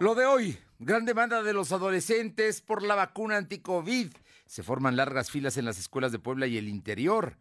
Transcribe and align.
Lo 0.00 0.14
de 0.14 0.24
hoy, 0.24 0.58
gran 0.78 1.04
demanda 1.04 1.42
de 1.42 1.52
los 1.52 1.72
adolescentes 1.72 2.62
por 2.62 2.82
la 2.82 2.94
vacuna 2.94 3.36
anti-COVID. 3.36 4.10
Se 4.46 4.62
forman 4.62 4.96
largas 4.96 5.30
filas 5.30 5.58
en 5.58 5.66
las 5.66 5.78
escuelas 5.78 6.10
de 6.10 6.18
Puebla 6.18 6.46
y 6.46 6.56
el 6.56 6.68
interior. 6.68 7.36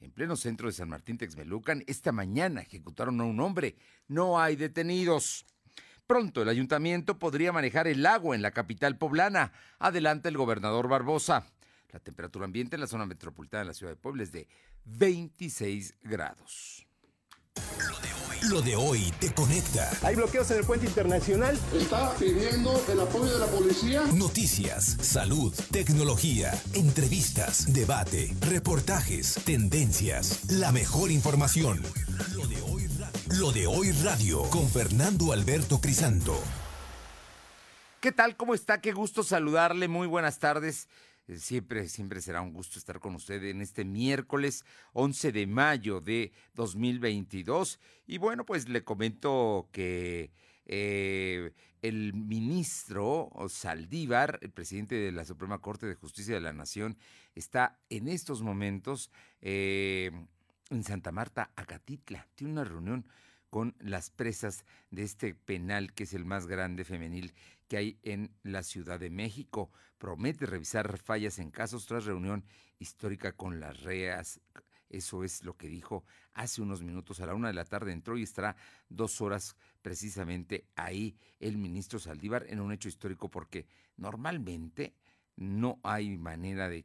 En 0.00 0.10
pleno 0.10 0.36
centro 0.36 0.66
de 0.66 0.74
San 0.74 0.90
Martín 0.90 1.16
Texmelucan, 1.16 1.82
esta 1.86 2.12
mañana 2.12 2.60
ejecutaron 2.60 3.22
a 3.22 3.24
un 3.24 3.40
hombre. 3.40 3.76
No 4.06 4.38
hay 4.38 4.54
detenidos. 4.54 5.46
Pronto 6.06 6.42
el 6.42 6.50
ayuntamiento 6.50 7.18
podría 7.18 7.52
manejar 7.52 7.88
el 7.88 8.04
agua 8.04 8.36
en 8.36 8.42
la 8.42 8.50
capital 8.50 8.98
poblana. 8.98 9.54
Adelanta 9.78 10.28
el 10.28 10.36
gobernador 10.36 10.88
Barbosa. 10.88 11.46
La 11.90 12.00
temperatura 12.00 12.44
ambiente 12.44 12.76
en 12.76 12.80
la 12.80 12.86
zona 12.86 13.06
metropolitana 13.06 13.62
de 13.62 13.68
la 13.68 13.74
ciudad 13.74 13.92
de 13.92 13.96
Puebla 13.96 14.24
es 14.24 14.30
de 14.30 14.46
26 14.84 15.94
grados. 16.02 16.86
Lo 18.50 18.60
de 18.60 18.76
hoy 18.76 19.12
te 19.20 19.32
conecta. 19.32 19.90
Hay 20.02 20.16
bloqueos 20.16 20.50
en 20.50 20.58
el 20.58 20.64
puente 20.64 20.86
internacional. 20.86 21.58
Está 21.72 22.14
pidiendo 22.16 22.82
el 22.88 23.00
apoyo 23.00 23.32
de 23.32 23.38
la 23.38 23.46
policía. 23.46 24.02
Noticias, 24.12 24.96
salud, 25.00 25.54
tecnología, 25.70 26.52
entrevistas, 26.74 27.72
debate, 27.72 28.34
reportajes, 28.40 29.36
tendencias, 29.44 30.50
la 30.50 30.72
mejor 30.72 31.10
información. 31.10 31.80
Lo 32.34 32.46
de 32.46 32.60
hoy, 32.62 32.88
Lo 33.38 33.50
de 33.52 33.66
hoy 33.66 33.92
radio 33.92 34.42
con 34.50 34.68
Fernando 34.68 35.32
Alberto 35.32 35.80
Crisanto. 35.80 36.38
¿Qué 38.00 38.12
tal? 38.12 38.36
¿Cómo 38.36 38.54
está? 38.54 38.82
Qué 38.82 38.92
gusto 38.92 39.22
saludarle. 39.22 39.88
Muy 39.88 40.06
buenas 40.06 40.38
tardes. 40.38 40.88
Eh, 41.26 41.38
siempre, 41.38 41.88
siempre 41.88 42.20
será 42.20 42.42
un 42.42 42.52
gusto 42.52 42.78
estar 42.78 43.00
con 43.00 43.14
usted 43.14 43.42
en 43.44 43.60
este 43.60 43.84
miércoles 43.84 44.64
11 44.92 45.32
de 45.32 45.46
mayo 45.46 46.00
de 46.00 46.32
2022. 46.54 47.80
Y 48.06 48.18
bueno, 48.18 48.44
pues 48.44 48.68
le 48.68 48.84
comento 48.84 49.68
que 49.72 50.32
eh, 50.66 51.52
el 51.82 52.14
ministro 52.14 53.30
Saldívar, 53.48 54.38
el 54.42 54.50
presidente 54.50 54.94
de 54.94 55.12
la 55.12 55.24
Suprema 55.24 55.58
Corte 55.60 55.86
de 55.86 55.94
Justicia 55.94 56.34
de 56.34 56.40
la 56.40 56.52
Nación, 56.52 56.96
está 57.34 57.78
en 57.90 58.08
estos 58.08 58.42
momentos 58.42 59.10
eh, 59.40 60.10
en 60.70 60.84
Santa 60.84 61.12
Marta, 61.12 61.52
Acatitla. 61.56 62.26
Tiene 62.34 62.54
una 62.54 62.64
reunión 62.64 63.06
con 63.50 63.76
las 63.78 64.10
presas 64.10 64.64
de 64.90 65.04
este 65.04 65.34
penal 65.34 65.92
que 65.92 66.04
es 66.04 66.14
el 66.14 66.24
más 66.24 66.46
grande 66.46 66.84
femenil 66.84 67.34
que 67.68 67.76
hay 67.76 67.98
en 68.02 68.34
la 68.42 68.62
Ciudad 68.62 69.00
de 69.00 69.10
México. 69.10 69.70
Promete 69.98 70.46
revisar 70.46 70.98
fallas 70.98 71.38
en 71.38 71.50
casos 71.50 71.86
tras 71.86 72.04
reunión 72.04 72.44
histórica 72.78 73.32
con 73.32 73.60
las 73.60 73.82
reas. 73.82 74.40
Eso 74.88 75.24
es 75.24 75.42
lo 75.42 75.56
que 75.56 75.68
dijo 75.68 76.04
hace 76.34 76.62
unos 76.62 76.82
minutos 76.82 77.20
a 77.20 77.26
la 77.26 77.34
una 77.34 77.48
de 77.48 77.54
la 77.54 77.64
tarde. 77.64 77.92
Entró 77.92 78.16
y 78.16 78.22
estará 78.22 78.56
dos 78.88 79.20
horas 79.20 79.56
precisamente 79.82 80.66
ahí 80.76 81.16
el 81.40 81.56
ministro 81.56 81.98
Saldívar 81.98 82.46
en 82.48 82.60
un 82.60 82.72
hecho 82.72 82.88
histórico 82.88 83.30
porque 83.30 83.66
normalmente 83.96 84.94
no 85.36 85.80
hay 85.82 86.16
manera 86.16 86.68
de, 86.68 86.84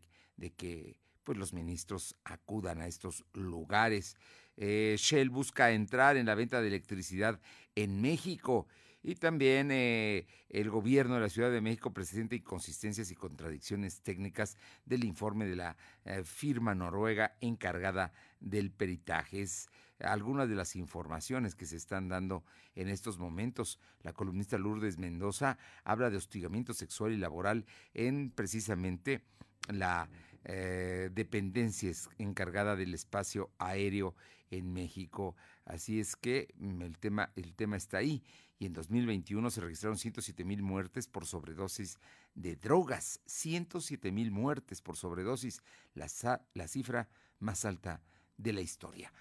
que 0.57 0.97
pues, 1.23 1.37
los 1.37 1.53
ministros 1.53 2.15
acudan 2.23 2.81
a 2.81 2.87
estos 2.87 3.25
lugares. 3.33 4.17
Eh, 4.57 4.95
Shell 4.97 5.29
busca 5.29 5.71
entrar 5.71 6.17
en 6.17 6.25
la 6.25 6.35
venta 6.35 6.61
de 6.61 6.67
electricidad 6.67 7.39
en 7.75 8.01
México 8.01 8.67
y 9.01 9.15
también 9.15 9.69
eh, 9.71 10.27
el 10.49 10.69
gobierno 10.69 11.15
de 11.15 11.21
la 11.21 11.29
Ciudad 11.29 11.51
de 11.51 11.61
México 11.61 11.93
presenta 11.93 12.35
inconsistencias 12.35 13.11
y 13.11 13.15
contradicciones 13.15 14.01
técnicas 14.01 14.57
del 14.85 15.03
informe 15.05 15.45
de 15.45 15.55
la 15.55 15.77
eh, 16.05 16.23
firma 16.23 16.75
noruega 16.75 17.35
encargada 17.39 18.11
del 18.39 18.71
peritaje. 18.71 19.41
Es 19.41 19.69
algunas 19.99 20.49
de 20.49 20.55
las 20.55 20.75
informaciones 20.75 21.55
que 21.55 21.65
se 21.65 21.77
están 21.77 22.09
dando 22.09 22.43
en 22.75 22.89
estos 22.89 23.17
momentos. 23.17 23.79
La 24.01 24.13
columnista 24.13 24.57
Lourdes 24.57 24.97
Mendoza 24.97 25.57
habla 25.83 26.09
de 26.09 26.17
hostigamiento 26.17 26.73
sexual 26.73 27.13
y 27.13 27.17
laboral 27.17 27.65
en 27.93 28.31
precisamente 28.31 29.23
la 29.69 30.09
eh, 30.45 31.09
dependencia 31.13 31.91
encargada 32.17 32.75
del 32.75 32.93
espacio 32.93 33.51
aéreo 33.59 34.15
en 34.51 34.73
México. 34.73 35.35
Así 35.65 35.99
es 35.99 36.15
que 36.15 36.53
mm, 36.57 36.81
el 36.81 36.97
tema, 36.97 37.31
el 37.35 37.53
tema 37.55 37.77
está 37.77 37.97
ahí 37.97 38.23
y 38.59 38.65
en 38.65 38.73
2021 38.73 39.49
se 39.49 39.61
registraron 39.61 39.97
107 39.97 40.43
mil 40.43 40.61
muertes 40.61 41.07
por 41.07 41.25
sobredosis 41.25 41.97
de 42.35 42.57
drogas. 42.57 43.21
107 43.25 44.11
mil 44.11 44.31
muertes 44.31 44.81
por 44.81 44.97
sobredosis, 44.97 45.63
la, 45.95 46.07
la, 46.53 46.67
cifra 46.67 47.07
más 47.39 47.63
alta 47.63 48.01
de 48.37 48.51
la 48.51 48.59
historia. 48.59 49.13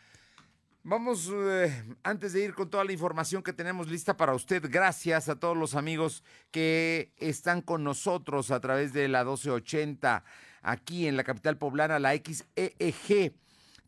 Vamos, 0.82 1.30
eh, 1.32 1.84
antes 2.02 2.32
de 2.32 2.44
ir 2.44 2.54
con 2.54 2.68
toda 2.68 2.84
la 2.84 2.92
información 2.92 3.42
que 3.42 3.52
tenemos 3.52 3.88
lista 3.88 4.16
para 4.16 4.34
usted, 4.34 4.64
gracias 4.68 5.28
a 5.28 5.36
todos 5.38 5.56
los 5.56 5.76
amigos 5.76 6.24
que 6.50 7.12
están 7.16 7.62
con 7.62 7.84
nosotros 7.84 8.50
a 8.50 8.58
través 8.58 8.92
de 8.92 9.06
la 9.06 9.20
1280 9.20 10.24
aquí 10.62 11.06
en 11.06 11.16
la 11.16 11.24
capital 11.24 11.58
poblana, 11.58 12.00
la 12.00 12.16
XEEG 12.16 13.34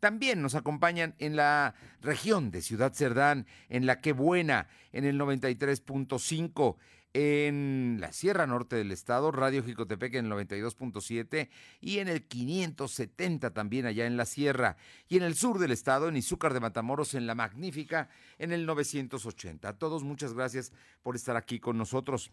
también 0.01 0.43
nos 0.43 0.55
acompañan 0.55 1.15
en 1.19 1.37
la 1.37 1.75
región 2.01 2.51
de 2.51 2.63
Ciudad 2.63 2.93
Cerdán, 2.93 3.47
en 3.69 3.87
la 3.87 4.01
Que 4.01 4.13
Buena, 4.13 4.69
en 4.93 5.05
el 5.05 5.19
93.5 5.19 6.77
en 7.13 7.99
la 8.01 8.13
Sierra 8.13 8.47
Norte 8.47 8.77
del 8.77 8.93
Estado, 8.93 9.33
Radio 9.33 9.65
Jicotepec 9.65 10.15
en 10.15 10.27
el 10.27 10.33
92.7 10.33 11.49
y 11.81 11.99
en 11.99 12.09
el 12.09 12.27
570 12.27 13.53
también 13.53 13.87
allá 13.87 14.07
en 14.07 14.17
la 14.17 14.27
Sierra 14.27 14.77
y 15.09 15.17
en 15.17 15.25
el 15.25 15.35
sur 15.35 15.59
del 15.59 15.73
Estado, 15.73 16.09
en 16.09 16.17
Izúcar 16.17 16.55
de 16.55 16.61
Matamoros, 16.61 17.15
en 17.15 17.27
la 17.27 17.35
Magnífica, 17.35 18.09
en 18.39 18.53
el 18.53 18.65
980. 18.65 19.69
A 19.69 19.79
todos 19.79 20.05
muchas 20.05 20.35
gracias 20.35 20.73
por 21.03 21.17
estar 21.17 21.37
aquí 21.37 21.59
con 21.59 21.77
nosotros. 21.77 22.31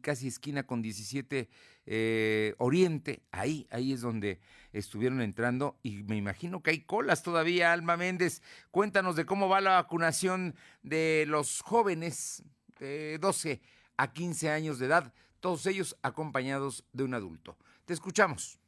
casi 0.02 0.28
esquina 0.28 0.68
con 0.68 0.84
17 0.84 1.50
eh, 1.88 2.54
Oriente. 2.60 3.24
Ahí, 3.32 3.66
ahí 3.72 3.94
es 3.94 4.02
donde 4.02 4.40
estuvieron 4.72 5.22
entrando 5.22 5.80
y 5.82 6.04
me 6.04 6.18
imagino 6.18 6.62
que 6.62 6.70
hay 6.70 6.82
colas 6.82 7.24
todavía, 7.24 7.74
Alma 7.74 7.98
Méndez. 7.98 8.44
Cuéntanos 8.70 9.16
de 9.16 9.26
cómo 9.26 9.50
va 9.50 9.62
la 9.62 9.72
vacunación 9.72 10.54
de 10.84 11.26
los 11.28 11.62
jóvenes 11.62 12.44
de 12.78 13.18
12 13.18 13.60
a 13.98 14.14
15 14.14 14.52
años 14.52 14.78
de 14.78 14.86
edad, 14.86 15.14
todos 15.40 15.66
ellos 15.66 15.98
acompañados 16.04 16.86
de 16.94 17.06
un 17.06 17.16
adulto. 17.16 17.58
Te 17.86 17.94
escuchamos. 17.94 18.59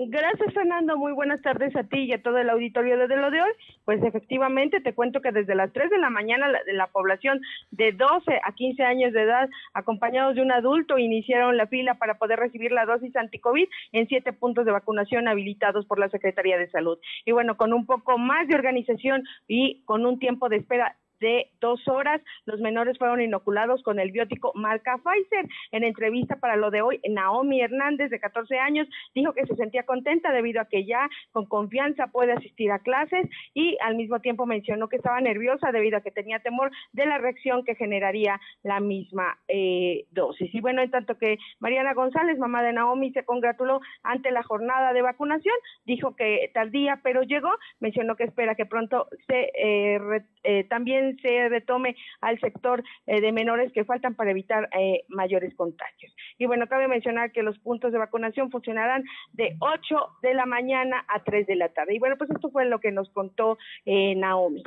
Gracias, 0.00 0.54
Fernando. 0.54 0.96
Muy 0.96 1.12
buenas 1.12 1.42
tardes 1.42 1.74
a 1.74 1.82
ti 1.82 2.04
y 2.04 2.12
a 2.12 2.22
todo 2.22 2.38
el 2.38 2.48
auditorio 2.50 3.08
de 3.08 3.16
lo 3.16 3.32
de 3.32 3.42
hoy. 3.42 3.50
Pues 3.84 4.00
efectivamente, 4.04 4.80
te 4.80 4.94
cuento 4.94 5.20
que 5.20 5.32
desde 5.32 5.56
las 5.56 5.72
3 5.72 5.90
de 5.90 5.98
la 5.98 6.08
mañana 6.08 6.46
la, 6.46 6.60
la 6.72 6.86
población 6.86 7.40
de 7.72 7.90
12 7.90 8.40
a 8.44 8.52
15 8.52 8.84
años 8.84 9.12
de 9.12 9.22
edad, 9.22 9.50
acompañados 9.74 10.36
de 10.36 10.42
un 10.42 10.52
adulto, 10.52 10.98
iniciaron 10.98 11.56
la 11.56 11.66
fila 11.66 11.94
para 11.94 12.16
poder 12.16 12.38
recibir 12.38 12.70
la 12.70 12.86
dosis 12.86 13.16
anticovid 13.16 13.66
en 13.90 14.06
siete 14.06 14.32
puntos 14.32 14.64
de 14.66 14.70
vacunación 14.70 15.26
habilitados 15.26 15.84
por 15.86 15.98
la 15.98 16.08
Secretaría 16.10 16.58
de 16.58 16.70
Salud. 16.70 17.00
Y 17.24 17.32
bueno, 17.32 17.56
con 17.56 17.72
un 17.72 17.84
poco 17.84 18.18
más 18.18 18.46
de 18.46 18.54
organización 18.54 19.24
y 19.48 19.82
con 19.84 20.06
un 20.06 20.20
tiempo 20.20 20.48
de 20.48 20.58
espera 20.58 20.94
de 21.20 21.50
dos 21.60 21.86
horas. 21.86 22.20
Los 22.46 22.60
menores 22.60 22.98
fueron 22.98 23.20
inoculados 23.20 23.82
con 23.82 23.98
el 23.98 24.10
biótico 24.10 24.52
marca 24.54 24.98
Pfizer. 24.98 25.46
En 25.72 25.84
entrevista 25.84 26.36
para 26.36 26.56
lo 26.56 26.70
de 26.70 26.82
hoy, 26.82 27.00
Naomi 27.08 27.60
Hernández, 27.60 28.10
de 28.10 28.20
14 28.20 28.58
años, 28.58 28.88
dijo 29.14 29.32
que 29.32 29.46
se 29.46 29.56
sentía 29.56 29.84
contenta 29.84 30.32
debido 30.32 30.60
a 30.60 30.66
que 30.66 30.84
ya 30.84 31.08
con 31.32 31.46
confianza 31.46 32.08
puede 32.08 32.32
asistir 32.32 32.70
a 32.72 32.78
clases 32.78 33.28
y 33.54 33.76
al 33.82 33.96
mismo 33.96 34.20
tiempo 34.20 34.46
mencionó 34.46 34.88
que 34.88 34.96
estaba 34.96 35.20
nerviosa 35.20 35.72
debido 35.72 35.98
a 35.98 36.00
que 36.00 36.10
tenía 36.10 36.40
temor 36.40 36.70
de 36.92 37.06
la 37.06 37.18
reacción 37.18 37.64
que 37.64 37.74
generaría 37.74 38.40
la 38.62 38.80
misma 38.80 39.38
eh, 39.48 40.06
dosis. 40.10 40.54
Y 40.54 40.60
bueno, 40.60 40.82
en 40.82 40.90
tanto 40.90 41.18
que 41.18 41.38
Mariana 41.60 41.94
González, 41.94 42.38
mamá 42.38 42.62
de 42.62 42.72
Naomi, 42.72 43.12
se 43.12 43.24
congratuló 43.24 43.80
ante 44.02 44.30
la 44.30 44.42
jornada 44.42 44.92
de 44.92 45.02
vacunación, 45.02 45.54
dijo 45.84 46.16
que 46.16 46.50
tardía, 46.54 47.00
pero 47.02 47.22
llegó, 47.22 47.50
mencionó 47.80 48.16
que 48.16 48.24
espera 48.24 48.54
que 48.54 48.66
pronto 48.66 49.08
se 49.26 49.50
eh, 49.54 50.00
eh, 50.44 50.64
también 50.64 50.78
también 50.78 51.07
se 51.16 51.48
retome 51.48 51.96
al 52.20 52.38
sector 52.40 52.82
eh, 53.06 53.20
de 53.20 53.32
menores 53.32 53.72
que 53.72 53.84
faltan 53.84 54.14
para 54.14 54.30
evitar 54.30 54.68
eh, 54.78 55.04
mayores 55.08 55.54
contagios. 55.54 56.14
Y 56.38 56.46
bueno, 56.46 56.66
cabe 56.66 56.88
mencionar 56.88 57.32
que 57.32 57.42
los 57.42 57.58
puntos 57.58 57.92
de 57.92 57.98
vacunación 57.98 58.50
funcionarán 58.50 59.04
de 59.32 59.56
8 59.60 59.96
de 60.22 60.34
la 60.34 60.46
mañana 60.46 61.04
a 61.08 61.22
3 61.22 61.46
de 61.46 61.56
la 61.56 61.68
tarde. 61.70 61.94
Y 61.94 61.98
bueno, 61.98 62.16
pues 62.16 62.30
esto 62.30 62.50
fue 62.50 62.66
lo 62.66 62.80
que 62.80 62.92
nos 62.92 63.10
contó 63.10 63.58
eh, 63.84 64.14
Naomi. 64.14 64.62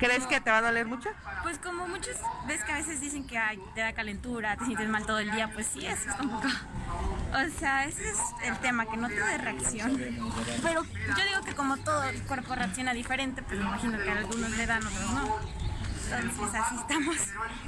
¿Crees 0.00 0.26
que 0.26 0.40
te 0.40 0.50
va 0.50 0.58
a 0.58 0.62
doler 0.62 0.86
mucho? 0.86 1.10
Pues 1.42 1.58
como 1.58 1.86
muchos 1.86 2.16
ves 2.46 2.64
que 2.64 2.72
a 2.72 2.76
veces 2.76 3.00
dicen 3.00 3.26
que 3.26 3.36
ay, 3.36 3.60
te 3.74 3.82
da 3.82 3.92
calentura, 3.92 4.56
te 4.56 4.64
sientes 4.64 4.88
mal 4.88 5.04
todo 5.04 5.18
el 5.18 5.30
día, 5.30 5.50
pues 5.52 5.66
sí, 5.66 5.84
eso 5.86 6.08
es 6.08 6.20
un 6.20 6.30
poco. 6.30 6.48
O 6.48 7.58
sea, 7.60 7.84
ese 7.84 8.08
es 8.08 8.18
el 8.44 8.58
tema, 8.58 8.86
que 8.86 8.96
no 8.96 9.08
te 9.08 9.14
dé 9.14 9.38
reacción. 9.38 9.96
Pero 10.62 10.84
yo 10.84 11.24
digo 11.24 11.44
que 11.44 11.54
como 11.54 11.76
todo 11.76 12.02
el 12.04 12.20
cuerpo 12.22 12.54
reacciona 12.54 12.94
diferente, 12.94 13.42
pues 13.42 13.58
me 13.58 13.66
imagino 13.66 13.98
que 13.98 14.10
a 14.10 14.18
algunos 14.18 14.50
le 14.50 14.66
dan, 14.66 14.86
otros 14.86 15.10
no. 15.12 15.36
Entonces 16.16 16.60
así 16.60 16.76
estamos. 16.76 17.16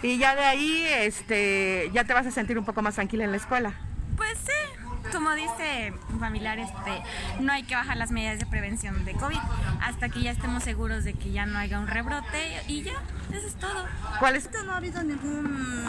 Y 0.02 0.18
ya 0.18 0.34
de 0.34 0.44
ahí, 0.44 0.84
este, 0.88 1.90
ya 1.92 2.04
te 2.04 2.14
vas 2.14 2.26
a 2.26 2.30
sentir 2.30 2.58
un 2.58 2.64
poco 2.64 2.82
más 2.82 2.94
tranquila 2.94 3.24
en 3.24 3.30
la 3.30 3.36
escuela. 3.36 3.74
Pues 4.16 4.38
sí, 4.38 4.81
como 5.12 5.32
dice 5.34 5.92
familiar, 6.18 6.58
este, 6.58 7.02
no 7.40 7.52
hay 7.52 7.62
que 7.62 7.74
bajar 7.74 7.96
las 7.96 8.10
medidas 8.10 8.38
de 8.38 8.46
prevención 8.46 9.04
de 9.04 9.12
COVID 9.12 9.38
hasta 9.80 10.08
que 10.08 10.22
ya 10.22 10.30
estemos 10.30 10.62
seguros 10.62 11.04
de 11.04 11.14
que 11.14 11.30
ya 11.30 11.46
no 11.46 11.58
haya 11.58 11.78
un 11.78 11.86
rebrote 11.86 12.62
y 12.66 12.82
ya, 12.82 12.94
eso 13.30 13.46
es 13.46 13.54
todo. 13.56 13.84
¿Cuál 14.18 14.36
es? 14.36 14.48
No 14.64 14.72
ha 14.72 14.76
habido 14.76 15.02
ningún 15.02 15.88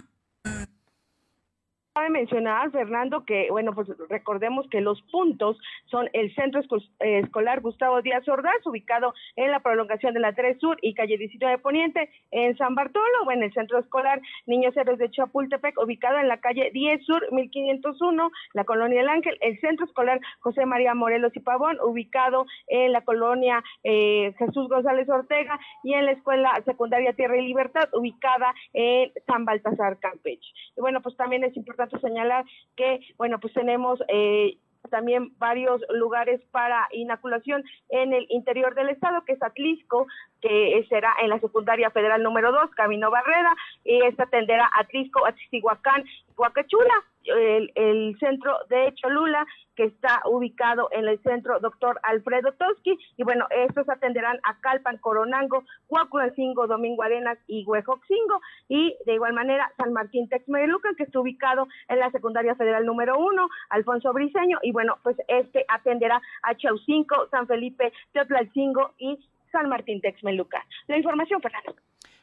Cabe 1.94 2.10
mencionar, 2.10 2.72
Fernando, 2.72 3.24
que, 3.24 3.50
bueno, 3.51 3.72
pues 3.75 3.88
recordemos 4.10 4.68
que 4.72 4.81
los 4.81 5.00
puntos 5.12 5.60
son 5.86 6.10
el 6.13 6.34
Centro 6.34 6.60
Escolar 7.00 7.62
Gustavo 7.62 8.01
Díaz 8.01 8.28
Ordaz, 8.28 8.66
ubicado 8.66 9.13
en 9.36 9.51
la 9.51 9.60
prolongación 9.60 10.16
de 10.16 10.19
la 10.19 10.34
3 10.34 10.60
Sur 10.60 10.80
y 10.81 10.95
calle 10.95 11.19
19 11.19 11.60
Poniente, 11.60 12.10
en 12.31 12.57
San 12.57 12.74
Bartolo, 12.74 13.06
o 13.28 13.31
en 13.31 13.44
el 13.44 13.54
Centro 13.54 13.78
Escolar 13.78 14.19
Niños 14.48 14.75
Héroes 14.75 14.98
de 14.98 15.12
Chapultepec, 15.12 15.80
ubicado 15.80 16.18
en 16.18 16.30
la 16.30 16.38
calle 16.38 16.72
10 16.74 17.06
Sur 17.06 17.31
1501, 17.31 18.31
la 18.54 18.63
Colonia 18.63 19.01
El 19.01 19.10
Ángel, 19.10 19.38
el 19.42 19.60
Centro 19.60 19.86
Escolar 19.86 20.19
José 20.39 20.66
María 20.66 20.96
Morelos 20.96 21.36
y 21.36 21.42
Pavón, 21.42 21.78
ubicado 21.80 22.48
en 22.69 22.92
la 22.92 23.01
Colonia 23.01 23.63
eh, 23.84 24.34
Jesús 24.39 24.68
González 24.68 25.07
Ortega, 25.10 25.60
y 25.84 25.94
en 25.94 26.07
la 26.07 26.13
Escuela 26.13 26.60
Secundaria 26.66 27.13
Tierra 27.13 27.38
y 27.38 27.46
Libertad, 27.46 27.88
ubicada 27.94 28.51
en 28.74 29.12
San 29.28 29.46
Baltasar, 29.46 30.00
Campeche. 30.00 30.50
Y 30.75 30.81
bueno, 30.81 31.00
pues 31.00 31.16
también 31.16 31.44
es 31.44 31.56
importante 31.56 31.82
señalar 31.89 32.45
que, 32.75 33.00
bueno, 33.18 33.39
pues 33.39 33.53
tenemos 33.53 34.00
eh, 34.07 34.57
también 34.89 35.31
varios 35.38 35.81
lugares 35.89 36.41
para 36.51 36.88
inoculación 36.91 37.63
en 37.89 38.13
el 38.13 38.25
interior 38.30 38.75
del 38.75 38.89
estado, 38.89 39.24
que 39.25 39.33
es 39.33 39.44
Atlisco, 39.44 40.07
que 40.41 40.85
será 40.89 41.13
en 41.21 41.30
la 41.30 41.39
secundaria 41.39 41.89
federal 41.91 42.21
número 42.21 42.51
2, 42.51 42.71
Camino 42.71 43.09
Barrera, 43.09 43.56
y 43.83 44.03
esta 44.03 44.24
atenderá 44.24 44.69
Atlisco, 44.77 45.25
Atzihuacán, 45.25 46.03
Huacachula, 46.38 47.03
el, 47.25 48.18
centro 48.20 48.54
de 48.70 48.94
Cholula, 48.96 49.46
que 49.75 49.86
está 49.86 50.22
ubicado 50.25 50.90
en 50.92 51.08
el 51.08 51.22
centro 51.24 51.60
Doctor 51.60 52.00
Alfredo 52.04 52.54
Toski, 52.54 52.98
y 53.18 53.24
bueno, 53.24 53.48
estos 53.50 53.90
atenderán 53.90 54.40
a 54.44 54.60
Calpan, 54.60 54.98
Coronango, 54.98 55.64
Huaculancingo, 55.90 56.68
Domingo 56.68 57.04
Arenas 57.04 57.38
y 57.48 57.66
Huejoxingo, 57.66 58.42
y 58.70 58.96
de 59.06 59.14
igual 59.16 59.34
manera 59.34 59.72
San 59.78 59.94
Martín 59.94 60.30
Texmelucan, 60.30 60.96
que 60.96 61.04
está 61.04 61.20
ubicado 61.20 61.68
en 61.88 62.00
la 62.00 62.12
secundaria 62.12 62.56
federal 62.56 62.86
número 62.86 63.18
uno, 63.18 63.50
Alfonso 63.70 64.14
Briseño, 64.14 64.60
y 64.62 64.72
bueno, 64.72 64.98
pues 65.04 65.18
este 65.28 65.66
atenderá 65.68 66.22
a 66.44 66.56
Chaucinco, 66.56 67.28
San 67.30 67.48
Felipe, 67.48 67.92
Teotlalcingo 68.12 68.94
y 68.98 69.18
San 69.52 69.70
Martín 69.70 70.02
Texmelucan. 70.02 70.62
La 70.88 70.98
información, 70.98 71.42
Fernando. 71.42 71.75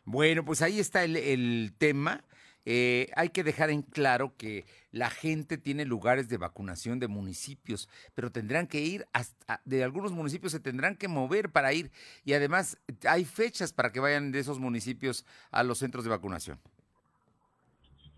Bueno, 0.04 0.44
pues 0.44 0.62
ahí 0.62 0.80
está 0.80 1.04
el, 1.04 1.16
el 1.16 1.72
tema. 1.78 2.20
Eh, 2.64 3.08
hay 3.16 3.30
que 3.30 3.42
dejar 3.42 3.70
en 3.70 3.82
claro 3.82 4.34
que 4.36 4.64
la 4.92 5.10
gente 5.10 5.58
tiene 5.58 5.84
lugares 5.84 6.28
de 6.28 6.36
vacunación 6.36 6.98
de 6.98 7.08
municipios, 7.08 7.88
pero 8.14 8.30
tendrán 8.30 8.66
que 8.66 8.80
ir 8.80 9.06
hasta, 9.12 9.60
de 9.64 9.84
algunos 9.84 10.12
municipios 10.12 10.52
se 10.52 10.60
tendrán 10.60 10.96
que 10.96 11.08
mover 11.08 11.50
para 11.50 11.72
ir 11.72 11.90
y 12.24 12.32
además 12.32 12.78
hay 13.08 13.24
fechas 13.24 13.72
para 13.72 13.92
que 13.92 14.00
vayan 14.00 14.32
de 14.32 14.40
esos 14.40 14.58
municipios 14.58 15.26
a 15.50 15.62
los 15.62 15.78
centros 15.78 16.04
de 16.04 16.10
vacunación. 16.10 16.58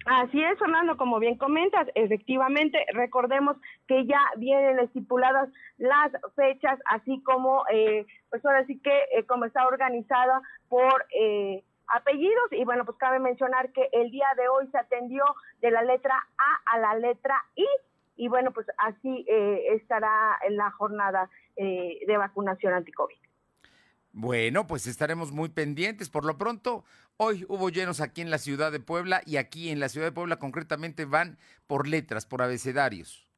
Así 0.05 0.43
es, 0.43 0.59
Fernando, 0.59 0.97
como 0.97 1.21
bien 1.21 1.37
comentas, 1.37 1.87
efectivamente, 1.95 2.79
recordemos 2.93 3.57
que 3.87 4.05
ya 4.05 4.21
vienen 4.37 4.81
estipuladas 4.81 5.49
las 5.79 6.11
fechas, 6.35 6.79
así 6.87 7.23
como, 7.23 7.63
eh, 7.73 8.05
pues 8.29 8.45
ahora 8.45 8.67
sí 8.67 8.81
que, 8.81 8.91
eh, 9.17 9.25
como 9.29 9.45
está 9.45 9.65
organizada 9.67 10.43
por 10.69 11.07
eh, 11.17 11.63
apellidos 11.89 12.53
y 12.53 12.65
bueno, 12.65 12.85
pues 12.85 12.97
cabe 12.99 13.19
mencionar 13.19 13.73
que 13.73 13.89
el 13.93 14.11
día 14.11 14.27
de 14.37 14.49
hoy 14.49 14.69
se 14.71 14.79
atendió 14.79 15.25
de 15.61 15.71
la 15.71 15.83
letra 15.83 16.15
A 16.39 16.75
a 16.75 16.79
la 16.79 16.95
letra 16.97 17.43
I 17.55 17.67
y 18.17 18.29
bueno, 18.29 18.53
pues 18.53 18.67
así 18.79 19.25
eh, 19.29 19.75
estará 19.75 20.39
en 20.47 20.57
la 20.57 20.71
jornada 20.73 21.29
eh, 21.57 21.99
de 22.07 22.17
vacunación 22.17 22.75
anti-COVID. 22.75 23.17
Bueno, 24.13 24.67
pues 24.67 24.87
estaremos 24.87 25.33
muy 25.33 25.49
pendientes. 25.49 26.11
Por 26.11 26.27
lo 26.27 26.37
pronto, 26.37 26.85
hoy 27.17 27.47
hubo 27.49 27.71
llenos 27.71 28.01
aquí 28.01 28.21
en 28.21 28.31
la 28.31 28.39
ciudad 28.39 28.71
de 28.71 28.81
Puebla 28.81 29.23
y 29.25 29.39
aquí 29.39 29.71
en 29.71 29.81
la 29.81 29.89
ciudad 29.89 30.09
de 30.09 30.13
Puebla 30.13 30.37
concretamente 30.37 31.07
van 31.07 31.39
por 31.67 31.89
letras, 31.89 32.27
por 32.27 32.43
abecedarios. 32.43 33.32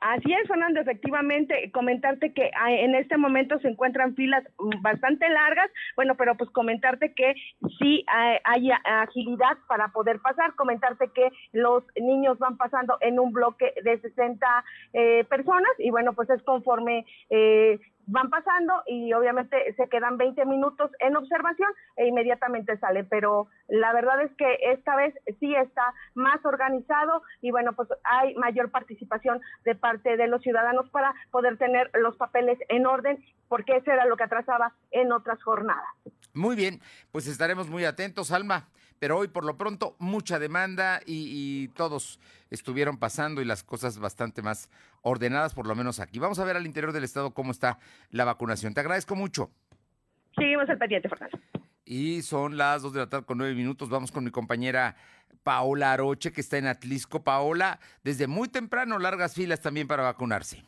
Así 0.00 0.32
es, 0.32 0.46
Fernando, 0.46 0.80
efectivamente, 0.80 1.72
comentarte 1.72 2.32
que 2.32 2.50
ah, 2.54 2.72
en 2.72 2.94
este 2.94 3.16
momento 3.16 3.58
se 3.58 3.68
encuentran 3.68 4.14
filas 4.14 4.44
mm, 4.58 4.80
bastante 4.80 5.28
largas, 5.28 5.70
bueno, 5.96 6.14
pero 6.16 6.36
pues 6.36 6.50
comentarte 6.50 7.12
que 7.14 7.34
sí 7.78 8.04
hay, 8.44 8.70
agilidad 8.84 9.58
para 9.66 9.88
poder 9.88 10.20
pasar, 10.20 10.54
comentarte 10.54 11.10
que 11.14 11.30
los 11.52 11.82
niños 12.00 12.38
van 12.38 12.56
pasando 12.56 12.96
en 13.00 13.18
un 13.18 13.32
bloque 13.32 13.74
de 13.82 14.00
60 14.00 14.64
eh, 14.92 15.24
personas 15.24 15.70
y 15.78 15.90
bueno, 15.90 16.12
pues 16.12 16.30
es 16.30 16.42
conforme 16.42 17.04
eh, 17.30 17.80
van 18.08 18.30
pasando 18.30 18.82
y 18.86 19.12
obviamente 19.12 19.74
se 19.76 19.88
quedan 19.88 20.16
20 20.16 20.44
minutos 20.46 20.90
en 20.98 21.16
observación 21.16 21.68
e 21.96 22.06
inmediatamente 22.06 22.78
sale, 22.78 23.04
pero 23.04 23.48
la 23.68 23.92
verdad 23.92 24.22
es 24.22 24.32
que 24.36 24.58
esta 24.72 24.96
vez 24.96 25.14
sí 25.38 25.54
está 25.54 25.94
más 26.14 26.44
organizado 26.44 27.22
y 27.42 27.50
bueno, 27.50 27.74
pues 27.74 27.88
hay 28.04 28.34
mayor 28.34 28.70
participación 28.70 29.40
de 29.64 29.74
parte 29.74 30.16
de 30.16 30.26
los 30.26 30.42
ciudadanos 30.42 30.88
para 30.90 31.14
poder 31.30 31.58
tener 31.58 31.90
los 31.94 32.16
papeles 32.16 32.58
en 32.68 32.86
orden, 32.86 33.22
porque 33.48 33.76
eso 33.76 33.92
era 33.92 34.06
lo 34.06 34.16
que 34.16 34.24
atrasaba 34.24 34.72
en 34.90 35.12
otras 35.12 35.42
jornadas. 35.42 35.88
Muy 36.32 36.56
bien, 36.56 36.80
pues 37.12 37.26
estaremos 37.26 37.68
muy 37.68 37.84
atentos, 37.84 38.32
Alma 38.32 38.68
pero 38.98 39.18
hoy 39.18 39.28
por 39.28 39.44
lo 39.44 39.56
pronto 39.56 39.96
mucha 39.98 40.38
demanda 40.38 41.00
y, 41.06 41.68
todos 41.68 42.18
estuvieron 42.50 42.98
pasando 42.98 43.40
y 43.40 43.44
las 43.44 43.62
cosas 43.62 43.98
bastante 43.98 44.42
más 44.42 44.70
ordenadas, 45.02 45.54
por 45.54 45.66
lo 45.66 45.74
menos 45.74 46.00
aquí. 46.00 46.18
Vamos 46.18 46.38
a 46.38 46.44
ver 46.44 46.56
al 46.56 46.66
interior 46.66 46.92
del 46.92 47.04
estado 47.04 47.32
cómo 47.32 47.52
está 47.52 47.78
la 48.10 48.24
vacunación. 48.24 48.74
Te 48.74 48.80
agradezco 48.80 49.14
mucho. 49.14 49.50
Seguimos 50.36 50.68
el 50.68 50.78
pendiente, 50.78 51.08
Fernando. 51.08 51.38
Y 51.84 52.22
son 52.22 52.56
las 52.56 52.82
dos 52.82 52.92
de 52.92 53.00
la 53.00 53.08
tarde 53.08 53.26
con 53.26 53.38
nueve 53.38 53.54
minutos. 53.54 53.88
Vamos 53.88 54.12
con 54.12 54.24
mi 54.24 54.30
compañera 54.30 54.96
Paola 55.42 55.92
Aroche, 55.92 56.32
que 56.32 56.40
está 56.40 56.58
en 56.58 56.66
Atlisco. 56.66 57.22
Paola, 57.22 57.78
desde 58.02 58.26
muy 58.26 58.48
temprano, 58.48 58.98
largas 58.98 59.34
filas 59.34 59.60
también 59.60 59.88
para 59.88 60.02
vacunarse. 60.02 60.64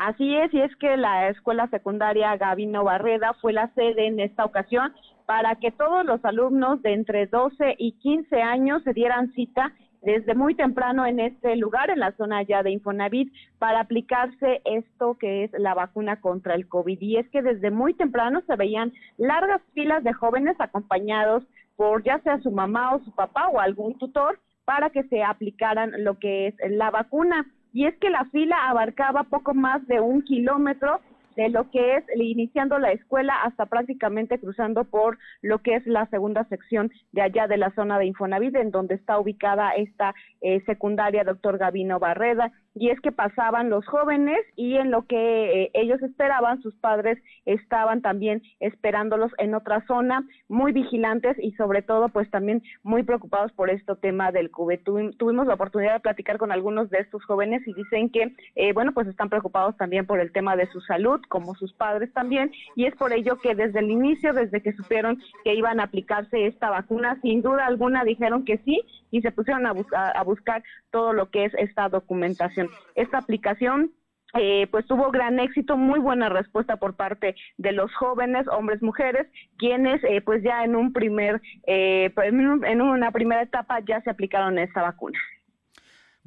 Así 0.00 0.34
es, 0.34 0.52
y 0.54 0.60
es 0.62 0.74
que 0.76 0.96
la 0.96 1.28
escuela 1.28 1.68
secundaria 1.68 2.34
Gavino 2.36 2.84
Barreda 2.84 3.34
fue 3.40 3.52
la 3.52 3.72
sede 3.74 4.06
en 4.06 4.18
esta 4.18 4.46
ocasión 4.46 4.94
para 5.30 5.54
que 5.54 5.70
todos 5.70 6.04
los 6.04 6.24
alumnos 6.24 6.82
de 6.82 6.92
entre 6.92 7.28
12 7.28 7.76
y 7.78 7.92
15 7.92 8.42
años 8.42 8.82
se 8.82 8.92
dieran 8.92 9.30
cita 9.30 9.72
desde 10.02 10.34
muy 10.34 10.56
temprano 10.56 11.06
en 11.06 11.20
este 11.20 11.54
lugar, 11.54 11.88
en 11.88 12.00
la 12.00 12.10
zona 12.16 12.42
ya 12.42 12.64
de 12.64 12.72
Infonavit, 12.72 13.32
para 13.60 13.78
aplicarse 13.78 14.60
esto 14.64 15.16
que 15.20 15.44
es 15.44 15.52
la 15.52 15.74
vacuna 15.74 16.20
contra 16.20 16.56
el 16.56 16.66
COVID. 16.66 17.00
Y 17.00 17.18
es 17.18 17.28
que 17.28 17.42
desde 17.42 17.70
muy 17.70 17.94
temprano 17.94 18.42
se 18.44 18.56
veían 18.56 18.92
largas 19.18 19.62
filas 19.72 20.02
de 20.02 20.12
jóvenes 20.12 20.56
acompañados 20.58 21.44
por 21.76 22.02
ya 22.02 22.18
sea 22.24 22.40
su 22.40 22.50
mamá 22.50 22.96
o 22.96 23.04
su 23.04 23.14
papá 23.14 23.50
o 23.50 23.60
algún 23.60 23.96
tutor 23.98 24.40
para 24.64 24.90
que 24.90 25.04
se 25.04 25.22
aplicaran 25.22 25.92
lo 26.02 26.18
que 26.18 26.48
es 26.48 26.54
la 26.70 26.90
vacuna. 26.90 27.46
Y 27.72 27.86
es 27.86 27.96
que 27.98 28.10
la 28.10 28.24
fila 28.32 28.68
abarcaba 28.68 29.22
poco 29.22 29.54
más 29.54 29.86
de 29.86 30.00
un 30.00 30.22
kilómetro 30.22 31.00
de 31.36 31.48
lo 31.48 31.70
que 31.70 31.96
es 31.96 32.04
iniciando 32.16 32.78
la 32.78 32.92
escuela 32.92 33.34
hasta 33.44 33.66
prácticamente 33.66 34.38
cruzando 34.38 34.84
por 34.84 35.18
lo 35.42 35.58
que 35.60 35.76
es 35.76 35.86
la 35.86 36.06
segunda 36.06 36.44
sección 36.44 36.90
de 37.12 37.22
allá 37.22 37.46
de 37.46 37.56
la 37.56 37.70
zona 37.74 37.98
de 37.98 38.06
Infonavit, 38.06 38.54
en 38.56 38.70
donde 38.70 38.94
está 38.94 39.18
ubicada 39.18 39.70
esta 39.72 40.14
eh, 40.40 40.62
secundaria 40.66 41.24
doctor 41.24 41.58
Gavino 41.58 41.98
Barreda. 41.98 42.52
y 42.74 42.90
es 42.90 43.00
que 43.00 43.10
pasaban 43.10 43.68
los 43.68 43.84
jóvenes 43.86 44.38
y 44.54 44.76
en 44.76 44.90
lo 44.90 45.06
que 45.06 45.64
eh, 45.64 45.70
ellos 45.74 46.00
esperaban, 46.02 46.62
sus 46.62 46.74
padres 46.76 47.18
estaban 47.44 48.00
también 48.00 48.42
esperándolos 48.60 49.32
en 49.38 49.54
otra 49.54 49.84
zona, 49.86 50.24
muy 50.48 50.72
vigilantes 50.72 51.36
y 51.40 51.52
sobre 51.52 51.82
todo 51.82 52.08
pues 52.08 52.30
también 52.30 52.62
muy 52.82 53.02
preocupados 53.02 53.52
por 53.52 53.70
este 53.70 53.94
tema 53.96 54.30
del 54.30 54.50
COVID. 54.50 54.80
tuvimos 55.18 55.46
la 55.46 55.54
oportunidad 55.54 55.94
de 55.94 56.00
platicar 56.00 56.38
con 56.38 56.52
algunos 56.52 56.90
de 56.90 56.98
estos 56.98 57.24
jóvenes 57.24 57.66
y 57.66 57.74
dicen 57.74 58.10
que, 58.10 58.34
eh, 58.54 58.72
bueno, 58.72 58.92
pues 58.92 59.08
están 59.08 59.28
preocupados 59.28 59.76
también 59.76 60.06
por 60.06 60.20
el 60.20 60.32
tema 60.32 60.56
de 60.56 60.66
su 60.68 60.80
salud, 60.80 61.19
como 61.28 61.54
sus 61.54 61.72
padres 61.72 62.12
también, 62.12 62.52
y 62.76 62.86
es 62.86 62.94
por 62.96 63.12
ello 63.12 63.38
que 63.38 63.54
desde 63.54 63.80
el 63.80 63.90
inicio, 63.90 64.32
desde 64.32 64.62
que 64.62 64.72
supieron 64.72 65.20
que 65.44 65.54
iban 65.54 65.80
a 65.80 65.84
aplicarse 65.84 66.46
esta 66.46 66.70
vacuna, 66.70 67.18
sin 67.22 67.42
duda 67.42 67.66
alguna 67.66 68.04
dijeron 68.04 68.44
que 68.44 68.58
sí 68.58 68.80
y 69.10 69.22
se 69.22 69.32
pusieron 69.32 69.66
a, 69.66 69.70
a 69.70 70.22
buscar 70.24 70.62
todo 70.90 71.12
lo 71.12 71.30
que 71.30 71.44
es 71.46 71.54
esta 71.54 71.88
documentación. 71.88 72.68
Esta 72.94 73.18
aplicación 73.18 73.92
eh, 74.34 74.68
pues 74.70 74.86
tuvo 74.86 75.10
gran 75.10 75.40
éxito, 75.40 75.76
muy 75.76 75.98
buena 75.98 76.28
respuesta 76.28 76.76
por 76.76 76.94
parte 76.94 77.34
de 77.58 77.72
los 77.72 77.92
jóvenes, 77.94 78.46
hombres, 78.48 78.80
mujeres, 78.82 79.26
quienes 79.58 80.02
eh, 80.04 80.20
pues 80.20 80.42
ya 80.42 80.64
en 80.64 80.76
un 80.76 80.92
primer, 80.92 81.40
eh, 81.66 82.12
en 82.16 82.80
una 82.80 83.10
primera 83.10 83.42
etapa 83.42 83.80
ya 83.80 84.00
se 84.02 84.10
aplicaron 84.10 84.58
esta 84.58 84.82
vacuna. 84.82 85.18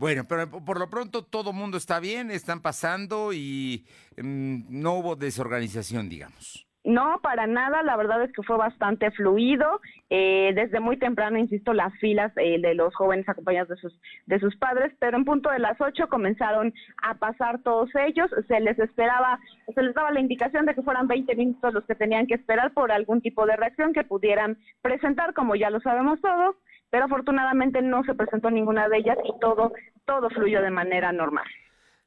Bueno, 0.04 0.26
pero 0.28 0.50
por 0.50 0.80
lo 0.80 0.90
pronto 0.90 1.24
todo 1.24 1.54
mundo 1.54 1.78
está 1.78 2.02
bien, 2.02 2.30
están 2.30 2.62
pasando 2.62 3.32
y 3.32 3.86
mm, 4.22 4.66
no 4.68 4.96
hubo 4.96 5.16
desorganización, 5.16 6.10
digamos. 6.10 6.68
No, 6.84 7.22
para 7.24 7.48
nada, 7.48 7.82
la 7.84 7.96
verdad 7.96 8.22
es 8.22 8.34
que 8.34 8.44
fue 8.44 8.58
bastante 8.58 9.12
fluido. 9.12 9.80
Eh, 10.10 10.52
desde 10.56 10.82
muy 10.82 10.98
temprano, 10.98 11.38
insisto, 11.38 11.72
las 11.72 11.94
filas 12.00 12.34
eh, 12.36 12.60
de 12.60 12.76
los 12.76 12.94
jóvenes 12.94 13.30
acompañados 13.30 13.70
de 13.70 13.78
sus, 13.78 13.98
de 14.26 14.42
sus 14.42 14.58
padres, 14.58 14.94
pero 15.00 15.16
en 15.16 15.24
punto 15.24 15.50
de 15.50 15.60
las 15.60 15.80
ocho 15.80 16.10
comenzaron 16.10 16.74
a 17.02 17.14
pasar 17.14 17.62
todos 17.64 17.90
ellos. 17.96 18.30
Se 18.50 18.60
les 18.60 18.78
esperaba, 18.80 19.40
se 19.74 19.82
les 19.82 19.96
daba 19.96 20.12
la 20.12 20.20
indicación 20.20 20.66
de 20.66 20.76
que 20.76 20.82
fueran 20.82 21.08
20 21.08 21.34
minutos 21.38 21.74
los 21.74 21.86
que 21.86 21.96
tenían 21.96 22.28
que 22.28 22.34
esperar 22.34 22.74
por 22.74 22.92
algún 22.92 23.22
tipo 23.22 23.46
de 23.46 23.56
reacción 23.56 23.94
que 23.94 24.04
pudieran 24.04 24.58
presentar, 24.82 25.34
como 25.34 25.56
ya 25.56 25.70
lo 25.70 25.80
sabemos 25.80 26.20
todos, 26.20 26.58
pero 26.94 27.06
afortunadamente 27.06 27.82
no 27.82 28.04
se 28.04 28.14
presentó 28.14 28.52
ninguna 28.52 28.88
de 28.88 29.00
ellas 29.00 29.18
y 29.26 29.40
todo, 29.40 29.74
todo 30.06 30.30
fluyó 30.30 30.62
de 30.62 30.70
manera 30.70 31.12
normal. 31.12 31.48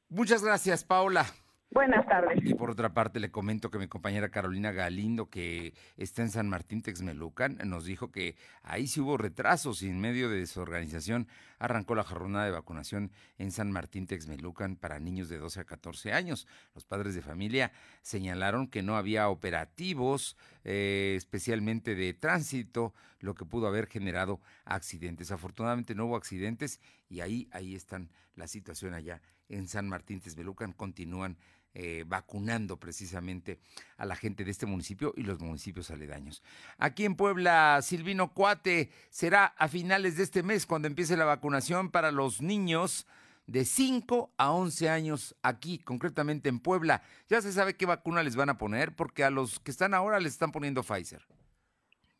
Muchas 0.08 0.44
gracias, 0.44 0.84
Paula. 0.84 1.26
Buenas 1.70 2.06
tardes. 2.06 2.38
Y 2.42 2.54
por 2.54 2.70
otra 2.70 2.94
parte, 2.94 3.20
le 3.20 3.30
comento 3.30 3.70
que 3.70 3.78
mi 3.78 3.88
compañera 3.88 4.30
Carolina 4.30 4.72
Galindo, 4.72 5.28
que 5.28 5.74
está 5.96 6.22
en 6.22 6.30
San 6.30 6.48
Martín 6.48 6.80
Texmelucan, 6.80 7.58
nos 7.64 7.84
dijo 7.84 8.10
que 8.12 8.36
ahí 8.62 8.86
sí 8.86 9.00
hubo 9.00 9.16
retrasos 9.16 9.82
y 9.82 9.88
en 9.88 10.00
medio 10.00 10.30
de 10.30 10.38
desorganización 10.38 11.28
arrancó 11.58 11.94
la 11.94 12.04
jornada 12.04 12.44
de 12.44 12.52
vacunación 12.52 13.10
en 13.38 13.50
San 13.50 13.72
Martín 13.72 14.06
Texmelucan 14.06 14.76
para 14.76 15.00
niños 15.00 15.28
de 15.28 15.38
12 15.38 15.60
a 15.60 15.64
14 15.64 16.12
años. 16.12 16.46
Los 16.74 16.84
padres 16.84 17.14
de 17.14 17.22
familia 17.22 17.72
señalaron 18.00 18.68
que 18.68 18.82
no 18.82 18.96
había 18.96 19.28
operativos, 19.28 20.36
eh, 20.64 21.14
especialmente 21.16 21.94
de 21.94 22.14
tránsito, 22.14 22.94
lo 23.18 23.34
que 23.34 23.44
pudo 23.44 23.66
haber 23.66 23.86
generado 23.88 24.40
accidentes. 24.64 25.32
Afortunadamente 25.32 25.94
no 25.94 26.06
hubo 26.06 26.16
accidentes 26.16 26.80
y 27.08 27.20
ahí, 27.20 27.48
ahí 27.50 27.74
están 27.74 28.10
la 28.34 28.46
situación 28.46 28.94
allá 28.94 29.20
en 29.48 29.68
San 29.68 29.88
Martín 29.88 30.20
Texmelucan. 30.20 30.72
Continúan 30.72 31.36
eh, 31.78 32.04
vacunando 32.06 32.78
precisamente 32.78 33.58
a 33.98 34.06
la 34.06 34.16
gente 34.16 34.44
de 34.44 34.50
este 34.50 34.64
municipio 34.64 35.12
y 35.14 35.24
los 35.24 35.40
municipios 35.40 35.90
aledaños. 35.90 36.42
Aquí 36.78 37.04
en 37.04 37.16
Puebla, 37.16 37.80
Silvino 37.82 38.32
Cuate, 38.32 38.90
será 39.10 39.44
a 39.44 39.68
finales 39.68 40.16
de 40.16 40.22
este 40.22 40.42
mes 40.42 40.64
cuando 40.64 40.88
empiece 40.88 41.18
la 41.18 41.26
vacunación 41.26 41.90
para 41.90 42.12
los 42.12 42.40
niños 42.40 43.06
de 43.46 43.66
5 43.66 44.32
a 44.38 44.52
11 44.52 44.88
años 44.88 45.36
aquí, 45.42 45.78
concretamente 45.78 46.48
en 46.48 46.60
Puebla. 46.60 47.02
Ya 47.28 47.42
se 47.42 47.52
sabe 47.52 47.76
qué 47.76 47.84
vacuna 47.84 48.22
les 48.22 48.36
van 48.36 48.48
a 48.48 48.56
poner 48.56 48.96
porque 48.96 49.22
a 49.22 49.30
los 49.30 49.60
que 49.60 49.70
están 49.70 49.92
ahora 49.92 50.18
les 50.18 50.32
están 50.32 50.52
poniendo 50.52 50.82
Pfizer. 50.82 51.26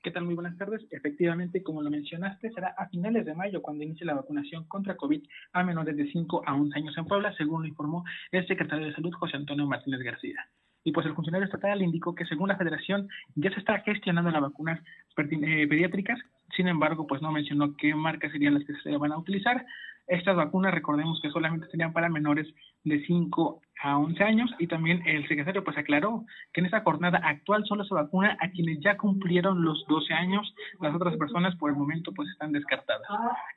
¿Qué 0.07 0.13
tal? 0.13 0.25
Muy 0.25 0.37
buenas 0.37 0.57
tardes. 0.57 0.87
Efectivamente, 0.93 1.65
como 1.65 1.83
lo 1.83 1.91
mencionaste, 1.91 2.53
será 2.53 2.69
a 2.79 2.89
finales 2.91 3.27
de 3.27 3.35
mayo 3.35 3.61
cuando 3.61 3.83
inicie 3.83 4.07
la 4.07 4.15
vacunación 4.15 4.63
contra 4.69 4.97
COVID 4.97 5.21
a 5.53 5.65
menores 5.65 5.97
de 5.97 6.09
5 6.13 6.45
a 6.47 6.55
11 6.55 6.79
años 6.79 6.97
en 6.97 7.07
Puebla, 7.07 7.35
según 7.37 7.63
lo 7.63 7.67
informó 7.67 8.05
el 8.31 8.47
secretario 8.47 8.87
de 8.87 8.95
Salud, 8.95 9.13
José 9.15 9.37
Antonio 9.37 9.67
Martínez 9.67 9.99
García. 10.03 10.47
Y 10.85 10.93
pues 10.93 11.07
el 11.07 11.15
funcionario 11.17 11.47
estatal 11.47 11.83
indicó 11.83 12.15
que 12.15 12.25
según 12.25 12.47
la 12.47 12.57
federación 12.57 13.09
ya 13.35 13.51
se 13.51 13.59
está 13.59 13.81
gestionando 13.81 14.31
las 14.31 14.43
vacunas 14.43 14.81
eh, 15.19 15.67
pediátricas, 15.67 16.21
sin 16.55 16.69
embargo, 16.69 17.09
pues 17.09 17.21
no 17.21 17.33
mencionó 17.33 17.75
qué 17.77 17.93
marcas 17.93 18.31
serían 18.31 18.55
las 18.55 18.65
que 18.65 18.75
se 18.85 18.97
van 18.97 19.11
a 19.11 19.19
utilizar. 19.19 19.67
Estas 20.07 20.37
vacunas, 20.37 20.73
recordemos 20.73 21.21
que 21.21 21.31
solamente 21.31 21.67
serían 21.67 21.93
para 21.93 22.09
menores 22.09 22.47
de 22.87 23.05
5 23.05 23.61
a 23.83 23.99
11 23.99 24.25
años 24.25 24.51
y 24.59 24.69
también 24.69 25.03
el 25.07 25.27
secretario 25.29 25.63
pues 25.63 25.77
aclaró 25.77 26.25
que 26.53 26.61
en 26.61 26.67
esta 26.67 26.81
jornada 26.81 27.19
actual 27.23 27.65
solo 27.67 27.85
se 27.85 27.95
vacuna 27.95 28.37
a 28.41 28.51
quienes 28.51 28.81
ya 28.81 28.97
cumplieron 28.97 29.63
los 29.63 29.85
12 29.89 30.15
años, 30.15 30.55
las 30.81 30.95
otras 30.95 31.17
personas 31.17 31.55
por 31.57 31.71
el 31.71 31.77
momento 31.77 32.13
pues 32.13 32.29
están 32.31 32.53
descartadas. 32.53 33.07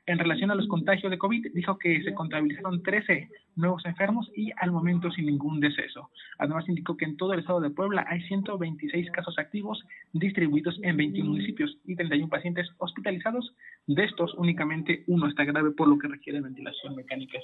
En 0.06 0.18
relación 0.18 0.50
a 0.50 0.54
los 0.54 0.68
contagios 0.68 1.10
de 1.10 1.18
COVID, 1.18 1.54
dijo 1.54 1.78
que 1.78 2.02
se 2.02 2.12
contabilizaron 2.12 2.82
13 2.82 3.28
nuevos 3.56 3.84
enfermos 3.86 4.30
y 4.36 4.50
al 4.58 4.72
momento 4.72 5.10
sin 5.10 5.26
ningún 5.26 5.60
deceso. 5.60 6.10
Además 6.38 6.68
indicó 6.68 6.96
que 6.96 7.04
en 7.04 7.16
todo 7.16 7.32
el 7.32 7.40
estado 7.40 7.60
de 7.60 7.70
Puebla 7.70 8.04
hay 8.08 8.20
126 8.22 9.10
casos 9.12 9.38
activos 9.38 9.82
distribuidos 10.12 10.78
en 10.82 10.96
21 10.96 11.30
municipios 11.30 11.78
y 11.86 11.94
31 11.96 12.28
pacientes 12.28 12.68
hospitalizados. 12.78 13.54
De 13.86 14.04
estos 14.04 14.34
únicamente 14.34 15.04
uno 15.06 15.28
está 15.28 15.44
grave 15.44 15.70
por 15.70 15.88
lo 15.88 15.98
que 15.98 16.08
requiere 16.08 16.40
ventilación 16.40 16.94
mecánica 16.94 17.38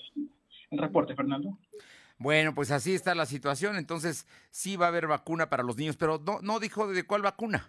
El 0.70 0.78
reporte, 0.78 1.14
Fernando. 1.14 1.58
Bueno, 2.18 2.54
pues 2.54 2.70
así 2.70 2.94
está 2.94 3.14
la 3.14 3.26
situación. 3.26 3.76
Entonces, 3.76 4.26
sí 4.50 4.76
va 4.76 4.86
a 4.86 4.88
haber 4.88 5.06
vacuna 5.06 5.48
para 5.48 5.62
los 5.62 5.76
niños, 5.76 5.96
pero 5.96 6.20
no, 6.24 6.40
no 6.40 6.60
dijo 6.60 6.88
de 6.88 7.04
cuál 7.04 7.22
vacuna. 7.22 7.68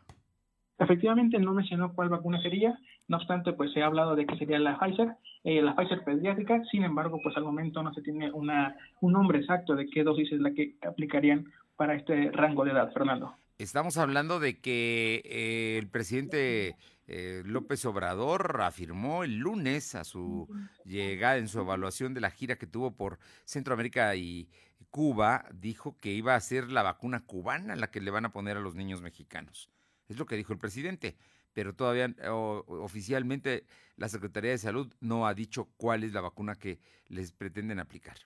Efectivamente, 0.80 1.40
no 1.40 1.54
mencionó 1.54 1.94
cuál 1.94 2.10
vacuna 2.10 2.42
sería. 2.42 2.78
No 3.08 3.18
obstante, 3.18 3.54
pues 3.54 3.74
se 3.74 3.82
ha 3.82 3.88
hablado 3.88 4.16
de 4.16 4.26
que 4.26 4.38
sería 4.38 4.60
la 4.60 4.78
Pfizer, 4.78 5.16
eh, 5.44 5.62
la 5.62 5.76
Pfizer 5.76 6.04
pediátrica. 6.04 6.64
Sin 6.72 6.84
embargo, 6.84 7.20
pues 7.24 7.36
al 7.36 7.44
momento 7.44 7.82
no 7.82 7.94
se 7.94 8.02
tiene 8.02 8.32
una, 8.32 8.76
un 9.02 9.14
nombre 9.14 9.40
exacto 9.40 9.76
de 9.76 9.88
qué 9.88 10.04
dosis 10.04 10.32
es 10.32 10.40
la 10.40 10.52
que 10.52 10.76
aplicarían 10.88 11.52
para 11.76 11.96
este 11.96 12.32
rango 12.32 12.64
de 12.64 12.72
edad, 12.72 12.92
Fernando. 12.94 13.36
Estamos 13.58 13.98
hablando 13.98 14.40
de 14.40 14.60
que 14.60 15.24
eh, 15.26 15.78
el 15.80 15.90
presidente 15.90 16.76
eh, 17.08 17.42
López 17.46 17.86
Obrador 17.86 18.62
afirmó 18.62 19.24
el 19.24 19.38
lunes 19.38 19.96
a 19.96 20.04
su 20.04 20.48
llegada 20.84 21.38
en 21.38 21.48
su 21.48 21.62
evaluación 21.62 22.14
de 22.14 22.22
la 22.22 22.32
gira 22.32 22.58
que 22.58 22.68
tuvo 22.68 22.96
por 22.96 23.18
Centroamérica 23.46 24.16
y 24.16 24.50
Cuba, 24.90 25.46
dijo 25.54 25.98
que 25.98 26.12
iba 26.12 26.36
a 26.36 26.40
ser 26.40 26.70
la 26.70 26.84
vacuna 26.84 27.26
cubana 27.26 27.76
la 27.76 27.92
que 27.92 28.02
le 28.02 28.12
van 28.12 28.26
a 28.26 28.32
poner 28.32 28.58
a 28.58 28.62
los 28.62 28.76
niños 28.76 29.02
mexicanos. 29.02 29.70
Es 30.08 30.18
lo 30.18 30.26
que 30.26 30.36
dijo 30.36 30.54
el 30.54 30.60
presidente, 30.60 31.18
pero 31.54 31.74
todavía 31.74 32.14
oficialmente 32.32 33.66
la 33.96 34.10
Secretaría 34.10 34.52
de 34.52 34.58
Salud 34.58 34.94
no 35.00 35.28
ha 35.28 35.34
dicho 35.34 35.70
cuál 35.78 36.04
es 36.04 36.14
la 36.14 36.22
vacuna 36.22 36.56
que 36.56 36.80
les 37.08 37.32
pretenden 37.32 37.80
aplicar. 37.80 38.18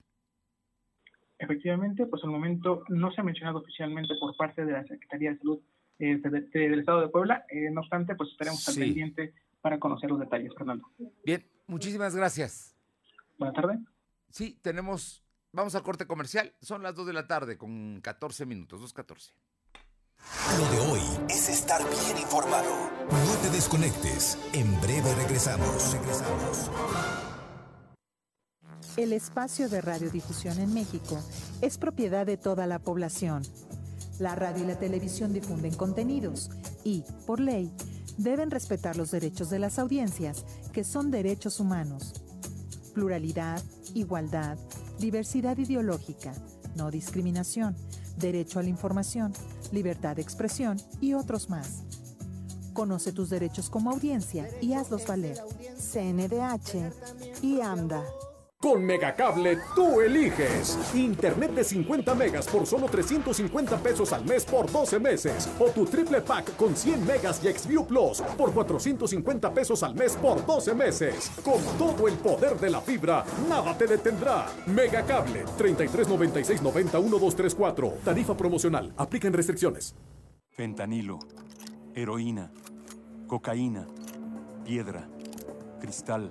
Efectivamente, 1.38 2.06
pues 2.06 2.22
al 2.22 2.30
momento 2.30 2.84
no 2.88 3.10
se 3.12 3.20
ha 3.20 3.24
mencionado 3.24 3.58
oficialmente 3.58 4.14
por 4.20 4.36
parte 4.36 4.64
de 4.64 4.72
la 4.72 4.84
Secretaría 4.84 5.32
de 5.32 5.38
Salud 5.38 5.60
eh, 6.02 6.20
del 6.52 6.80
Estado 6.80 7.00
de 7.00 7.08
Puebla. 7.08 7.44
Eh, 7.48 7.70
no 7.70 7.80
obstante, 7.80 8.14
pues 8.14 8.30
estaremos 8.30 8.66
al 8.68 8.74
pendiente 8.74 9.34
para 9.60 9.78
conocer 9.78 10.10
los 10.10 10.18
detalles, 10.18 10.52
Fernando. 10.56 10.88
Bien, 11.24 11.46
muchísimas 11.66 12.16
gracias. 12.16 12.76
Buenas 13.38 13.54
tardes. 13.54 13.78
Sí, 14.28 14.58
tenemos, 14.62 15.24
vamos 15.52 15.74
a 15.76 15.82
corte 15.82 16.06
comercial. 16.06 16.52
Son 16.60 16.82
las 16.82 16.94
2 16.96 17.06
de 17.06 17.12
la 17.12 17.26
tarde 17.28 17.56
con 17.56 18.00
14 18.00 18.46
minutos, 18.46 18.94
2.14. 18.94 19.32
Lo 20.58 20.70
de 20.70 20.92
hoy 20.92 21.00
es 21.28 21.48
estar 21.48 21.80
bien 21.82 22.18
informado. 22.20 22.90
No 23.10 23.34
te 23.42 23.50
desconectes. 23.50 24.38
En 24.52 24.80
breve 24.80 25.14
regresamos. 25.14 25.92
Regresamos. 25.92 26.70
El 28.96 29.12
espacio 29.12 29.68
de 29.68 29.80
radiodifusión 29.80 30.58
en 30.58 30.74
México 30.74 31.18
es 31.60 31.78
propiedad 31.78 32.26
de 32.26 32.36
toda 32.36 32.66
la 32.66 32.78
población. 32.78 33.42
La 34.18 34.34
radio 34.34 34.64
y 34.64 34.66
la 34.66 34.78
televisión 34.78 35.32
difunden 35.32 35.74
contenidos 35.74 36.50
y, 36.84 37.04
por 37.26 37.40
ley, 37.40 37.72
deben 38.18 38.50
respetar 38.50 38.96
los 38.96 39.10
derechos 39.10 39.50
de 39.50 39.58
las 39.58 39.78
audiencias, 39.78 40.44
que 40.72 40.84
son 40.84 41.10
derechos 41.10 41.60
humanos. 41.60 42.14
Pluralidad, 42.94 43.62
igualdad, 43.94 44.58
diversidad 44.98 45.56
ideológica, 45.58 46.34
no 46.76 46.90
discriminación, 46.90 47.74
derecho 48.18 48.58
a 48.58 48.62
la 48.62 48.68
información, 48.68 49.32
libertad 49.72 50.16
de 50.16 50.22
expresión 50.22 50.76
y 51.00 51.14
otros 51.14 51.48
más. 51.48 51.82
Conoce 52.72 53.12
tus 53.12 53.30
derechos 53.30 53.68
como 53.68 53.90
audiencia 53.90 54.48
y 54.60 54.72
hazlos 54.72 55.06
valer. 55.06 55.38
CNDH 55.76 57.42
y 57.42 57.60
AMDA. 57.60 58.02
Con 58.62 58.84
Megacable 58.84 59.58
tú 59.74 60.00
eliges. 60.00 60.78
Internet 60.94 61.50
de 61.50 61.64
50 61.64 62.14
megas 62.14 62.46
por 62.46 62.64
solo 62.64 62.86
350 62.86 63.76
pesos 63.78 64.12
al 64.12 64.24
mes 64.24 64.44
por 64.44 64.70
12 64.70 65.00
meses. 65.00 65.50
O 65.58 65.70
tu 65.70 65.84
triple 65.84 66.20
pack 66.20 66.54
con 66.54 66.76
100 66.76 67.04
megas 67.04 67.44
y 67.44 67.48
Xview 67.48 67.84
Plus 67.84 68.20
por 68.38 68.52
450 68.52 69.52
pesos 69.52 69.82
al 69.82 69.96
mes 69.96 70.16
por 70.16 70.46
12 70.46 70.74
meses. 70.76 71.32
Con 71.42 71.60
todo 71.76 72.06
el 72.06 72.14
poder 72.18 72.56
de 72.60 72.70
la 72.70 72.80
fibra, 72.80 73.24
nada 73.48 73.76
te 73.76 73.88
detendrá. 73.88 74.46
Megacable 74.66 75.44
33 75.58 76.08
96 76.08 76.62
90 76.62 77.00
1234. 77.00 77.94
Tarifa 78.04 78.36
promocional. 78.36 78.94
Aplican 78.96 79.32
restricciones. 79.32 79.96
Fentanilo, 80.50 81.18
heroína, 81.96 82.52
cocaína, 83.26 83.88
piedra, 84.64 85.08
cristal 85.80 86.30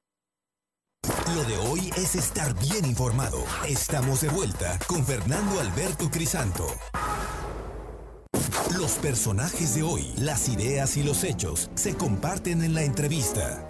Lo 1.35 1.43
de 1.45 1.57
hoy 1.57 1.91
es 1.95 2.15
estar 2.15 2.53
bien 2.59 2.83
informado. 2.83 3.45
Estamos 3.65 4.19
de 4.19 4.27
vuelta 4.27 4.77
con 4.85 5.05
Fernando 5.05 5.61
Alberto 5.61 6.09
Crisanto. 6.11 6.67
Los 8.77 8.93
personajes 8.95 9.75
de 9.75 9.83
hoy, 9.83 10.11
las 10.17 10.49
ideas 10.49 10.97
y 10.97 11.03
los 11.03 11.23
hechos 11.23 11.69
se 11.75 11.95
comparten 11.95 12.61
en 12.61 12.73
la 12.73 12.83
entrevista. 12.83 13.65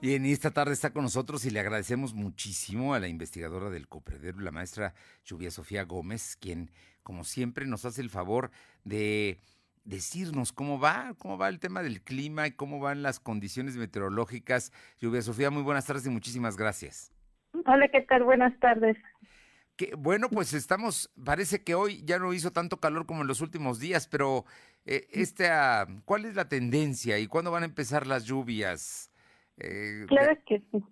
Y 0.00 0.14
en 0.14 0.26
esta 0.26 0.52
tarde 0.52 0.74
está 0.74 0.92
con 0.92 1.02
nosotros 1.02 1.44
y 1.44 1.50
le 1.50 1.58
agradecemos 1.58 2.14
muchísimo 2.14 2.94
a 2.94 3.00
la 3.00 3.08
investigadora 3.08 3.70
del 3.70 3.88
Copredero, 3.88 4.38
la 4.38 4.52
maestra 4.52 4.94
Lluvia 5.24 5.50
Sofía 5.50 5.82
Gómez, 5.82 6.36
quien, 6.36 6.70
como 7.02 7.24
siempre, 7.24 7.66
nos 7.66 7.84
hace 7.84 8.00
el 8.00 8.10
favor 8.10 8.52
de 8.84 9.40
decirnos 9.88 10.52
cómo 10.52 10.78
va, 10.78 11.14
cómo 11.18 11.38
va 11.38 11.48
el 11.48 11.58
tema 11.58 11.82
del 11.82 12.02
clima 12.02 12.46
y 12.46 12.52
cómo 12.52 12.78
van 12.78 13.02
las 13.02 13.18
condiciones 13.20 13.76
meteorológicas. 13.76 14.72
Lluvia 15.00 15.22
Sofía, 15.22 15.50
muy 15.50 15.62
buenas 15.62 15.86
tardes 15.86 16.06
y 16.06 16.10
muchísimas 16.10 16.56
gracias. 16.56 17.12
Hola, 17.64 17.88
¿qué 17.88 18.02
tal? 18.02 18.24
Buenas 18.24 18.58
tardes. 18.60 18.96
Que, 19.76 19.94
bueno, 19.96 20.28
pues 20.28 20.52
estamos, 20.52 21.10
parece 21.24 21.64
que 21.64 21.74
hoy 21.74 22.04
ya 22.04 22.18
no 22.18 22.34
hizo 22.34 22.52
tanto 22.52 22.78
calor 22.78 23.06
como 23.06 23.22
en 23.22 23.28
los 23.28 23.40
últimos 23.40 23.80
días, 23.80 24.08
pero 24.08 24.44
eh, 24.84 25.06
este, 25.12 25.48
¿cuál 26.04 26.26
es 26.26 26.34
la 26.34 26.48
tendencia 26.48 27.18
y 27.18 27.26
cuándo 27.26 27.50
van 27.50 27.62
a 27.62 27.66
empezar 27.66 28.06
las 28.06 28.24
lluvias? 28.24 29.10
Eh, 29.56 30.04
claro 30.08 30.36
que 30.46 30.62
sí. 30.70 30.84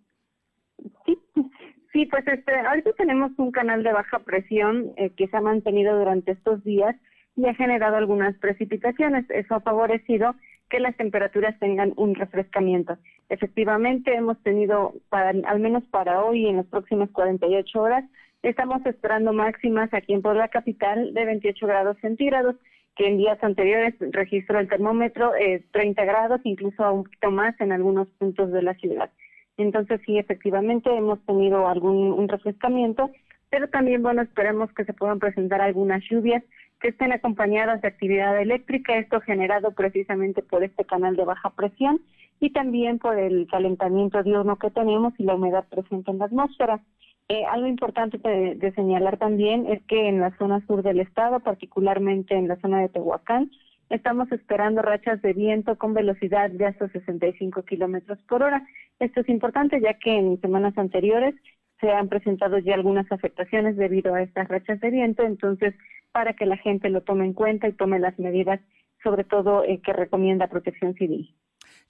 Sí, 1.05 1.19
sí 1.93 2.07
pues 2.07 2.27
este, 2.27 2.59
ahorita 2.61 2.93
tenemos 2.95 3.33
un 3.37 3.51
canal 3.51 3.83
de 3.83 3.93
baja 3.93 4.21
presión 4.21 4.93
eh, 4.97 5.11
que 5.11 5.29
se 5.29 5.37
ha 5.37 5.41
mantenido 5.43 5.99
durante 5.99 6.33
estos 6.33 6.65
días 6.65 6.97
y 7.37 7.47
ha 7.47 7.55
generado 7.55 7.97
algunas 7.97 8.35
precipitaciones. 8.39 9.29
Eso 9.31 9.55
ha 9.55 9.61
favorecido 9.61 10.35
que 10.69 10.81
las 10.81 10.97
temperaturas 10.97 11.59
tengan 11.59 11.93
un 11.97 12.15
refrescamiento. 12.15 12.99
Efectivamente, 13.29 14.15
hemos 14.15 14.39
tenido, 14.43 14.95
para, 15.09 15.31
al 15.31 15.61
menos 15.61 15.85
para 15.85 16.25
hoy, 16.25 16.47
en 16.47 16.57
las 16.57 16.67
próximas 16.67 17.11
48 17.11 17.81
horas, 17.81 18.05
estamos 18.43 18.85
esperando 18.87 19.33
máximas 19.33 19.93
aquí 19.93 20.13
en 20.13 20.23
Puebla 20.23 20.49
Capital 20.49 21.15
de 21.15 21.25
28 21.25 21.67
grados 21.67 21.97
centígrados, 22.01 22.57
que 22.97 23.07
en 23.07 23.19
días 23.19 23.39
anteriores 23.43 23.95
registró 24.13 24.59
el 24.59 24.69
termómetro 24.69 25.35
eh, 25.35 25.63
30 25.73 26.05
grados, 26.05 26.41
incluso 26.45 26.91
un 26.93 27.05
poquito 27.05 27.31
más 27.31 27.61
en 27.61 27.73
algunos 27.73 28.09
puntos 28.13 28.51
de 28.53 28.63
la 28.63 28.75
ciudad. 28.75 29.11
Entonces, 29.59 30.01
sí, 30.05 30.19
efectivamente, 30.19 30.95
hemos 30.95 31.25
tenido 31.27 31.69
algún 31.69 32.29
refrescamiento, 32.29 33.11
pero 33.51 33.69
también, 33.69 34.03
bueno, 34.03 34.23
esperemos 34.23 34.73
que 34.73 34.85
se 34.85 34.93
puedan 34.93 35.19
presentar 35.19 35.61
algunas 35.61 36.03
lluvias 36.11 36.43
que 36.81 36.89
estén 36.89 37.13
acompañadas 37.13 37.81
de 37.81 37.89
actividad 37.89 38.41
eléctrica, 38.41 38.97
esto 38.99 39.21
generado 39.21 39.73
precisamente 39.73 40.43
por 40.43 40.63
este 40.63 40.85
canal 40.85 41.17
de 41.17 41.25
baja 41.25 41.51
presión 41.51 42.01
y 42.41 42.51
también 42.51 42.99
por 42.99 43.19
el 43.19 43.47
calentamiento 43.51 44.23
diurno 44.23 44.57
que 44.57 44.71
tenemos 44.71 45.15
y 45.19 45.25
la 45.25 45.35
humedad 45.35 45.65
presente 45.69 46.11
en 46.11 46.19
la 46.19 46.27
atmósfera. 46.27 46.81
Eh, 47.29 47.45
algo 47.45 47.67
importante 47.67 48.19
de, 48.19 48.73
señalar 48.73 49.17
también 49.17 49.67
es 49.67 49.83
que 49.87 50.09
en 50.09 50.21
la 50.21 50.37
zona 50.39 50.65
sur 50.67 50.83
del 50.83 51.01
estado, 51.01 51.41
particularmente 51.41 52.35
en 52.35 52.47
la 52.47 52.57
zona 52.61 52.81
de 52.81 52.89
Tehuacán, 52.89 53.51
estamos 53.91 54.31
esperando 54.31 54.83
rachas 54.83 55.21
de 55.23 55.33
viento 55.33 55.77
con 55.77 55.93
velocidad 55.93 56.51
de 56.51 56.67
hasta 56.67 56.89
65 56.89 57.65
kilómetros 57.65 58.19
por 58.29 58.43
hora. 58.43 58.65
Esto 59.01 59.21
es 59.21 59.29
importante 59.29 59.81
ya 59.81 59.95
que 59.95 60.17
en 60.17 60.41
semanas 60.41 60.79
anteriores 60.79 61.35
se 61.81 61.91
han 61.91 62.09
presentado 62.09 62.59
ya 62.59 62.75
algunas 62.75 63.11
afectaciones 63.11 63.77
debido 63.77 64.15
a 64.15 64.23
estas 64.23 64.47
rachas 64.49 64.81
de 64.81 64.91
viento, 64.91 65.25
entonces 65.25 65.75
para 66.17 66.33
que 66.33 66.47
la 66.47 66.57
gente 66.57 66.89
lo 66.89 67.03
tome 67.03 67.27
en 67.27 67.35
cuenta 67.35 67.69
y 67.69 67.75
tome 67.75 67.99
las 67.99 68.19
medidas, 68.19 68.59
sobre 69.05 69.23
todo 69.23 69.65
eh, 69.65 69.83
que 69.85 69.93
recomienda 69.93 70.47
Protección 70.47 70.95
Civil. 70.95 71.37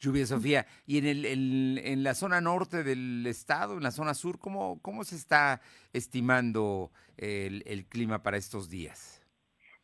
Lluvia 0.00 0.26
Sofía, 0.26 0.66
y 0.84 0.98
en, 0.98 1.06
el, 1.06 1.78
en, 1.78 2.02
la 2.02 2.12
zona 2.12 2.40
norte 2.40 2.82
del 2.82 3.24
estado, 3.28 3.76
en 3.76 3.84
la 3.84 3.92
zona 3.92 4.14
sur, 4.14 4.40
¿cómo, 4.40 4.80
cómo 4.82 5.04
se 5.04 5.14
está 5.14 5.60
estimando 5.92 6.90
el, 7.16 7.62
el 7.66 7.86
clima 7.86 8.24
para 8.24 8.36
estos 8.36 8.68
días? 8.68 9.22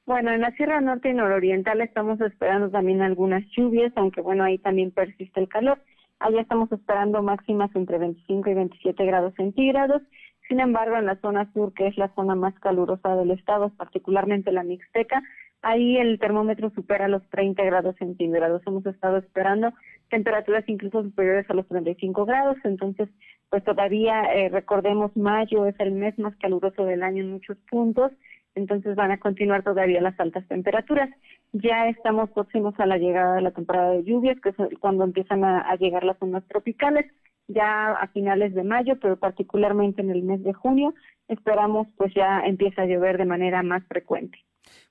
Bueno, 0.07 0.33
en 0.33 0.41
la 0.41 0.51
Sierra 0.57 0.81
Norte 0.81 1.11
y 1.11 1.15
Nororiental 1.15 1.81
estamos 1.81 2.21
esperando 2.21 2.69
también 2.69 3.01
algunas 3.01 3.45
lluvias, 3.57 3.93
aunque 3.95 4.23
bueno, 4.23 4.43
ahí 4.43 4.59
también 4.59 4.91
persiste 4.91 5.39
el 5.39 5.49
calor. 5.49 5.81
Allá 6.19 6.41
estamos 6.41 6.71
esperando 6.73 7.23
máximas 7.23 7.71
entre 7.77 7.97
25 7.99 8.51
y 8.51 8.55
27 8.55 9.07
grados 9.07 9.35
centígrados. 9.37 10.03
Sin 10.49 10.61
embargo, 10.61 10.97
en 10.97 11.07
la 11.07 11.17
zona 11.21 11.51
sur, 11.53 11.73
que 11.73 11.87
es 11.87 11.97
la 11.97 12.13
zona 12.15 12.35
más 12.35 12.55
calurosa 12.61 13.17
del 13.17 13.31
estado, 13.31 13.71
particularmente 13.71 14.53
la 14.53 14.65
Mixteca, 14.65 15.23
ahí 15.63 15.97
el 15.97 16.19
termómetro 16.19 16.71
supera 16.71 17.09
los 17.09 17.23
30 17.31 17.63
grados 17.65 17.97
centígrados. 17.97 18.63
Hemos 18.67 18.85
estado 18.87 19.19
esperando 19.19 19.73
temperaturas 20.11 20.65
incluso 20.69 21.03
superiores 21.03 21.49
a 21.49 21.55
los 21.55 21.67
35 21.69 22.27
grados, 22.27 22.57
entonces, 22.65 23.09
pues 23.49 23.65
todavía 23.65 24.25
eh, 24.35 24.49
recordemos, 24.49 25.17
mayo 25.17 25.67
es 25.67 25.75
el 25.79 25.93
mes 25.93 26.19
más 26.19 26.37
caluroso 26.37 26.85
del 26.85 27.03
año 27.03 27.23
en 27.23 27.33
muchos 27.33 27.57
puntos 27.71 28.13
entonces 28.55 28.95
van 28.97 29.11
a 29.11 29.19
continuar 29.19 29.63
todavía 29.63 30.01
las 30.01 30.19
altas 30.21 30.47
temperaturas. 30.49 31.11
Ya 31.53 31.89
estamos 31.89 32.31
próximos 32.31 32.75
a 32.79 32.87
la 32.87 32.99
llegada 32.99 33.37
de 33.37 33.43
la 33.43 33.51
temporada 33.53 33.93
de 33.93 34.05
lluvias, 34.05 34.39
que 34.41 34.51
es 34.51 34.57
cuando 34.81 35.05
empiezan 35.05 35.45
a, 35.45 35.75
llegar 35.77 36.05
las 36.05 36.19
zonas 36.19 36.45
tropicales, 36.49 37.07
ya 37.53 37.93
a 37.93 38.09
finales 38.09 38.55
de 38.55 38.65
mayo, 38.65 38.99
pero 39.01 39.17
particularmente 39.17 40.03
en 40.03 40.11
el 40.11 40.23
mes 40.23 40.43
de 40.43 40.53
junio, 40.53 40.95
esperamos 41.29 41.89
pues 41.97 42.13
ya 42.15 42.41
empieza 42.41 42.83
a 42.83 42.87
llover 42.87 43.19
de 43.19 43.25
manera 43.25 43.63
más 43.63 43.85
frecuente. 43.87 44.39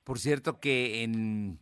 Por 0.04 0.20
cierto 0.20 0.60
que 0.60 1.04
en 1.04 1.60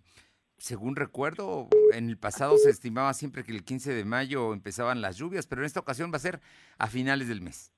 según 0.58 0.98
recuerdo, 0.98 1.70
en 1.94 2.10
el 2.10 2.18
pasado 2.18 2.58
se 2.58 2.70
estimaba 2.70 3.14
siempre 3.14 3.44
que 3.44 3.54
el 3.54 3.64
15 3.64 3.94
de 3.94 4.04
mayo 4.04 4.54
empezaban 4.54 5.02
las 5.02 5.18
lluvias, 5.18 5.48
pero 5.48 5.62
en 5.62 5.68
esta 5.68 5.80
ocasión 5.80 6.12
va 6.12 6.18
a 6.18 6.20
ser 6.20 6.42
a 6.78 6.88
finales 6.88 7.30
del 7.30 7.42
mes 7.42 7.72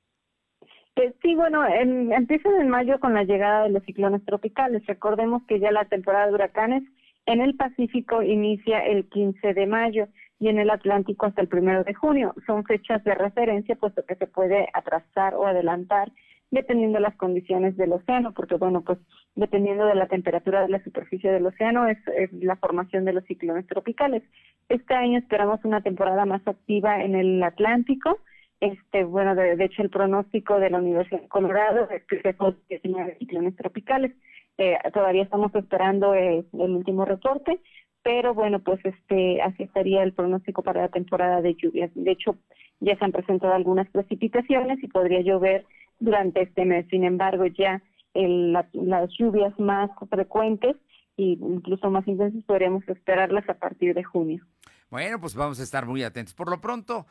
sí, 1.21 1.35
bueno, 1.35 1.65
en, 1.67 2.11
empiezan 2.11 2.59
en 2.59 2.69
mayo 2.69 2.99
con 2.99 3.13
la 3.13 3.23
llegada 3.23 3.63
de 3.63 3.69
los 3.69 3.83
ciclones 3.83 4.23
tropicales. 4.25 4.85
Recordemos 4.85 5.43
que 5.47 5.59
ya 5.59 5.71
la 5.71 5.85
temporada 5.85 6.27
de 6.27 6.33
huracanes 6.33 6.83
en 7.25 7.41
el 7.41 7.55
Pacífico 7.55 8.21
inicia 8.21 8.79
el 8.79 9.07
15 9.09 9.53
de 9.53 9.67
mayo 9.67 10.07
y 10.41 10.49
en 10.49 10.57
el 10.57 10.71
Atlántico 10.71 11.27
hasta 11.27 11.41
el 11.41 11.47
primero 11.47 11.83
de 11.83 11.93
junio. 11.93 12.33
Son 12.47 12.65
fechas 12.65 13.03
de 13.03 13.13
referencia, 13.13 13.75
puesto 13.75 14.03
que 14.03 14.15
se 14.15 14.25
puede 14.25 14.67
atrasar 14.73 15.35
o 15.35 15.45
adelantar 15.45 16.11
dependiendo 16.49 16.97
de 16.97 17.03
las 17.03 17.15
condiciones 17.15 17.77
del 17.77 17.93
océano, 17.93 18.33
porque 18.33 18.55
bueno, 18.55 18.81
pues 18.81 18.97
dependiendo 19.35 19.85
de 19.85 19.95
la 19.95 20.07
temperatura 20.07 20.61
de 20.61 20.67
la 20.67 20.83
superficie 20.83 21.31
del 21.31 21.45
océano 21.45 21.87
es, 21.87 21.97
la 22.31 22.57
formación 22.57 23.05
de 23.05 23.13
los 23.13 23.23
ciclones 23.25 23.67
tropicales. 23.67 24.23
Este 24.67 24.95
año 24.95 25.19
esperamos 25.19 25.63
una 25.63 25.81
temporada 25.81 26.25
más 26.25 26.45
activa 26.45 27.01
en 27.03 27.15
el 27.15 27.41
Atlántico, 27.43 28.19
este, 28.59 29.03
bueno, 29.05 29.33
de, 29.35 29.63
hecho 29.63 29.83
el 29.83 29.89
pronóstico 29.89 30.59
de 30.59 30.71
la 30.71 30.79
Universidad 30.79 31.21
de 31.21 31.27
Colorado 31.29 31.87
es 31.89 32.03
que 32.05 32.33
son 32.33 32.57
19 32.67 33.17
ciclones 33.19 33.55
tropicales. 33.55 34.11
Eh, 34.57 34.77
todavía 34.93 35.23
estamos 35.23 35.53
esperando 35.55 36.13
eh, 36.13 36.45
el 36.53 36.71
último 36.71 37.05
reporte, 37.05 37.59
pero 38.03 38.33
bueno, 38.33 38.59
pues 38.59 38.79
este, 38.83 39.41
así 39.41 39.63
estaría 39.63 40.03
el 40.03 40.13
pronóstico 40.13 40.63
para 40.63 40.81
la 40.81 40.89
temporada 40.89 41.41
de 41.41 41.55
lluvias. 41.55 41.91
De 41.93 42.11
hecho, 42.11 42.35
ya 42.79 42.97
se 42.97 43.05
han 43.05 43.11
presentado 43.11 43.53
algunas 43.53 43.89
precipitaciones 43.89 44.83
y 44.83 44.87
podría 44.87 45.21
llover 45.21 45.65
durante 45.99 46.41
este 46.41 46.65
mes. 46.65 46.87
Sin 46.89 47.03
embargo, 47.03 47.45
ya 47.45 47.81
las 48.13 49.09
lluvias 49.17 49.57
más 49.59 49.89
frecuentes 50.09 50.75
e 51.17 51.37
incluso 51.39 51.89
más 51.89 52.07
intensas 52.07 52.43
podríamos 52.43 52.87
esperarlas 52.87 53.47
a 53.47 53.53
partir 53.53 53.93
de 53.93 54.03
junio. 54.03 54.43
Bueno, 54.89 55.19
pues 55.19 55.35
vamos 55.35 55.59
a 55.59 55.63
estar 55.63 55.85
muy 55.85 56.03
atentos. 56.03 56.33
Por 56.33 56.49
lo 56.49 56.59
pronto, 56.59 57.05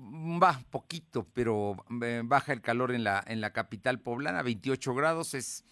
va 0.00 0.60
poquito, 0.70 1.26
pero 1.34 1.76
eh, 2.02 2.22
baja 2.24 2.52
el 2.52 2.62
calor 2.62 2.92
en 2.92 3.04
la, 3.04 3.22
en 3.26 3.40
la 3.40 3.52
capital 3.52 4.00
poblana, 4.00 4.42
28 4.42 4.94
grados 4.94 5.34
es 5.34 5.64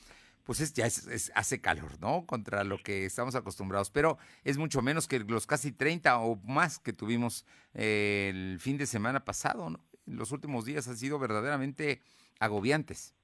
pues 0.48 0.62
es, 0.62 0.72
ya 0.72 0.86
es, 0.86 1.30
hace 1.34 1.60
calor, 1.60 2.00
¿no? 2.00 2.24
Contra 2.24 2.64
lo 2.64 2.78
que 2.78 3.04
estamos 3.04 3.34
acostumbrados, 3.34 3.90
pero 3.90 4.16
es 4.44 4.56
mucho 4.56 4.80
menos 4.80 5.06
que 5.06 5.18
los 5.18 5.46
casi 5.46 5.72
30 5.72 6.20
o 6.20 6.36
más 6.36 6.78
que 6.78 6.94
tuvimos 6.94 7.44
eh, 7.74 8.30
el 8.32 8.58
fin 8.58 8.78
de 8.78 8.86
semana 8.86 9.26
pasado, 9.26 9.68
¿no? 9.68 9.80
Los 10.06 10.32
últimos 10.32 10.64
días 10.64 10.88
han 10.88 10.96
sido 10.96 11.18
verdaderamente 11.18 12.00
agobiantes. 12.40 13.14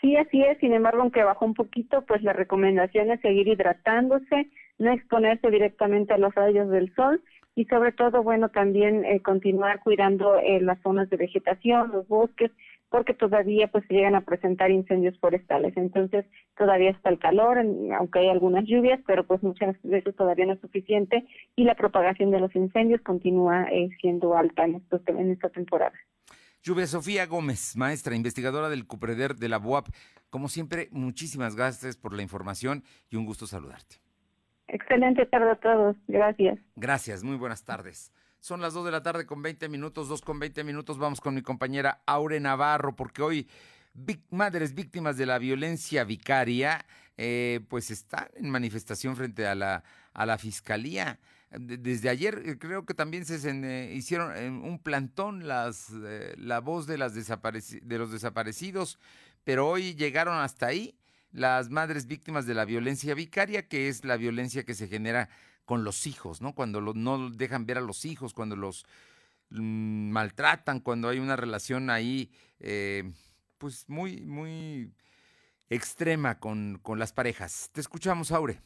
Sí, 0.00 0.16
así 0.16 0.42
es. 0.42 0.58
Sin 0.58 0.72
embargo, 0.72 1.02
aunque 1.02 1.22
bajó 1.22 1.44
un 1.44 1.54
poquito, 1.54 2.04
pues 2.04 2.24
la 2.24 2.32
recomendación 2.32 3.12
es 3.12 3.20
seguir 3.20 3.46
hidratándose, 3.46 4.50
no 4.78 4.90
exponerse 4.90 5.48
directamente 5.48 6.12
a 6.12 6.18
los 6.18 6.34
rayos 6.34 6.68
del 6.70 6.92
sol 6.96 7.22
y 7.54 7.66
sobre 7.66 7.92
todo, 7.92 8.24
bueno, 8.24 8.48
también 8.48 9.04
eh, 9.04 9.22
continuar 9.22 9.78
cuidando 9.78 10.40
eh, 10.40 10.60
las 10.60 10.80
zonas 10.82 11.08
de 11.08 11.18
vegetación, 11.18 11.92
los 11.92 12.08
bosques, 12.08 12.50
porque 12.88 13.14
todavía 13.14 13.68
pues 13.68 13.84
se 13.88 13.94
llegan 13.94 14.14
a 14.14 14.20
presentar 14.22 14.70
incendios 14.70 15.18
forestales. 15.18 15.76
Entonces, 15.76 16.24
todavía 16.56 16.90
está 16.90 17.10
el 17.10 17.18
calor, 17.18 17.58
aunque 17.98 18.18
hay 18.20 18.28
algunas 18.28 18.64
lluvias, 18.66 19.00
pero 19.06 19.26
pues 19.26 19.42
muchas 19.42 19.76
veces 19.82 20.14
todavía 20.16 20.46
no 20.46 20.54
es 20.54 20.60
suficiente 20.60 21.26
y 21.56 21.64
la 21.64 21.74
propagación 21.74 22.30
de 22.30 22.40
los 22.40 22.54
incendios 22.54 23.00
continúa 23.02 23.64
eh, 23.70 23.88
siendo 24.00 24.36
alta 24.36 24.64
en, 24.64 24.82
en 25.06 25.30
esta 25.30 25.48
temporada. 25.48 25.94
Lluvia 26.62 26.86
Sofía 26.86 27.26
Gómez, 27.26 27.76
maestra 27.76 28.16
investigadora 28.16 28.68
del 28.68 28.86
CUPREDER 28.86 29.36
de 29.36 29.48
la 29.48 29.58
BUAP. 29.58 29.86
Como 30.30 30.48
siempre, 30.48 30.88
muchísimas 30.90 31.54
gracias 31.54 31.96
por 31.96 32.12
la 32.12 32.22
información 32.22 32.82
y 33.08 33.16
un 33.16 33.24
gusto 33.24 33.46
saludarte. 33.46 33.96
Excelente 34.68 35.26
tarde 35.26 35.52
a 35.52 35.56
todos. 35.56 35.96
Gracias. 36.08 36.58
Gracias. 36.74 37.22
Muy 37.22 37.36
buenas 37.36 37.64
tardes. 37.64 38.12
Son 38.40 38.60
las 38.60 38.74
2 38.74 38.84
de 38.84 38.90
la 38.90 39.02
tarde 39.02 39.26
con 39.26 39.42
20 39.42 39.68
minutos, 39.68 40.08
2 40.08 40.20
con 40.20 40.38
20 40.38 40.64
minutos. 40.64 40.98
Vamos 40.98 41.20
con 41.20 41.34
mi 41.34 41.42
compañera 41.42 42.02
Aure 42.06 42.38
Navarro, 42.40 42.94
porque 42.94 43.22
hoy 43.22 43.48
madres 44.30 44.74
víctimas 44.74 45.16
de 45.16 45.26
la 45.26 45.38
violencia 45.38 46.04
vicaria, 46.04 46.84
eh, 47.16 47.60
pues 47.68 47.90
están 47.90 48.28
en 48.34 48.50
manifestación 48.50 49.16
frente 49.16 49.46
a 49.46 49.54
la, 49.54 49.84
a 50.12 50.26
la 50.26 50.38
fiscalía. 50.38 51.18
Desde 51.50 52.08
ayer 52.08 52.42
eh, 52.44 52.58
creo 52.58 52.84
que 52.84 52.94
también 52.94 53.24
se 53.24 53.38
eh, 53.48 53.94
hicieron 53.94 54.32
un 54.62 54.78
plantón 54.78 55.46
las, 55.46 55.90
la 55.90 56.60
voz 56.60 56.86
de, 56.86 56.98
las 56.98 57.14
de 57.14 57.98
los 57.98 58.12
desaparecidos, 58.12 58.98
pero 59.44 59.68
hoy 59.68 59.94
llegaron 59.94 60.38
hasta 60.38 60.66
ahí 60.66 60.98
las 61.32 61.70
madres 61.70 62.06
víctimas 62.06 62.46
de 62.46 62.54
la 62.54 62.64
violencia 62.64 63.14
vicaria, 63.14 63.68
que 63.68 63.88
es 63.88 64.04
la 64.04 64.16
violencia 64.16 64.64
que 64.64 64.74
se 64.74 64.88
genera 64.88 65.28
con 65.66 65.84
los 65.84 66.06
hijos, 66.06 66.40
¿no? 66.40 66.54
Cuando 66.54 66.80
no 66.80 67.28
dejan 67.30 67.66
ver 67.66 67.78
a 67.78 67.82
los 67.82 68.06
hijos, 68.06 68.32
cuando 68.32 68.56
los 68.56 68.86
mm, 69.50 70.10
maltratan, 70.10 70.80
cuando 70.80 71.08
hay 71.08 71.18
una 71.18 71.36
relación 71.36 71.90
ahí, 71.90 72.30
eh, 72.60 73.12
pues 73.58 73.88
muy, 73.88 74.22
muy 74.22 74.92
extrema 75.68 76.38
con, 76.38 76.78
con 76.82 76.98
las 76.98 77.12
parejas. 77.12 77.68
Te 77.72 77.80
escuchamos, 77.80 78.32
Aure. 78.32 78.60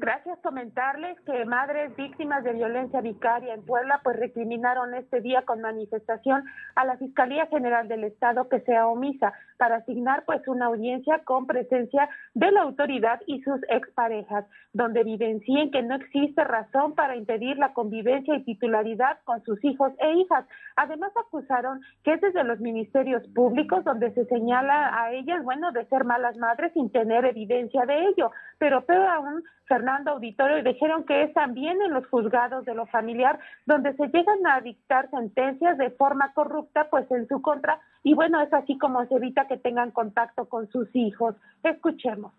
Gracias. 0.00 0.38
Comentarles 0.42 1.20
que 1.22 1.44
madres 1.44 1.94
víctimas 1.96 2.44
de 2.44 2.52
violencia 2.52 3.00
vicaria 3.00 3.52
en 3.52 3.64
Puebla 3.64 4.00
pues 4.04 4.16
recriminaron 4.16 4.94
este 4.94 5.20
día 5.20 5.42
con 5.42 5.60
manifestación 5.60 6.44
a 6.76 6.84
la 6.84 6.96
Fiscalía 6.98 7.46
General 7.46 7.88
del 7.88 8.04
Estado 8.04 8.48
que 8.48 8.60
sea 8.60 8.86
omisa 8.86 9.32
para 9.56 9.78
asignar 9.78 10.24
pues 10.24 10.46
una 10.46 10.66
audiencia 10.66 11.24
con 11.24 11.48
presencia 11.48 12.08
de 12.34 12.52
la 12.52 12.62
autoridad 12.62 13.20
y 13.26 13.42
sus 13.42 13.60
exparejas, 13.68 14.44
donde 14.72 15.00
evidencien 15.00 15.72
que 15.72 15.82
no 15.82 15.96
existe 15.96 16.44
razón 16.44 16.94
para 16.94 17.16
impedir 17.16 17.58
la 17.58 17.72
convivencia 17.72 18.36
y 18.36 18.44
titularidad 18.44 19.18
con 19.24 19.42
sus 19.42 19.62
hijos 19.64 19.92
e 19.98 20.12
hijas. 20.12 20.44
Además 20.76 21.10
acusaron 21.16 21.80
que 22.04 22.12
es 22.12 22.20
desde 22.20 22.44
los 22.44 22.60
ministerios 22.60 23.26
públicos 23.34 23.82
donde 23.82 24.12
se 24.12 24.26
señala 24.26 25.02
a 25.02 25.12
ellas, 25.12 25.42
bueno, 25.42 25.72
de 25.72 25.86
ser 25.86 26.04
malas 26.04 26.36
madres 26.36 26.72
sin 26.74 26.92
tener 26.92 27.24
evidencia 27.24 27.84
de 27.84 27.98
ello, 28.06 28.30
pero 28.58 28.86
peor 28.86 29.08
aún 29.08 29.42
Fernando 29.66 29.87
Auditorio, 29.88 30.58
y 30.58 30.62
dijeron 30.62 31.04
que 31.04 31.22
es 31.22 31.32
también 31.32 31.80
en 31.82 31.92
los 31.92 32.06
juzgados 32.08 32.64
de 32.64 32.74
lo 32.74 32.86
familiar 32.86 33.38
donde 33.66 33.94
se 33.94 34.06
llegan 34.08 34.46
a 34.46 34.60
dictar 34.60 35.08
sentencias 35.10 35.78
de 35.78 35.90
forma 35.90 36.32
corrupta, 36.34 36.88
pues 36.90 37.10
en 37.10 37.26
su 37.28 37.40
contra, 37.40 37.80
y 38.02 38.14
bueno, 38.14 38.40
es 38.42 38.52
así 38.52 38.76
como 38.78 39.04
se 39.06 39.14
evita 39.14 39.48
que 39.48 39.56
tengan 39.56 39.90
contacto 39.90 40.48
con 40.48 40.68
sus 40.70 40.94
hijos. 40.94 41.34
Escuchemos. 41.62 42.32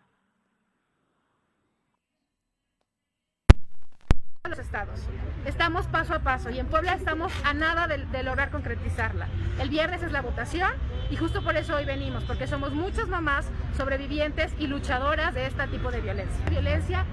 los 4.48 4.58
estados. 4.58 5.08
Estamos 5.46 5.86
paso 5.88 6.16
a 6.16 6.20
paso 6.20 6.50
y 6.50 6.58
en 6.58 6.66
Puebla 6.66 6.94
estamos 6.94 7.32
a 7.46 7.54
nada 7.54 7.88
de, 7.88 8.04
de, 8.06 8.24
lograr 8.24 8.50
concretizarla. 8.50 9.28
El 9.62 9.70
viernes 9.70 10.02
es 10.02 10.12
la 10.12 10.24
votación 10.24 10.72
y 11.12 11.18
justo 11.18 11.44
por 11.44 11.56
eso 11.56 11.76
hoy 11.76 11.86
venimos, 11.86 12.24
porque 12.24 12.48
somos 12.48 12.74
muchas 12.74 13.08
mamás 13.08 13.48
sobrevivientes 13.78 14.52
y 14.60 14.66
luchadoras 14.66 15.36
de 15.36 15.46
este 15.46 15.68
tipo 15.68 15.92
de 15.92 16.02
violencia. 16.02 16.44
Violencia 16.50 17.06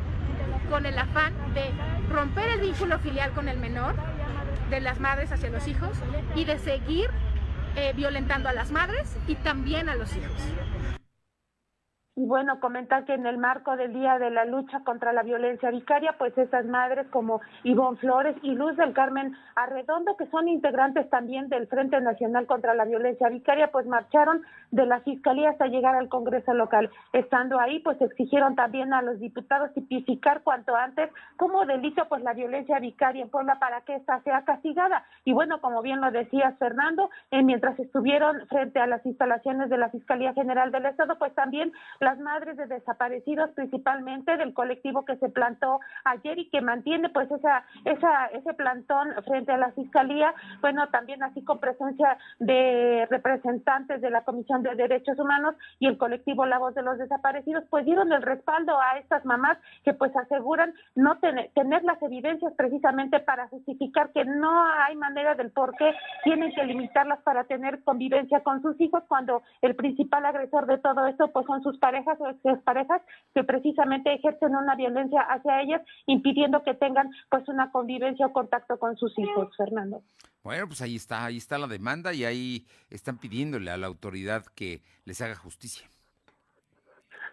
con 0.71 0.87
el 0.87 0.99
afán 0.99 1.33
de 1.55 1.71
romper 2.11 2.49
el 2.51 2.61
vínculo 2.61 2.99
filial 2.99 3.33
con 3.33 3.49
el 3.49 3.59
menor, 3.59 3.95
de 4.71 4.81
las 4.81 4.99
madres 5.01 5.31
hacia 5.33 5.51
los 5.51 5.69
hijos 5.69 5.97
y 6.35 6.45
de 6.45 6.59
seguir 6.59 7.09
eh, 7.77 7.93
violentando 7.95 8.49
a 8.49 8.53
las 8.53 8.71
madres 8.71 9.17
y 9.29 9.37
también 9.37 9.89
a 9.89 9.95
los 9.95 10.15
hijos. 10.17 10.96
Y 12.19 12.25
bueno, 12.25 12.61
comentar 12.61 13.05
que 13.05 13.13
en 13.13 13.27
el 13.27 13.37
marco 13.37 13.77
del 13.77 13.93
Día 13.93 14.19
de 14.19 14.31
la 14.31 14.47
Lucha 14.47 14.81
contra 14.85 15.13
la 15.13 15.23
Violencia 15.23 15.71
Vicaria, 15.71 16.15
pues 16.17 16.37
estas 16.39 16.65
madres 16.65 17.07
como 17.09 17.43
Ivonne 17.63 17.99
Flores 17.99 18.35
y 18.41 18.53
Luz 18.53 18.75
del 18.79 18.95
Carmen 18.95 19.37
Arredondo, 19.55 20.17
que 20.17 20.25
son 20.29 20.49
integrantes 20.49 21.11
también 21.11 21.51
del 21.51 21.67
Frente 21.67 22.01
Nacional 22.01 22.47
contra 22.47 22.73
la 22.73 22.87
Violencia 22.87 23.29
Vicaria, 23.29 23.71
pues 23.71 23.85
marcharon 23.85 24.41
de 24.71 24.87
la 24.87 25.01
Fiscalía 25.01 25.51
hasta 25.51 25.67
llegar 25.67 25.95
al 25.95 26.09
Congreso 26.09 26.55
local. 26.55 26.89
Estando 27.13 27.61
ahí, 27.61 27.81
pues 27.81 28.01
exigieron 28.01 28.57
también 28.57 28.95
a 28.95 29.03
los 29.03 29.21
diputados 29.21 29.75
tipificar 29.75 30.43
cuanto 30.43 30.75
antes 30.75 31.11
como 31.37 31.67
delito 31.67 32.09
pues 32.09 32.23
la 32.23 32.33
violencia 32.33 32.79
vicaria 32.79 33.25
en 33.25 33.31
Puebla 33.31 33.59
para 33.59 33.83
que 33.83 33.95
ésta 33.95 34.23
sea 34.23 34.43
castigada. 34.47 35.05
Y 35.27 35.35
bueno, 35.35 35.61
como 35.61 35.83
bien 35.83 36.01
lo 36.01 36.11
decías 36.11 36.59
Fernando, 36.59 37.11
eh, 37.31 37.43
mientras 37.43 37.79
estuvieron 37.79 38.47
frente 38.47 38.81
a 38.81 38.87
las 38.87 39.05
instalaciones 39.05 39.69
de 39.69 39.77
la 39.77 39.91
Fiscalía 39.91 40.33
General 40.33 40.73
del 40.73 40.87
Estado, 40.87 41.19
pues 41.19 41.35
también 41.35 41.73
las 42.07 42.21
madres 42.21 42.57
de 42.57 42.67
desaparecidos, 42.67 43.51
principalmente 43.51 44.37
del 44.37 44.55
colectivo 44.55 45.05
que 45.05 45.17
se 45.17 45.29
plantó 45.29 45.81
ayer 46.05 46.39
y 46.39 46.49
que 46.51 46.61
mantiene 46.61 47.09
pues 47.09 47.29
esa, 47.33 47.65
esa, 47.85 48.27
ese 48.27 48.55
plantón 48.55 49.09
frente 49.25 49.51
a 49.51 49.57
la 49.57 49.73
fiscalía, 49.73 50.33
bueno, 50.61 50.87
también 50.91 51.25
así 51.25 51.43
con 51.43 51.59
presencia 51.59 52.17
de 52.39 53.09
representantes 53.11 54.01
de 54.01 54.11
la 54.11 54.23
Comisión 54.23 54.63
de 54.63 54.77
Derechos 54.77 55.19
Humanos 55.19 55.57
y 55.81 55.89
el 55.89 55.99
colectivo 55.99 56.47
La 56.47 56.61
Voz 56.61 56.77
de 56.77 56.83
los 56.83 56.97
Desaparecidos, 56.97 57.65
pues 57.71 57.85
dieron 57.85 58.13
el 58.13 58.23
respaldo 58.23 58.81
a 58.81 58.99
estas 59.01 59.25
mamás 59.25 59.59
que 59.83 59.93
pues 59.93 60.15
aseguran 60.17 60.75
no 60.95 61.19
tener, 61.19 61.51
tener 61.57 61.83
las 61.83 62.01
evidencias 62.03 62.53
precisamente 62.57 63.19
para 63.19 63.49
justificar 63.49 64.13
que 64.13 64.25
no 64.25 64.63
hay 64.87 64.95
manera 64.95 65.35
del 65.35 65.51
por 65.51 65.75
qué 65.77 65.93
tienen 66.23 66.55
que 66.55 66.63
limitarlas 66.67 67.21
para 67.23 67.43
tener 67.45 67.83
convivencia 67.83 68.45
con 68.45 68.63
sus 68.63 68.81
hijos 68.81 69.03
cuando 69.09 69.43
el 69.61 69.75
principal 69.75 70.25
agresor 70.25 70.67
de 70.67 70.79
todo 70.79 71.05
esto 71.07 71.33
pues 71.33 71.47
son 71.47 71.65
sus 71.65 71.77
parejas 71.79 71.96
parejas 71.97 72.19
o 72.21 72.61
parejas 72.63 73.03
que 73.35 73.45
precisamente 73.45 74.13
ejercen 74.13 74.55
una 74.55 74.75
violencia 74.75 75.21
hacia 75.21 75.63
ellas, 75.63 75.83
impidiendo 76.07 76.63
que 76.63 76.75
tengan 76.75 77.11
pues 77.31 77.49
una 77.49 77.71
convivencia 77.71 78.27
o 78.27 78.33
contacto 78.33 78.79
con 78.79 78.97
sus 78.97 79.17
hijos, 79.19 79.55
Fernando. 79.57 80.03
Bueno, 80.43 80.67
pues 80.67 80.81
ahí 80.83 80.97
está, 80.97 81.25
ahí 81.25 81.39
está 81.39 81.59
la 81.59 81.67
demanda 81.67 82.13
y 82.13 82.25
ahí 82.25 82.67
están 82.91 83.19
pidiéndole 83.19 83.71
a 83.71 83.77
la 83.77 83.87
autoridad 83.87 84.45
que 84.55 84.83
les 85.05 85.21
haga 85.21 85.35
justicia. 85.35 85.89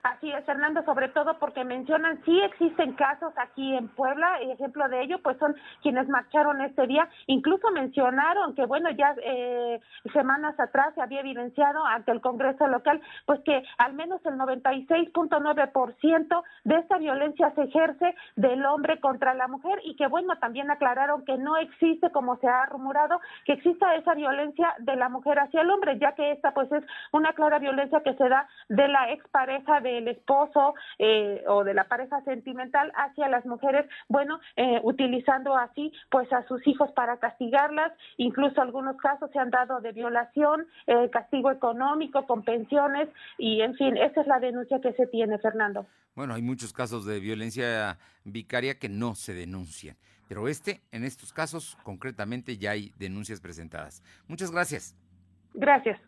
Así 0.04 0.30
es, 0.30 0.44
Fernando, 0.44 0.84
sobre 0.84 1.08
todo 1.08 1.40
porque 1.40 1.64
mencionan, 1.64 2.22
sí 2.26 2.38
existen 2.42 2.92
casos 2.92 3.34
aquí 3.38 3.74
en 3.74 3.88
Puebla, 3.88 4.38
ejemplo 4.42 4.90
de 4.90 5.02
ello, 5.02 5.20
pues 5.24 5.38
son 5.38 5.56
quienes 5.82 6.10
marcharon 6.10 6.60
este 6.60 6.86
día, 6.88 7.08
incluso 7.28 7.72
mencionaron 7.72 8.54
que, 8.54 8.66
bueno, 8.66 8.92
ya 8.92 9.16
eh, 9.24 9.80
semanas 10.12 10.60
atrás 10.60 10.94
se 10.94 11.02
había 11.02 11.22
evidenciado 11.22 11.86
ante 11.86 12.12
el 12.12 12.20
Congreso 12.20 12.68
local, 12.68 13.00
pues 13.26 13.40
que 13.46 13.64
al 13.78 13.94
menos 13.94 14.20
el 14.26 14.34
96.9% 14.34 16.44
de 16.66 16.76
esta 16.76 16.98
violencia 16.98 17.54
se 17.56 17.64
ejerce 17.64 18.14
del 18.36 18.66
hombre 18.66 19.00
contra 19.00 19.34
la 19.34 19.48
mujer 19.48 19.80
y 19.86 19.96
que, 19.96 20.08
bueno, 20.08 20.38
también 20.38 20.70
aclararon 20.70 21.24
que 21.24 21.38
no 21.38 21.56
existe, 21.56 22.12
como 22.12 22.36
se 22.40 22.50
ha 22.50 22.66
rumorado, 22.66 23.22
que 23.46 23.54
exista 23.54 23.96
esa 23.96 24.16
violencia 24.16 24.76
de 24.80 24.98
la 24.98 25.08
mujer 25.08 25.40
hacia 25.40 25.62
el 25.62 25.72
hombre, 25.72 25.98
ya 25.98 26.12
que 26.12 26.34
esta 26.34 26.54
pues 26.54 26.70
es 26.74 26.84
una 27.14 27.32
clara 27.32 27.60
violencia 27.60 28.04
que 28.04 28.16
se 28.16 28.28
da 28.28 28.50
de 28.68 28.90
la 28.90 29.10
expareja 29.10 29.80
de 29.80 29.93
el 29.98 30.08
esposo 30.08 30.76
eh, 31.00 31.44
o 31.48 31.64
de 31.64 31.74
la 31.74 31.88
pareja 31.88 32.22
sentimental 32.24 32.92
hacia 32.96 33.28
las 33.30 33.46
mujeres, 33.46 33.86
bueno, 34.08 34.40
eh, 34.56 34.80
utilizando 34.84 35.56
así 35.56 35.92
pues 36.10 36.32
a 36.34 36.46
sus 36.48 36.66
hijos 36.68 36.92
para 36.92 37.18
castigarlas, 37.18 37.92
incluso 38.18 38.62
algunos 38.62 38.98
casos 38.98 39.30
se 39.32 39.40
han 39.40 39.50
dado 39.50 39.80
de 39.82 39.92
violación, 39.92 40.68
eh, 40.88 41.10
castigo 41.12 41.52
económico 41.52 42.26
con 42.26 42.44
pensiones 42.44 43.10
y 43.38 43.62
en 43.62 43.76
fin, 43.76 43.98
esa 43.98 44.22
es 44.22 44.28
la 44.28 44.40
denuncia 44.40 44.80
que 44.82 44.94
se 44.94 45.08
tiene, 45.08 45.38
Fernando. 45.40 45.86
Bueno, 46.16 46.36
hay 46.36 46.42
muchos 46.42 46.74
casos 46.74 47.06
de 47.06 47.20
violencia 47.20 47.98
vicaria 48.24 48.78
que 48.78 48.90
no 48.90 49.16
se 49.16 49.34
denuncian, 49.34 49.98
pero 50.28 50.48
este, 50.48 50.82
en 50.92 51.04
estos 51.04 51.34
casos, 51.34 51.78
concretamente 51.84 52.58
ya 52.58 52.72
hay 52.72 52.92
denuncias 52.98 53.42
presentadas. 53.42 54.04
Muchas 54.28 54.52
gracias. 54.52 54.96
Gracias. 55.54 56.00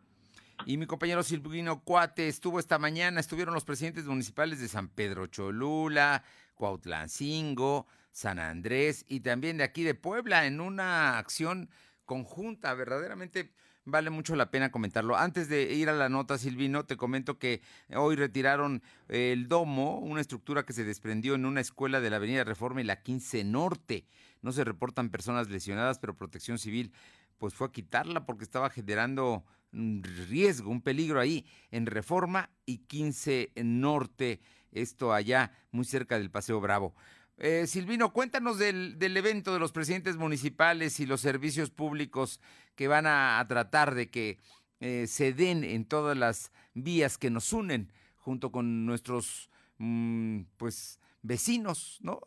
Y 0.65 0.77
mi 0.77 0.87
compañero 0.87 1.21
Silvino 1.21 1.83
Cuate 1.83 2.27
estuvo 2.27 2.59
esta 2.59 2.79
mañana, 2.79 3.19
estuvieron 3.19 3.53
los 3.53 3.65
presidentes 3.65 4.05
municipales 4.05 4.59
de 4.59 4.67
San 4.67 4.87
Pedro 4.87 5.27
Cholula, 5.27 6.23
Cuautlancingo, 6.55 7.85
San 8.11 8.39
Andrés 8.39 9.05
y 9.07 9.19
también 9.19 9.57
de 9.57 9.63
aquí 9.63 9.83
de 9.83 9.93
Puebla 9.93 10.45
en 10.47 10.61
una 10.61 11.17
acción 11.19 11.69
conjunta, 12.05 12.73
verdaderamente 12.73 13.51
vale 13.85 14.09
mucho 14.09 14.35
la 14.35 14.49
pena 14.49 14.71
comentarlo. 14.71 15.15
Antes 15.15 15.49
de 15.49 15.73
ir 15.73 15.89
a 15.89 15.93
la 15.93 16.09
nota, 16.09 16.37
Silvino, 16.37 16.85
te 16.85 16.97
comento 16.97 17.37
que 17.37 17.61
hoy 17.95 18.15
retiraron 18.15 18.81
el 19.07 19.47
domo, 19.47 19.99
una 19.99 20.21
estructura 20.21 20.65
que 20.65 20.73
se 20.73 20.83
desprendió 20.83 21.35
en 21.35 21.45
una 21.45 21.61
escuela 21.61 22.01
de 22.01 22.09
la 22.09 22.15
Avenida 22.15 22.43
Reforma 22.43 22.81
y 22.81 22.85
la 22.85 23.01
15 23.01 23.43
Norte. 23.43 24.07
No 24.41 24.51
se 24.51 24.63
reportan 24.63 25.09
personas 25.09 25.49
lesionadas, 25.49 25.99
pero 25.99 26.15
Protección 26.15 26.57
Civil 26.57 26.91
pues 27.37 27.53
fue 27.53 27.67
a 27.67 27.71
quitarla 27.71 28.25
porque 28.25 28.43
estaba 28.43 28.69
generando 28.69 29.43
riesgo, 29.75 30.71
un 30.71 30.81
peligro 30.81 31.19
ahí 31.19 31.45
en 31.71 31.85
Reforma 31.85 32.49
y 32.65 32.79
15 32.79 33.51
Norte, 33.63 34.39
esto 34.71 35.13
allá 35.13 35.51
muy 35.71 35.85
cerca 35.85 36.17
del 36.17 36.31
Paseo 36.31 36.61
Bravo. 36.61 36.95
Eh, 37.37 37.67
Silvino, 37.67 38.13
cuéntanos 38.13 38.57
del, 38.57 38.97
del, 38.97 39.17
evento 39.17 39.53
de 39.53 39.59
los 39.59 39.73
presidentes 39.73 40.15
municipales 40.15 40.99
y 41.01 41.05
los 41.05 41.19
servicios 41.19 41.69
públicos 41.69 42.39
que 42.75 42.87
van 42.87 43.05
a, 43.07 43.45
tratar 43.49 43.93
de 43.93 44.09
que 44.09 44.37
eh, 44.79 45.05
se 45.07 45.33
den 45.33 45.65
en 45.65 45.85
todas 45.85 46.17
las 46.17 46.53
vías 46.73 47.17
que 47.17 47.29
nos 47.29 47.51
unen 47.51 47.91
junto 48.15 48.51
con 48.51 48.85
nuestros 48.85 49.49
mm, 49.79 50.43
pues 50.55 50.99
vecinos, 51.21 51.99
¿no? 52.01 52.21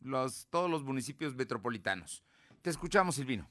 Los, 0.00 0.48
todos 0.50 0.68
los 0.68 0.82
municipios 0.82 1.36
metropolitanos. 1.36 2.24
Te 2.62 2.70
escuchamos, 2.70 3.14
Silvino 3.14 3.48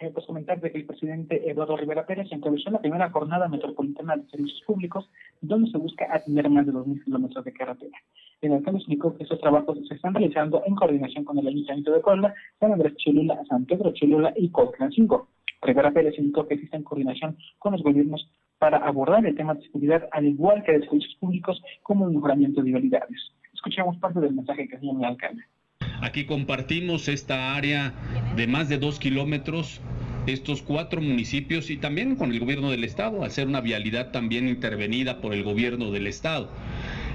eh, 0.00 0.10
pues 0.14 0.26
comentarte 0.26 0.70
que 0.70 0.78
el 0.78 0.86
presidente 0.86 1.50
Eduardo 1.50 1.76
Rivera 1.76 2.06
Pérez 2.06 2.28
encabezó 2.30 2.70
la 2.70 2.80
primera 2.80 3.10
jornada 3.10 3.48
metropolitana 3.48 4.16
de 4.16 4.28
servicios 4.28 4.62
públicos, 4.64 5.10
donde 5.40 5.70
se 5.70 5.78
busca 5.78 6.06
atender 6.10 6.48
más 6.48 6.66
de 6.66 6.72
2.000 6.72 7.04
kilómetros 7.04 7.44
de 7.44 7.52
carretera. 7.52 7.98
El 8.40 8.52
alcalde 8.52 8.78
explicó 8.78 9.16
que 9.16 9.24
estos 9.24 9.40
trabajos 9.40 9.76
se 9.88 9.94
están 9.94 10.14
realizando 10.14 10.62
en 10.64 10.76
coordinación 10.76 11.24
con 11.24 11.38
el 11.38 11.48
Ayuntamiento 11.48 11.90
de 11.90 12.00
Puebla, 12.00 12.32
San 12.60 12.72
Andrés 12.72 12.94
Cholula, 12.96 13.42
San 13.48 13.64
Pedro 13.66 13.92
Cholula 13.92 14.32
y 14.36 14.50
Cotlancingo. 14.50 15.28
Rivera 15.60 15.90
Pérez 15.90 16.16
indicó 16.16 16.46
que 16.46 16.54
existe 16.54 16.76
en 16.76 16.84
coordinación 16.84 17.36
con 17.58 17.72
los 17.72 17.82
gobiernos 17.82 18.30
para 18.58 18.78
abordar 18.78 19.26
el 19.26 19.34
tema 19.34 19.54
de 19.54 19.62
seguridad, 19.62 20.08
al 20.12 20.26
igual 20.26 20.62
que 20.62 20.72
de 20.72 20.80
servicios 20.80 21.16
públicos, 21.16 21.60
como 21.82 22.06
el 22.06 22.14
mejoramiento 22.14 22.62
de 22.62 22.70
vialidades. 22.70 23.32
Escuchamos 23.52 23.96
parte 23.96 24.20
del 24.20 24.34
mensaje 24.34 24.68
que 24.68 24.78
dio 24.78 24.96
el 24.96 25.04
alcalde. 25.04 25.42
Aquí 26.00 26.24
compartimos 26.24 27.08
esta 27.08 27.56
área 27.56 27.92
de 28.36 28.46
más 28.46 28.68
de 28.68 28.78
dos 28.78 28.98
kilómetros, 28.98 29.80
estos 30.26 30.62
cuatro 30.62 31.00
municipios 31.00 31.70
y 31.70 31.76
también 31.76 32.14
con 32.14 32.32
el 32.32 32.38
gobierno 32.38 32.70
del 32.70 32.84
estado, 32.84 33.24
hacer 33.24 33.48
una 33.48 33.60
vialidad 33.60 34.12
también 34.12 34.48
intervenida 34.48 35.20
por 35.20 35.34
el 35.34 35.42
gobierno 35.42 35.90
del 35.90 36.06
estado. 36.06 36.50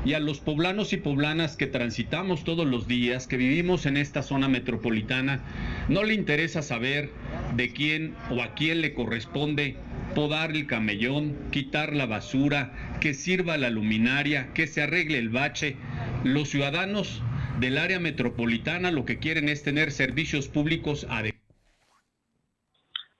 Y 0.05 0.15
a 0.15 0.19
los 0.19 0.41
poblanos 0.41 0.91
y 0.91 0.97
poblanas 0.97 1.55
que 1.55 1.67
transitamos 1.67 2.43
todos 2.43 2.67
los 2.67 2.87
días, 2.87 3.25
que 3.25 3.37
vivimos 3.37 3.85
en 3.85 3.95
esta 3.95 4.21
zona 4.21 4.49
metropolitana, 4.49 5.39
no 5.87 6.03
le 6.03 6.13
interesa 6.13 6.61
saber 6.61 7.09
de 7.55 7.71
quién 7.71 8.15
o 8.29 8.41
a 8.41 8.53
quién 8.53 8.81
le 8.81 8.93
corresponde 8.93 9.77
podar 10.13 10.51
el 10.51 10.67
camellón, 10.67 11.37
quitar 11.51 11.95
la 11.95 12.05
basura, 12.05 12.73
que 12.99 13.13
sirva 13.13 13.57
la 13.57 13.69
luminaria, 13.69 14.49
que 14.53 14.67
se 14.67 14.81
arregle 14.81 15.19
el 15.19 15.29
bache. 15.29 15.77
Los 16.25 16.49
ciudadanos 16.49 17.21
del 17.59 17.77
área 17.77 17.99
metropolitana 17.99 18.91
lo 18.91 19.05
que 19.05 19.19
quieren 19.19 19.49
es 19.49 19.63
tener 19.63 19.91
servicios 19.91 20.47
públicos 20.47 21.05
adecuados. 21.09 21.43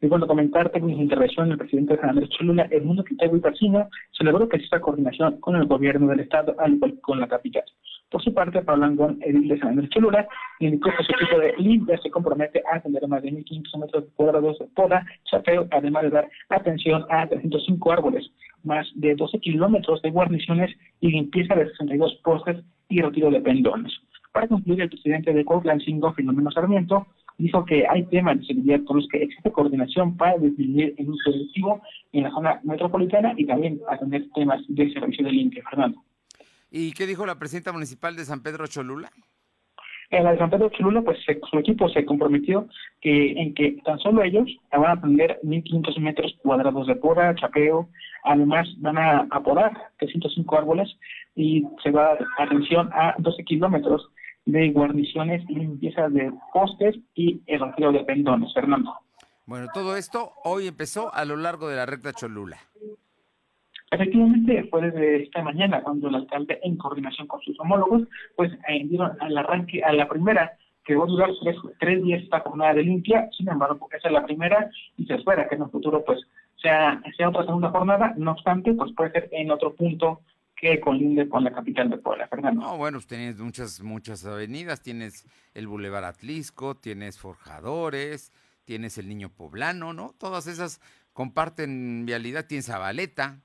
Y 0.02 0.08
bueno, 0.08 0.28
comentar 0.28 0.70
en 0.74 0.86
mi 0.86 1.00
intervención 1.00 1.50
el 1.50 1.58
presidente 1.58 1.96
de 1.96 2.04
Andrés 2.04 2.30
Cholula, 2.32 2.68
Edmundo 2.70 3.06
Quintero 3.06 3.38
y 3.38 3.40
Pacino, 3.40 3.88
celebró 4.12 4.44
exista 4.52 4.82
coordinación 4.82 5.40
con 5.40 5.56
el 5.56 5.66
gobierno 5.66 6.08
del 6.08 6.20
Estado, 6.20 6.56
al 6.60 6.74
igual 6.74 7.00
con 7.00 7.22
la 7.22 7.28
capital. 7.28 7.64
Por 8.10 8.22
su 8.22 8.34
parte, 8.34 8.62
Pablo 8.62 8.86
Angón, 8.86 9.18
edil 9.22 9.48
de 9.48 9.58
San 9.60 9.70
Andrés 9.70 9.90
Cholula, 9.92 10.28
indicó 10.60 10.90
que 10.98 11.06
su 11.06 11.14
equipo 11.14 11.40
de 11.40 11.54
limpia 11.58 11.98
se 12.00 12.12
compromete 12.12 12.62
a 12.70 12.76
atender 12.76 13.08
más 13.08 13.24
de 13.24 13.32
1.500 13.32 13.80
metros 13.80 14.04
cuadrados 14.16 14.60
de 14.60 14.66
poda, 14.76 15.06
chapeo, 15.24 15.68
además 15.72 16.04
de 16.04 16.10
dar 16.10 16.30
atención 16.50 17.06
a 17.10 17.26
305 17.26 17.92
árboles, 17.92 18.30
más 18.64 18.86
de 18.96 19.16
12 19.16 19.40
kilómetros 19.40 20.02
de 20.02 20.12
guarniciones 20.12 20.70
y 21.00 21.12
limpieza 21.12 21.56
de 21.56 21.70
62 21.70 22.20
postes 22.26 22.58
y 22.90 23.02
retiro 23.02 23.32
de 23.32 23.40
pendones. 23.40 23.94
Para 24.34 24.48
concluir, 24.48 24.82
el 24.82 24.90
presidente 24.90 25.32
de 25.32 25.46
Cingo, 25.86 26.12
Filomeno 26.14 26.50
Sarmiento, 26.50 27.06
dijo 27.38 27.64
que 27.66 27.88
hay 27.88 28.04
temas 28.06 28.40
de 28.40 28.46
seguridad 28.46 28.84
con 28.84 28.98
los 28.98 29.08
que 29.08 29.22
existe 29.22 29.52
coordinación 29.52 30.18
para 30.18 30.38
disminuir 30.40 30.96
el 30.98 31.12
uso 31.12 31.32
delictivo 31.32 31.82
en 32.12 32.24
la 32.24 32.32
zona 32.32 32.60
metropolitana 32.64 33.34
y 33.38 33.46
también 33.46 33.80
atender 33.88 34.26
temas 34.34 34.60
de 34.68 34.92
servicio 34.92 35.24
de 35.24 35.32
limpia. 35.32 35.64
Fernando. 35.70 36.02
¿Y 36.72 36.94
qué 36.94 37.06
dijo 37.06 37.28
la 37.28 37.38
presidenta 37.38 37.72
municipal 37.72 38.16
de 38.16 38.26
San 38.26 38.42
Pedro 38.42 38.66
Cholula? 38.66 39.12
En 40.10 40.24
la 40.24 40.32
de 40.32 40.40
San 40.40 40.50
Pedro 40.50 40.70
Cholula, 40.70 41.04
pues 41.04 41.20
su 41.50 41.60
equipo 41.60 41.88
se 41.90 42.04
comprometió 42.04 42.68
que 43.02 43.34
en 43.34 43.54
que 43.54 43.78
tan 43.86 44.00
solo 44.00 44.24
ellos 44.24 44.50
van 44.72 44.86
a 44.86 44.92
atender 44.94 45.40
1.500 45.44 46.00
metros 46.00 46.36
cuadrados 46.42 46.88
de 46.88 46.96
poda, 46.96 47.36
chapeo, 47.36 47.88
además 48.24 48.68
van 48.78 48.98
a 48.98 49.28
apodar 49.30 49.72
305 50.00 50.58
árboles 50.58 50.90
y 51.36 51.64
se 51.84 51.92
va 51.92 52.12
a 52.12 52.16
dar 52.16 52.28
atención 52.40 52.90
a 52.94 53.16
12 53.20 53.44
kilómetros 53.44 54.10
de 54.46 54.70
guarniciones 54.72 55.44
y 55.50 55.56
limpieza 55.56 56.10
de 56.10 56.32
postes 56.52 56.96
y 57.16 57.42
el 57.48 57.60
retiro 57.60 57.92
de 57.92 58.04
pendones, 58.04 58.54
Fernando. 58.54 58.94
Bueno, 59.46 59.68
todo 59.74 59.98
esto 59.98 60.34
hoy 60.44 60.68
empezó 60.68 61.14
a 61.14 61.26
lo 61.26 61.36
largo 61.36 61.68
de 61.68 61.76
la 61.76 61.86
recta 61.86 62.14
Cholula. 62.14 62.58
Efectivamente, 63.92 64.64
fue 64.72 64.82
desde 64.82 65.24
esta 65.24 65.44
mañana 65.44 65.84
cuando 65.84 66.08
el 66.08 66.16
alcalde, 66.16 66.60
en 66.64 66.78
coordinación 66.78 67.28
con 67.28 67.42
sus 67.42 67.60
homólogos, 67.60 68.04
pues 68.36 68.52
eh, 68.68 68.84
dieron 68.86 69.12
al 69.20 69.38
arranque 69.38 69.84
a 69.84 69.94
la 69.94 70.08
primera, 70.08 70.54
que 70.84 70.96
va 70.96 71.04
a 71.04 71.08
durar 71.08 71.30
tres, 71.80 72.04
días 72.04 72.24
esta 72.24 72.40
jornada 72.40 72.74
de 72.74 72.84
limpia, 72.84 73.30
sin 73.38 73.48
embargo, 73.50 73.88
esa 73.96 74.08
es 74.08 74.14
la 74.14 74.26
primera 74.26 74.70
y 74.98 75.06
se 75.06 75.14
espera 75.14 75.48
que 75.48 75.56
en 75.56 75.62
el 75.62 75.70
futuro 75.70 76.04
pues 76.04 76.20
sea, 76.62 77.02
sea 77.16 77.30
otra 77.30 77.46
segunda 77.46 77.70
jornada, 77.70 78.14
no 78.18 78.32
obstante, 78.32 78.74
pues 78.74 78.92
puede 78.94 79.12
ser 79.12 79.30
en 79.32 79.52
otro 79.52 79.74
punto 79.76 80.22
que 80.64 80.80
colinde 80.80 81.28
con 81.28 81.44
la 81.44 81.52
capital 81.52 81.90
de 81.90 81.98
Puebla, 81.98 82.28
Fernando. 82.28 82.62
No, 82.62 82.78
bueno, 82.78 82.98
pues 82.98 83.08
tienes 83.08 83.38
muchas, 83.40 83.82
muchas 83.82 84.26
avenidas, 84.26 84.82
tienes 84.82 85.28
el 85.54 85.68
Boulevard 85.68 86.06
Atlisco, 86.06 86.76
tienes 86.76 87.20
Forjadores, 87.20 88.32
tienes 88.64 88.98
el 88.98 89.10
Niño 89.10 89.30
Poblano, 89.30 89.92
¿no? 89.92 90.14
Todas 90.18 90.48
esas 90.48 90.80
comparten 91.12 92.06
vialidad, 92.06 92.46
tienes 92.48 92.68
Zabaleta. 92.68 93.42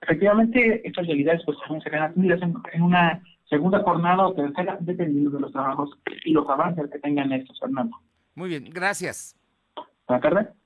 Efectivamente, 0.00 0.86
estas 0.88 1.06
vialidades 1.06 1.42
pues 1.44 1.58
también 1.58 1.82
serán 1.82 2.10
atendidas 2.10 2.40
en, 2.42 2.82
una 2.82 3.22
segunda 3.44 3.82
jornada 3.82 4.26
o 4.26 4.34
tercera, 4.34 4.78
dependiendo 4.80 5.30
de 5.30 5.40
los 5.40 5.52
trabajos 5.52 5.90
y 6.24 6.32
los 6.32 6.48
avances 6.48 6.90
que 6.90 6.98
tengan 6.98 7.30
estos, 7.32 7.60
Fernando. 7.60 7.96
Muy 8.34 8.48
bien, 8.48 8.64
gracias. 8.72 9.36
Buenas 10.08 10.22
tardes. 10.22 10.61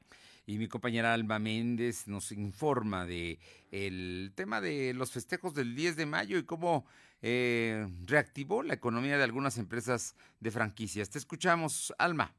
Y 0.49 0.59
mi 0.59 0.69
compañera 0.69 1.13
Alma 1.13 1.41
Méndez 1.41 2.07
nos 2.07 2.31
informa 2.31 3.05
de 3.05 3.41
el 3.73 4.33
tema 4.37 4.61
de 4.61 4.95
los 4.95 5.11
festejos 5.11 5.55
del 5.55 5.75
10 5.75 5.97
de 5.97 6.07
mayo 6.07 6.39
y 6.39 6.45
cómo 6.45 6.87
eh, 7.21 7.85
reactivó 8.07 8.63
la 8.63 8.75
economía 8.75 9.19
de 9.19 9.25
algunas 9.25 9.59
empresas 9.59 10.15
de 10.39 10.53
franquicias. 10.53 11.11
Te 11.11 11.19
escuchamos, 11.19 11.93
Alma. 11.99 12.33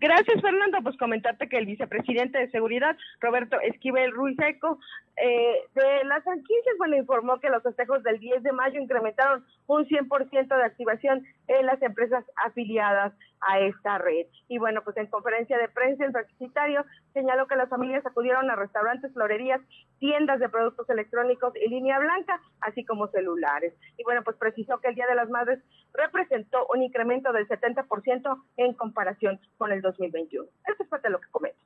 Gracias, 0.00 0.40
Fernando. 0.40 0.78
Pues 0.82 0.96
comentarte 0.96 1.48
que 1.48 1.58
el 1.58 1.66
vicepresidente 1.66 2.38
de 2.38 2.50
Seguridad, 2.50 2.96
Roberto 3.20 3.58
Esquivel 3.60 4.12
Ruiseco, 4.12 4.78
eh, 5.16 5.62
de 5.74 6.04
las 6.04 6.24
franquicias, 6.24 6.74
bueno, 6.78 6.96
informó 6.96 7.38
que 7.38 7.50
los 7.50 7.62
festejos 7.62 8.02
del 8.02 8.18
10 8.18 8.42
de 8.42 8.52
mayo 8.52 8.80
incrementaron 8.80 9.44
un 9.66 9.86
100% 9.86 10.56
de 10.56 10.64
activación 10.64 11.26
en 11.48 11.66
las 11.66 11.80
empresas 11.82 12.24
afiliadas 12.46 13.12
a 13.40 13.60
esta 13.60 13.98
red. 13.98 14.26
Y 14.48 14.58
bueno, 14.58 14.82
pues 14.82 14.96
en 14.96 15.06
conferencia 15.06 15.58
de 15.58 15.68
prensa, 15.68 16.04
el 16.04 16.12
franquiciatario 16.12 16.84
señaló 17.12 17.46
que 17.46 17.56
las 17.56 17.68
familias 17.68 18.04
acudieron 18.06 18.50
a 18.50 18.56
restaurantes, 18.56 19.12
florerías, 19.12 19.60
tiendas 19.98 20.40
de 20.40 20.48
productos 20.48 20.88
electrónicos 20.90 21.54
y 21.56 21.68
línea 21.68 21.98
blanca, 21.98 22.40
así 22.60 22.84
como 22.84 23.08
celulares. 23.08 23.74
Y 23.96 24.04
bueno, 24.04 24.22
pues 24.22 24.36
precisó 24.36 24.78
que 24.80 24.88
el 24.88 24.94
Día 24.94 25.06
de 25.06 25.14
las 25.14 25.30
Madres 25.30 25.60
representó 25.94 26.66
un 26.72 26.82
incremento 26.82 27.32
del 27.32 27.48
70% 27.48 28.42
en 28.56 28.74
comparación 28.74 29.40
con 29.58 29.72
el 29.72 29.80
2021. 29.82 30.48
Esto 30.66 30.82
es 30.82 30.88
parte 30.88 31.08
de 31.08 31.12
lo 31.12 31.20
que 31.20 31.28
comenta. 31.30 31.58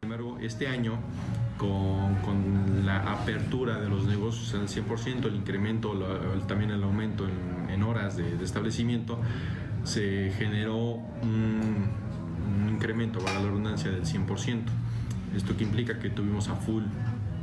Primero, 0.00 0.36
este 0.40 0.66
año, 0.66 0.98
con, 1.58 2.16
con, 2.16 2.84
la 2.84 3.12
apertura 3.12 3.80
de 3.80 3.88
los 3.88 4.06
negocios 4.06 4.54
al 4.54 4.68
100%, 4.68 5.24
el 5.26 5.34
incremento, 5.34 5.92
también 6.46 6.70
el 6.70 6.82
aumento 6.82 7.26
en, 7.68 7.82
horas 7.82 8.16
de, 8.16 8.42
establecimiento, 8.42 9.18
se 9.84 10.32
generó 10.36 10.76
un, 11.22 11.88
un 12.60 12.68
incremento, 12.68 13.18
para 13.18 13.40
la 13.40 13.46
redundancia, 13.46 13.90
del 13.90 14.04
100%. 14.04 14.62
Esto 15.34 15.56
que 15.56 15.64
implica 15.64 15.98
que 15.98 16.10
tuvimos 16.10 16.48
a 16.48 16.54
full 16.54 16.84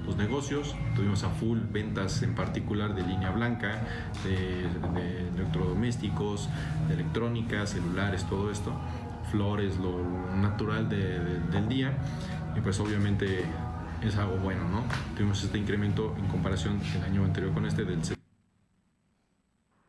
los 0.06 0.17
negocios, 0.17 0.76
tuvimos 0.95 1.23
a 1.23 1.30
full 1.30 1.60
ventas 1.71 2.21
en 2.23 2.36
particular 2.36 2.93
de 2.95 3.04
línea 3.04 3.32
blanca, 3.32 3.82
de, 4.23 4.65
electrodomésticos, 5.36 6.49
de 6.88 6.95
electrónica, 6.95 7.65
celulares, 7.65 8.26
todo 8.26 8.52
esto, 8.52 8.73
flores, 9.32 9.78
lo 9.78 10.04
natural 10.36 10.89
del 10.89 11.69
día 11.69 11.93
y 12.56 12.62
pues 12.62 12.80
obviamente 12.80 13.45
es 14.08 14.18
algo 14.18 14.36
bueno, 14.38 14.68
¿no? 14.70 14.84
Tuvimos 15.16 15.44
este 15.44 15.58
incremento 15.58 16.13
en 16.18 16.28
comparación 16.28 16.80
el 16.96 17.04
año 17.04 17.24
anterior 17.24 17.54
con 17.54 17.66
este 17.66 17.86
del 17.86 18.00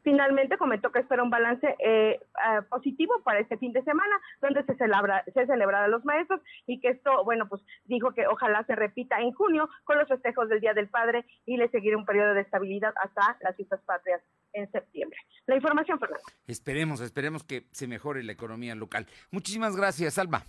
Finalmente 0.03 0.59
comentó 0.59 0.92
que 0.92 0.98
espera 0.98 1.22
un 1.22 1.31
balance 1.31 1.66
eh, 1.79 2.20
eh, 2.20 2.62
positivo 2.68 3.14
para 3.24 3.40
este 3.40 3.57
fin 3.57 3.72
de 3.72 3.83
semana, 3.85 4.14
donde 4.42 4.62
se 4.64 4.74
celebra 4.77 5.24
se 5.33 5.46
celebrará 5.46 5.88
los 5.88 6.05
maestros 6.05 6.42
y 6.66 6.79
que 6.79 6.88
esto, 6.90 7.24
bueno, 7.24 7.48
pues 7.48 7.62
dijo 7.87 8.12
que 8.12 8.27
ojalá 8.27 8.64
se 8.64 8.77
repita 8.77 9.18
en 9.20 9.33
junio 9.33 9.68
con 9.85 9.96
los 9.96 10.07
festejos 10.07 10.50
del 10.50 10.61
Día 10.61 10.74
del 10.74 10.88
Padre 10.88 11.24
y 11.46 11.57
le 11.57 11.70
seguirá 11.70 11.96
un 11.96 12.05
periodo 12.05 12.35
de 12.35 12.42
estabilidad 12.42 12.92
hasta 13.03 13.38
las 13.40 13.57
fiestas 13.57 13.81
patrias 13.81 14.20
en 14.53 14.70
septiembre. 14.70 15.18
La 15.46 15.57
información, 15.57 15.98
Fernando. 15.98 16.24
Esperemos, 16.46 17.00
esperemos 17.00 17.42
que 17.42 17.64
se 17.72 17.88
mejore 17.88 18.22
la 18.22 18.33
economía 18.33 18.74
local. 18.74 19.07
Muchísimas 19.31 19.74
gracias, 19.74 20.18
Alba. 20.18 20.42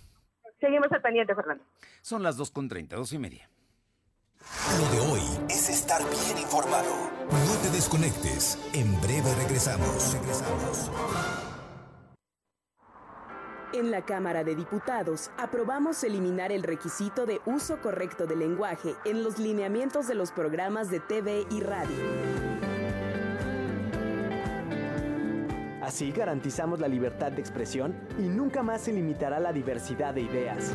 Seguimos 0.60 0.92
al 0.92 1.00
pendiente, 1.00 1.34
Fernando. 1.34 1.64
Son 2.02 2.22
las 2.22 2.38
2.30, 2.38 2.88
dos 2.88 3.12
y 3.12 3.18
media. 3.18 3.48
Lo 4.78 4.90
de 4.90 5.12
hoy 5.12 5.22
es 5.48 5.68
estar 5.70 6.02
bien 6.02 6.38
informado. 6.38 6.90
No 7.30 7.54
te 7.62 7.70
desconectes. 7.70 8.58
En 8.72 9.00
breve 9.00 9.34
regresamos. 9.36 10.12
Regresamos. 10.12 10.90
En 13.72 13.90
la 13.90 14.04
Cámara 14.04 14.44
de 14.44 14.54
Diputados 14.54 15.30
aprobamos 15.38 16.02
eliminar 16.04 16.52
el 16.52 16.62
requisito 16.62 17.26
de 17.26 17.40
uso 17.46 17.80
correcto 17.82 18.26
del 18.26 18.38
lenguaje 18.38 18.94
en 19.04 19.22
los 19.22 19.38
lineamientos 19.38 20.06
de 20.06 20.14
los 20.14 20.30
programas 20.30 20.90
de 20.90 21.00
TV 21.00 21.46
y 21.50 21.60
radio. 21.60 21.96
Así 25.82 26.10
garantizamos 26.12 26.80
la 26.80 26.88
libertad 26.88 27.32
de 27.32 27.40
expresión 27.40 27.94
y 28.18 28.22
nunca 28.22 28.62
más 28.62 28.82
se 28.82 28.92
limitará 28.92 29.38
la 29.40 29.52
diversidad 29.52 30.14
de 30.14 30.22
ideas. 30.22 30.74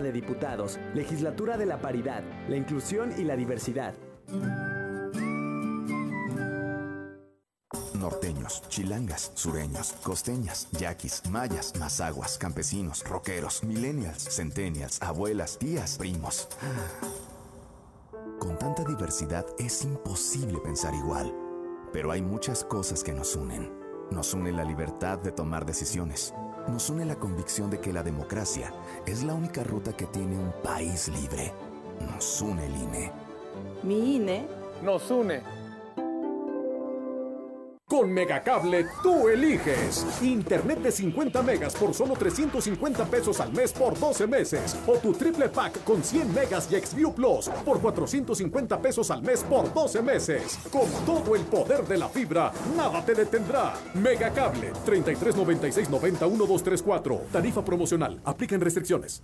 De 0.00 0.12
Diputados, 0.12 0.78
Legislatura 0.94 1.56
de 1.56 1.66
la 1.66 1.80
Paridad, 1.80 2.22
la 2.48 2.56
Inclusión 2.56 3.12
y 3.18 3.24
la 3.24 3.36
Diversidad. 3.36 3.94
Norteños, 7.94 8.62
chilangas, 8.68 9.32
sureños, 9.34 9.94
costeñas, 10.02 10.68
yaquis, 10.72 11.22
mayas, 11.30 11.72
mazaguas, 11.78 12.36
campesinos, 12.36 13.02
rockeros, 13.08 13.64
millennials, 13.64 14.28
centennials, 14.28 15.00
abuelas, 15.00 15.58
tías, 15.58 15.96
primos. 15.96 16.48
Con 18.38 18.58
tanta 18.58 18.84
diversidad 18.84 19.46
es 19.58 19.84
imposible 19.84 20.58
pensar 20.58 20.94
igual, 20.94 21.34
pero 21.92 22.10
hay 22.10 22.20
muchas 22.20 22.64
cosas 22.64 23.02
que 23.02 23.12
nos 23.12 23.36
unen. 23.36 23.72
Nos 24.10 24.34
une 24.34 24.52
la 24.52 24.64
libertad 24.64 25.18
de 25.18 25.32
tomar 25.32 25.64
decisiones 25.64 26.34
nos 26.68 26.88
une 26.90 27.04
la 27.04 27.16
convicción 27.16 27.70
de 27.70 27.78
que 27.78 27.92
la 27.92 28.02
democracia 28.02 28.72
es 29.06 29.22
la 29.22 29.34
única 29.34 29.64
ruta 29.64 29.92
que 29.92 30.06
tiene 30.06 30.38
un 30.38 30.52
país 30.62 31.08
libre. 31.08 31.52
Nos 32.00 32.40
une 32.40 32.66
el 32.66 32.76
INE. 32.76 33.12
Mi 33.82 34.16
INE 34.16 34.46
nos 34.82 35.10
une. 35.10 35.42
Con 37.96 38.12
Megacable 38.12 38.88
tú 39.04 39.28
eliges. 39.28 40.04
Internet 40.20 40.80
de 40.80 40.90
50 40.90 41.40
megas 41.42 41.74
por 41.74 41.94
solo 41.94 42.14
350 42.14 43.04
pesos 43.04 43.38
al 43.38 43.52
mes 43.52 43.72
por 43.72 43.96
12 43.96 44.26
meses. 44.26 44.76
O 44.84 44.94
tu 44.98 45.12
triple 45.12 45.48
pack 45.48 45.84
con 45.84 46.02
100 46.02 46.34
megas 46.34 46.68
y 46.72 46.74
Xview 46.74 47.14
Plus 47.14 47.48
por 47.64 47.80
450 47.80 48.82
pesos 48.82 49.12
al 49.12 49.22
mes 49.22 49.44
por 49.44 49.72
12 49.72 50.02
meses. 50.02 50.58
Con 50.72 50.90
todo 51.06 51.36
el 51.36 51.42
poder 51.42 51.86
de 51.86 51.98
la 51.98 52.08
fibra, 52.08 52.50
nada 52.76 53.04
te 53.04 53.14
detendrá. 53.14 53.74
Megacable 53.94 54.72
3396 54.84 55.88
91234. 55.88 57.26
Tarifa 57.30 57.64
promocional. 57.64 58.20
Aplican 58.24 58.60
restricciones. 58.60 59.22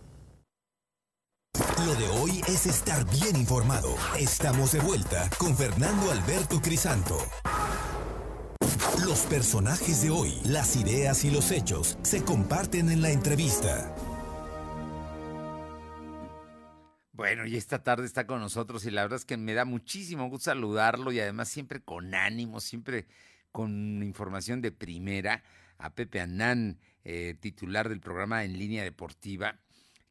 Lo 1.85 1.95
de 1.97 2.09
hoy 2.21 2.41
es 2.47 2.67
estar 2.67 3.05
bien 3.11 3.35
informado. 3.35 3.89
Estamos 4.17 4.71
de 4.73 4.79
vuelta 4.79 5.29
con 5.39 5.57
Fernando 5.57 6.13
Alberto 6.13 6.61
Crisanto. 6.61 7.17
Los 9.07 9.21
personajes 9.27 10.03
de 10.03 10.11
hoy, 10.11 10.33
las 10.45 10.75
ideas 10.77 11.25
y 11.25 11.31
los 11.31 11.51
hechos 11.51 11.99
se 12.03 12.25
comparten 12.25 12.91
en 12.91 13.03
la 13.03 13.11
entrevista. 13.11 13.95
Bueno, 17.13 17.45
y 17.47 17.57
esta 17.57 17.83
tarde 17.83 18.07
está 18.07 18.27
con 18.27 18.41
nosotros 18.41 18.87
y 18.87 18.91
la 18.91 19.03
verdad 19.03 19.19
es 19.19 19.27
que 19.27 19.37
me 19.37 19.53
da 19.53 19.67
muchísimo 19.67 20.29
gusto 20.31 20.47
saludarlo 20.47 21.13
y 21.13 21.21
además 21.21 21.49
siempre 21.49 21.83
con 21.83 22.15
ánimo, 22.15 22.61
siempre 22.61 23.07
con 23.53 24.03
información 24.03 24.63
de 24.63 24.73
primera 24.73 25.43
a 25.77 25.95
Pepe 25.95 26.21
Anán, 26.21 26.79
eh, 27.05 27.35
titular 27.39 27.91
del 27.91 28.01
programa 28.01 28.45
En 28.45 28.59
Línea 28.59 28.83
Deportiva, 28.83 29.61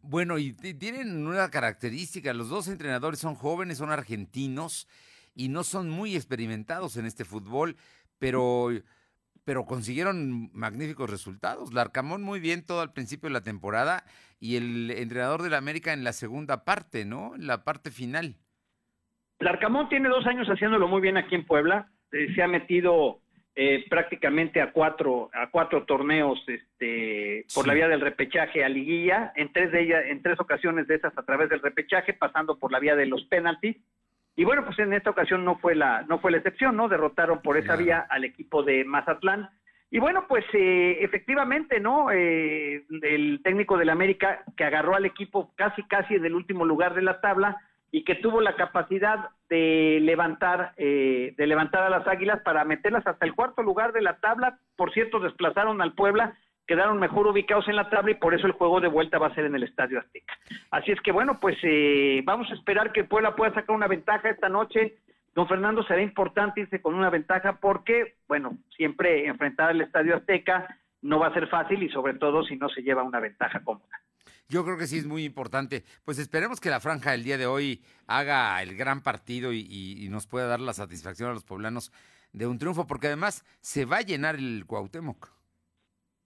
bueno 0.00 0.38
y 0.38 0.52
tienen 0.52 1.26
una 1.26 1.50
característica 1.50 2.32
los 2.32 2.48
dos 2.48 2.68
entrenadores 2.68 3.20
son 3.20 3.34
jóvenes 3.34 3.78
son 3.78 3.90
argentinos 3.90 4.88
y 5.34 5.48
no 5.48 5.64
son 5.64 5.90
muy 5.90 6.16
experimentados 6.16 6.96
en 6.96 7.04
este 7.04 7.24
fútbol 7.24 7.76
pero 8.18 8.70
pero 9.44 9.64
consiguieron 9.64 10.50
magníficos 10.54 11.08
resultados. 11.08 11.72
Larcamón 11.72 12.20
muy 12.20 12.40
bien 12.40 12.66
todo 12.66 12.80
al 12.80 12.92
principio 12.92 13.28
de 13.28 13.32
la 13.32 13.44
temporada 13.44 14.04
y 14.40 14.56
el 14.56 14.90
entrenador 14.90 15.44
de 15.44 15.50
la 15.50 15.58
América 15.58 15.92
en 15.92 16.02
la 16.02 16.12
segunda 16.12 16.64
parte, 16.64 17.04
¿no? 17.04 17.36
En 17.36 17.46
la 17.46 17.62
parte 17.62 17.92
final. 17.92 18.38
Larcamón 19.38 19.88
tiene 19.88 20.08
dos 20.08 20.26
años 20.26 20.48
haciéndolo 20.48 20.88
muy 20.88 21.00
bien 21.00 21.16
aquí 21.16 21.34
en 21.34 21.44
Puebla. 21.44 21.88
Eh, 22.12 22.32
se 22.34 22.42
ha 22.42 22.48
metido 22.48 23.20
eh, 23.54 23.84
prácticamente 23.88 24.60
a 24.60 24.72
cuatro 24.72 25.30
a 25.32 25.50
cuatro 25.50 25.84
torneos 25.84 26.42
este 26.46 27.44
por 27.54 27.66
la 27.66 27.74
vía 27.74 27.88
del 27.88 28.00
repechaje 28.00 28.64
a 28.64 28.68
liguilla. 28.68 29.32
En 29.36 29.52
tres 29.52 29.72
de 29.72 29.82
ellas 29.82 30.04
en 30.06 30.22
tres 30.22 30.40
ocasiones 30.40 30.86
de 30.86 30.96
esas 30.96 31.16
a 31.16 31.22
través 31.22 31.50
del 31.50 31.60
repechaje 31.60 32.14
pasando 32.14 32.58
por 32.58 32.72
la 32.72 32.80
vía 32.80 32.96
de 32.96 33.06
los 33.06 33.24
penaltis. 33.24 33.76
Y 34.36 34.44
bueno 34.44 34.64
pues 34.64 34.78
en 34.78 34.92
esta 34.92 35.10
ocasión 35.10 35.44
no 35.44 35.58
fue 35.58 35.74
la 35.74 36.02
no 36.08 36.18
fue 36.18 36.30
la 36.30 36.38
excepción 36.38 36.76
no 36.76 36.88
derrotaron 36.88 37.42
por 37.42 37.56
esa 37.56 37.76
vía 37.76 38.06
al 38.08 38.24
equipo 38.24 38.62
de 38.62 38.84
Mazatlán. 38.84 39.50
Y 39.90 39.98
bueno 39.98 40.26
pues 40.28 40.44
eh, 40.54 40.98
efectivamente 41.00 41.78
no 41.78 42.10
el 42.10 43.40
técnico 43.42 43.76
del 43.76 43.90
América 43.90 44.44
que 44.56 44.64
agarró 44.64 44.94
al 44.94 45.04
equipo 45.04 45.52
casi 45.56 45.82
casi 45.84 46.14
en 46.14 46.24
el 46.24 46.34
último 46.34 46.64
lugar 46.64 46.94
de 46.94 47.02
la 47.02 47.20
tabla 47.20 47.56
y 47.90 48.04
que 48.04 48.16
tuvo 48.16 48.40
la 48.40 48.56
capacidad 48.56 49.30
de 49.48 49.98
levantar, 50.02 50.72
eh, 50.76 51.34
de 51.36 51.46
levantar 51.46 51.82
a 51.82 51.90
las 51.90 52.06
Águilas 52.06 52.40
para 52.42 52.64
meterlas 52.64 53.06
hasta 53.06 53.24
el 53.24 53.34
cuarto 53.34 53.62
lugar 53.62 53.92
de 53.92 54.02
la 54.02 54.18
tabla. 54.18 54.58
Por 54.76 54.92
cierto, 54.92 55.20
desplazaron 55.20 55.80
al 55.80 55.94
Puebla, 55.94 56.34
quedaron 56.66 56.98
mejor 56.98 57.26
ubicados 57.26 57.68
en 57.68 57.76
la 57.76 57.88
tabla 57.88 58.10
y 58.12 58.16
por 58.16 58.34
eso 58.34 58.46
el 58.46 58.52
juego 58.52 58.80
de 58.80 58.88
vuelta 58.88 59.18
va 59.18 59.28
a 59.28 59.34
ser 59.34 59.44
en 59.44 59.54
el 59.54 59.62
Estadio 59.62 60.00
Azteca. 60.00 60.34
Así 60.70 60.92
es 60.92 61.00
que 61.00 61.12
bueno, 61.12 61.38
pues 61.40 61.56
eh, 61.62 62.22
vamos 62.24 62.50
a 62.50 62.54
esperar 62.54 62.92
que 62.92 63.04
Puebla 63.04 63.36
pueda 63.36 63.54
sacar 63.54 63.74
una 63.74 63.88
ventaja 63.88 64.28
esta 64.28 64.48
noche. 64.48 64.96
Don 65.34 65.46
Fernando 65.46 65.82
será 65.84 66.02
importante 66.02 66.62
irse 66.62 66.80
con 66.80 66.94
una 66.94 67.10
ventaja 67.10 67.58
porque, 67.60 68.14
bueno, 68.26 68.56
siempre 68.76 69.26
enfrentar 69.26 69.70
al 69.70 69.80
Estadio 69.82 70.16
Azteca 70.16 70.66
no 71.02 71.18
va 71.18 71.28
a 71.28 71.34
ser 71.34 71.46
fácil 71.48 71.82
y 71.82 71.88
sobre 71.90 72.14
todo 72.14 72.42
si 72.42 72.56
no 72.56 72.68
se 72.68 72.82
lleva 72.82 73.02
una 73.02 73.20
ventaja 73.20 73.60
cómoda. 73.62 74.00
Yo 74.48 74.64
creo 74.64 74.78
que 74.78 74.86
sí 74.86 74.98
es 74.98 75.06
muy 75.06 75.24
importante. 75.24 75.84
Pues 76.04 76.18
esperemos 76.18 76.60
que 76.60 76.70
la 76.70 76.80
franja 76.80 77.10
del 77.10 77.24
día 77.24 77.36
de 77.36 77.46
hoy 77.46 77.82
haga 78.06 78.62
el 78.62 78.76
gran 78.76 79.02
partido 79.02 79.52
y, 79.52 80.06
nos 80.10 80.26
pueda 80.26 80.46
dar 80.46 80.60
la 80.60 80.72
satisfacción 80.72 81.30
a 81.30 81.34
los 81.34 81.44
poblanos 81.44 81.92
de 82.32 82.46
un 82.46 82.58
triunfo, 82.58 82.86
porque 82.86 83.08
además 83.08 83.44
se 83.60 83.84
va 83.84 83.98
a 83.98 84.02
llenar 84.02 84.36
el 84.36 84.64
Cuauhtémoc. 84.66 85.32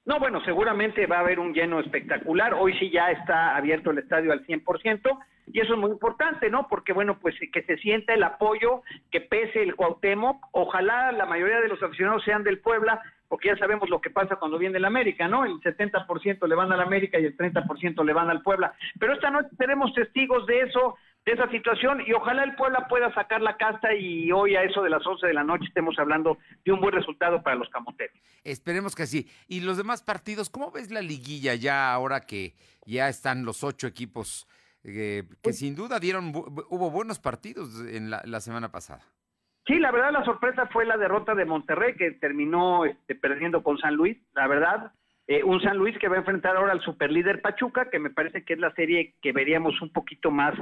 No, 0.05 0.19
bueno, 0.19 0.43
seguramente 0.45 1.07
va 1.07 1.19
a 1.19 1.21
haber 1.21 1.39
un 1.39 1.53
lleno 1.55 1.81
espectacular. 1.81 2.55
Hoy 2.55 2.77
sí 2.79 2.91
ya 2.91 3.11
está 3.11 3.57
abierto 3.57 3.91
el 3.91 3.99
estadio 3.99 4.33
al 4.33 4.47
100% 4.47 5.19
y 5.53 5.61
eso 5.61 5.75
es 5.75 5.79
muy 5.79 5.91
importante, 5.91 6.51
¿no? 6.51 6.69
Porque, 6.69 6.93
bueno, 6.93 7.19
pues 7.19 7.35
que 7.53 7.63
se 7.63 7.77
sienta 7.79 8.15
el 8.15 8.23
apoyo, 8.23 8.83
que 9.11 9.21
pese 9.21 9.63
el 9.63 9.77
Cuauhtémoc. 9.77 10.47
Ojalá 10.53 11.13
la 11.13 11.27
mayoría 11.27 11.61
de 11.61 11.69
los 11.69 11.83
aficionados 11.83 12.25
sean 12.25 12.45
del 12.45 12.61
Puebla, 12.61 13.01
porque 13.31 13.47
ya 13.47 13.57
sabemos 13.57 13.89
lo 13.89 14.01
que 14.01 14.11
pasa 14.11 14.35
cuando 14.35 14.59
viene 14.59 14.79
el 14.79 14.85
América, 14.85 15.29
¿no? 15.29 15.45
El 15.45 15.61
70% 15.61 16.49
le 16.49 16.55
van 16.57 16.73
al 16.73 16.81
América 16.81 17.17
y 17.21 17.27
el 17.27 17.37
30% 17.37 18.05
le 18.05 18.13
van 18.13 18.29
al 18.29 18.43
Puebla. 18.43 18.75
Pero 18.99 19.15
esta 19.15 19.31
noche 19.31 19.51
seremos 19.57 19.95
testigos 19.95 20.45
de 20.49 20.63
eso, 20.63 20.97
de 21.25 21.35
esa 21.35 21.49
situación, 21.49 22.03
y 22.05 22.13
ojalá 22.13 22.43
el 22.43 22.57
Puebla 22.57 22.89
pueda 22.89 23.15
sacar 23.15 23.41
la 23.41 23.57
casta 23.57 23.95
y 23.95 24.33
hoy 24.33 24.57
a 24.57 24.65
eso 24.65 24.83
de 24.83 24.91
las 24.91 25.07
11 25.07 25.29
de 25.29 25.35
la 25.35 25.45
noche 25.45 25.67
estemos 25.69 25.97
hablando 26.01 26.39
de 26.65 26.73
un 26.73 26.81
buen 26.81 26.93
resultado 26.93 27.41
para 27.41 27.55
los 27.55 27.69
camoteros. 27.69 28.17
Esperemos 28.43 28.97
que 28.97 29.07
sí. 29.07 29.31
Y 29.47 29.61
los 29.61 29.77
demás 29.77 30.03
partidos, 30.03 30.51
¿cómo 30.51 30.73
ves 30.73 30.91
la 30.91 31.01
liguilla 31.01 31.55
ya 31.55 31.93
ahora 31.93 32.23
que 32.23 32.57
ya 32.85 33.09
están 33.09 33.45
los 33.45 33.63
ocho 33.63 33.87
equipos 33.87 34.49
eh, 34.83 35.23
que 35.25 35.37
pues 35.41 35.59
sin 35.59 35.77
duda 35.77 36.01
dieron, 36.01 36.33
hubo 36.35 36.91
buenos 36.91 37.21
partidos 37.21 37.81
en 37.87 38.11
la 38.11 38.41
semana 38.41 38.73
pasada? 38.73 39.05
Sí, 39.71 39.79
la 39.79 39.93
verdad 39.93 40.11
la 40.11 40.25
sorpresa 40.25 40.67
fue 40.67 40.85
la 40.85 40.97
derrota 40.97 41.33
de 41.37 41.45
Monterrey 41.45 41.95
que 41.95 42.11
terminó 42.11 42.85
este, 42.85 43.15
perdiendo 43.15 43.63
con 43.63 43.79
San 43.79 43.95
Luis, 43.95 44.19
la 44.35 44.49
verdad. 44.49 44.91
Eh, 45.29 45.45
un 45.45 45.63
San 45.63 45.77
Luis 45.77 45.97
que 45.99 46.09
va 46.09 46.17
a 46.17 46.19
enfrentar 46.19 46.57
ahora 46.57 46.73
al 46.73 46.81
superlíder 46.81 47.41
Pachuca, 47.41 47.89
que 47.89 48.01
me 48.01 48.11
parece 48.11 48.45
que 48.45 48.55
es 48.55 48.59
la 48.59 48.73
serie 48.73 49.15
que 49.23 49.31
veríamos 49.31 49.81
un 49.81 49.93
poquito 49.93 50.33
más, 50.33 50.55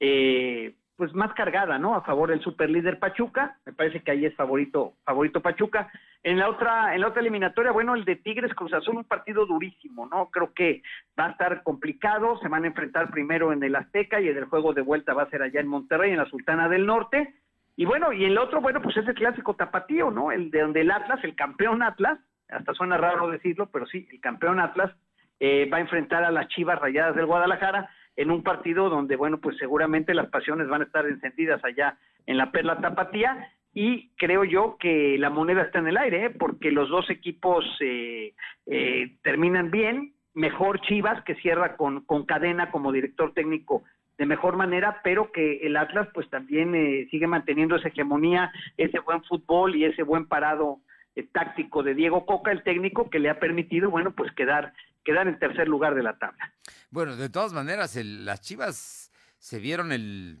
eh, 0.00 0.76
pues 0.96 1.12
más 1.12 1.34
cargada, 1.34 1.78
¿no? 1.78 1.94
A 1.94 2.04
favor 2.04 2.30
del 2.30 2.40
superlíder 2.40 2.98
Pachuca. 2.98 3.58
Me 3.66 3.74
parece 3.74 4.00
que 4.00 4.12
ahí 4.12 4.24
es 4.24 4.34
favorito, 4.34 4.94
favorito 5.04 5.42
Pachuca. 5.42 5.90
En 6.22 6.38
la 6.38 6.48
otra, 6.48 6.94
en 6.94 7.02
la 7.02 7.08
otra 7.08 7.20
eliminatoria, 7.20 7.70
bueno, 7.70 7.94
el 7.94 8.06
de 8.06 8.16
Tigres 8.16 8.54
Cruz 8.54 8.72
Azul, 8.72 8.96
un 8.96 9.04
partido 9.04 9.44
durísimo, 9.44 10.06
¿no? 10.06 10.30
Creo 10.30 10.54
que 10.54 10.80
va 11.20 11.26
a 11.26 11.30
estar 11.32 11.62
complicado. 11.64 12.38
Se 12.38 12.48
van 12.48 12.64
a 12.64 12.68
enfrentar 12.68 13.10
primero 13.10 13.52
en 13.52 13.62
el 13.62 13.76
Azteca 13.76 14.22
y 14.22 14.28
el 14.28 14.46
juego 14.46 14.72
de 14.72 14.80
vuelta 14.80 15.12
va 15.12 15.24
a 15.24 15.28
ser 15.28 15.42
allá 15.42 15.60
en 15.60 15.68
Monterrey, 15.68 16.12
en 16.12 16.16
la 16.16 16.30
Sultana 16.30 16.70
del 16.70 16.86
Norte. 16.86 17.34
Y 17.76 17.84
bueno, 17.84 18.12
y 18.12 18.24
el 18.24 18.38
otro, 18.38 18.60
bueno, 18.60 18.80
pues 18.80 18.96
es 18.96 19.06
el 19.06 19.14
clásico 19.14 19.54
tapatío, 19.54 20.10
¿no? 20.10 20.30
El 20.30 20.50
de 20.50 20.60
donde 20.60 20.82
el 20.82 20.90
Atlas, 20.90 21.22
el 21.24 21.34
campeón 21.34 21.82
Atlas, 21.82 22.18
hasta 22.48 22.72
suena 22.74 22.96
raro 22.96 23.28
decirlo, 23.30 23.68
pero 23.72 23.86
sí, 23.86 24.06
el 24.12 24.20
campeón 24.20 24.60
Atlas 24.60 24.92
eh, 25.40 25.68
va 25.72 25.78
a 25.78 25.80
enfrentar 25.80 26.24
a 26.24 26.30
las 26.30 26.48
Chivas 26.48 26.78
Rayadas 26.78 27.16
del 27.16 27.26
Guadalajara 27.26 27.90
en 28.16 28.30
un 28.30 28.42
partido 28.42 28.88
donde, 28.88 29.16
bueno, 29.16 29.38
pues 29.38 29.56
seguramente 29.58 30.14
las 30.14 30.28
pasiones 30.28 30.68
van 30.68 30.82
a 30.82 30.84
estar 30.84 31.06
encendidas 31.06 31.64
allá 31.64 31.98
en 32.26 32.36
la 32.36 32.52
Perla 32.52 32.78
Tapatía 32.78 33.50
y 33.72 34.10
creo 34.16 34.44
yo 34.44 34.76
que 34.78 35.18
la 35.18 35.30
moneda 35.30 35.62
está 35.62 35.80
en 35.80 35.88
el 35.88 35.96
aire, 35.96 36.26
¿eh? 36.26 36.30
porque 36.30 36.70
los 36.70 36.88
dos 36.88 37.10
equipos 37.10 37.64
eh, 37.80 38.34
eh, 38.66 39.16
terminan 39.22 39.72
bien, 39.72 40.14
mejor 40.32 40.80
Chivas 40.82 41.22
que 41.24 41.34
cierra 41.36 41.76
con, 41.76 42.04
con 42.04 42.24
cadena 42.24 42.70
como 42.70 42.92
director 42.92 43.34
técnico 43.34 43.82
de 44.18 44.26
mejor 44.26 44.56
manera, 44.56 45.00
pero 45.02 45.32
que 45.32 45.66
el 45.66 45.76
Atlas 45.76 46.08
pues 46.14 46.28
también 46.30 46.74
eh, 46.74 47.08
sigue 47.10 47.26
manteniendo 47.26 47.76
esa 47.76 47.88
hegemonía, 47.88 48.52
ese 48.76 49.00
buen 49.00 49.22
fútbol 49.24 49.74
y 49.74 49.84
ese 49.84 50.02
buen 50.02 50.26
parado 50.26 50.80
eh, 51.16 51.26
táctico 51.32 51.82
de 51.82 51.94
Diego 51.94 52.24
Coca, 52.26 52.52
el 52.52 52.62
técnico, 52.62 53.10
que 53.10 53.18
le 53.18 53.30
ha 53.30 53.40
permitido, 53.40 53.90
bueno, 53.90 54.12
pues 54.12 54.32
quedar, 54.32 54.72
quedar 55.04 55.26
en 55.26 55.38
tercer 55.38 55.68
lugar 55.68 55.94
de 55.94 56.02
la 56.02 56.18
tabla. 56.18 56.52
Bueno, 56.90 57.16
de 57.16 57.28
todas 57.28 57.52
maneras, 57.52 57.96
las 57.96 58.40
Chivas 58.40 59.12
se 59.38 59.58
vieron 59.58 59.90
el, 59.90 60.38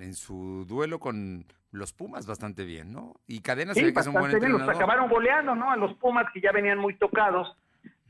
en 0.00 0.14
su 0.14 0.64
duelo 0.66 0.98
con 0.98 1.46
los 1.70 1.92
Pumas 1.92 2.26
bastante 2.26 2.64
bien, 2.64 2.92
¿no? 2.92 3.14
Y 3.26 3.40
Cadena 3.40 3.74
se 3.74 3.84
ve 3.84 3.92
que 3.92 4.00
es 4.00 4.06
un 4.06 4.14
buen 4.14 4.30
entrenador. 4.30 4.66
Los 4.66 4.76
acabaron 4.76 5.08
goleando, 5.08 5.54
¿no? 5.54 5.70
A 5.70 5.76
los 5.76 5.94
Pumas 5.94 6.26
que 6.32 6.40
ya 6.40 6.52
venían 6.52 6.78
muy 6.78 6.96
tocados 6.96 7.56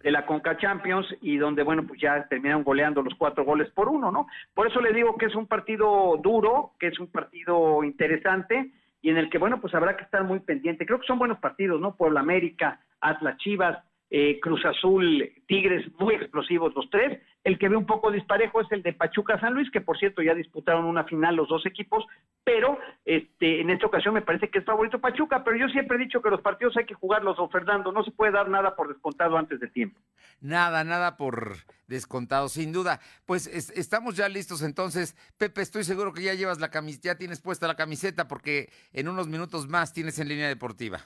de 0.05 0.11
la 0.11 0.27
Conca 0.27 0.59
Champions 0.59 1.07
y 1.23 1.39
donde, 1.39 1.63
bueno, 1.63 1.83
pues 1.87 1.99
ya 1.99 2.29
terminaron 2.29 2.63
goleando 2.63 3.03
los 3.03 3.15
cuatro 3.15 3.43
goles 3.43 3.71
por 3.71 3.89
uno, 3.89 4.13
¿no? 4.13 4.27
Por 4.53 4.67
eso 4.67 4.83
le 4.83 4.93
digo 4.93 5.17
que 5.17 5.25
es 5.27 5.35
un 5.35 5.47
partido 5.47 6.19
duro, 6.23 6.73
que 6.79 6.89
es 6.89 7.01
un 7.01 7.07
partido 7.07 7.83
interesante 7.83 8.71
y 9.01 9.09
en 9.09 9.17
el 9.17 9.31
que, 9.31 9.39
bueno, 9.39 9.63
pues 9.63 9.75
habrá 9.75 9.97
que 9.97 10.05
estar 10.05 10.23
muy 10.23 10.41
pendiente. 10.41 10.85
Creo 10.85 11.01
que 11.01 11.07
son 11.07 11.19
buenos 11.19 11.39
partidos, 11.39 11.81
¿no? 11.81 11.97
Puebla 11.97 12.21
América, 12.21 12.81
Atlas 13.01 13.39
Chivas, 13.39 13.83
eh, 14.11 14.39
Cruz 14.41 14.65
Azul, 14.65 15.29
Tigres, 15.47 15.85
muy 15.99 16.15
explosivos 16.15 16.75
los 16.75 16.89
tres. 16.91 17.21
El 17.43 17.59
que 17.59 17.69
ve 17.69 17.77
un 17.77 17.87
poco 17.87 18.11
disparejo 18.11 18.61
es 18.61 18.71
el 18.71 18.83
de 18.83 18.93
Pachuca 18.93 19.39
San 19.41 19.55
Luis, 19.55 19.71
que 19.71 19.81
por 19.81 19.99
cierto 19.99 20.23
ya 20.23 20.35
disputaron 20.35 20.85
una 20.85 21.05
final 21.05 21.37
los 21.37 21.49
dos 21.49 21.67
equipos, 21.67 22.05
pero 22.43 22.79
este, 23.05 23.61
en 23.61 23.71
esta 23.71 23.87
ocasión 23.87 24.15
me 24.15 24.23
parece 24.23 24.49
que 24.49 24.61
es 24.61 24.65
favorito 24.65 25.01
Pachuca, 25.01 25.45
pero 25.45 25.57
yo 25.57 25.69
siempre 25.69 25.97
he 25.97 26.01
dicho 26.01 26.23
que 26.23 26.31
los 26.31 26.41
partidos 26.41 26.77
hay 26.77 26.87
que 26.87 26.95
jugarlos, 26.95 27.37
don 27.37 27.51
Fernando, 27.51 27.93
no 27.93 28.03
se 28.03 28.13
puede 28.13 28.33
dar 28.33 28.49
nada 28.49 28.75
por 28.77 28.89
descontado 28.89 29.37
antes 29.37 29.61
de 29.61 29.69
tiempo. 29.69 30.01
Nada, 30.41 30.85
nada 30.85 31.17
por 31.17 31.57
descontado, 31.87 32.49
sin 32.49 32.73
duda. 32.73 33.01
Pues 33.27 33.47
estamos 33.47 34.17
ya 34.17 34.29
listos 34.29 34.63
entonces. 34.63 35.17
Pepe, 35.39 35.63
estoy 35.63 35.85
seguro 35.85 36.13
que 36.13 36.23
ya 36.23 36.35
llevas 36.35 36.61
la 36.61 36.71
camiseta, 36.71 37.09
ya 37.09 37.19
tienes 37.19 37.41
puesta 37.41 37.67
la 37.67 37.77
camiseta 37.77 38.29
porque 38.29 38.71
en 38.93 39.09
unos 39.09 39.29
minutos 39.29 39.69
más 39.69 39.93
tienes 39.93 40.19
en 40.19 40.29
línea 40.29 40.49
deportiva. 40.49 41.01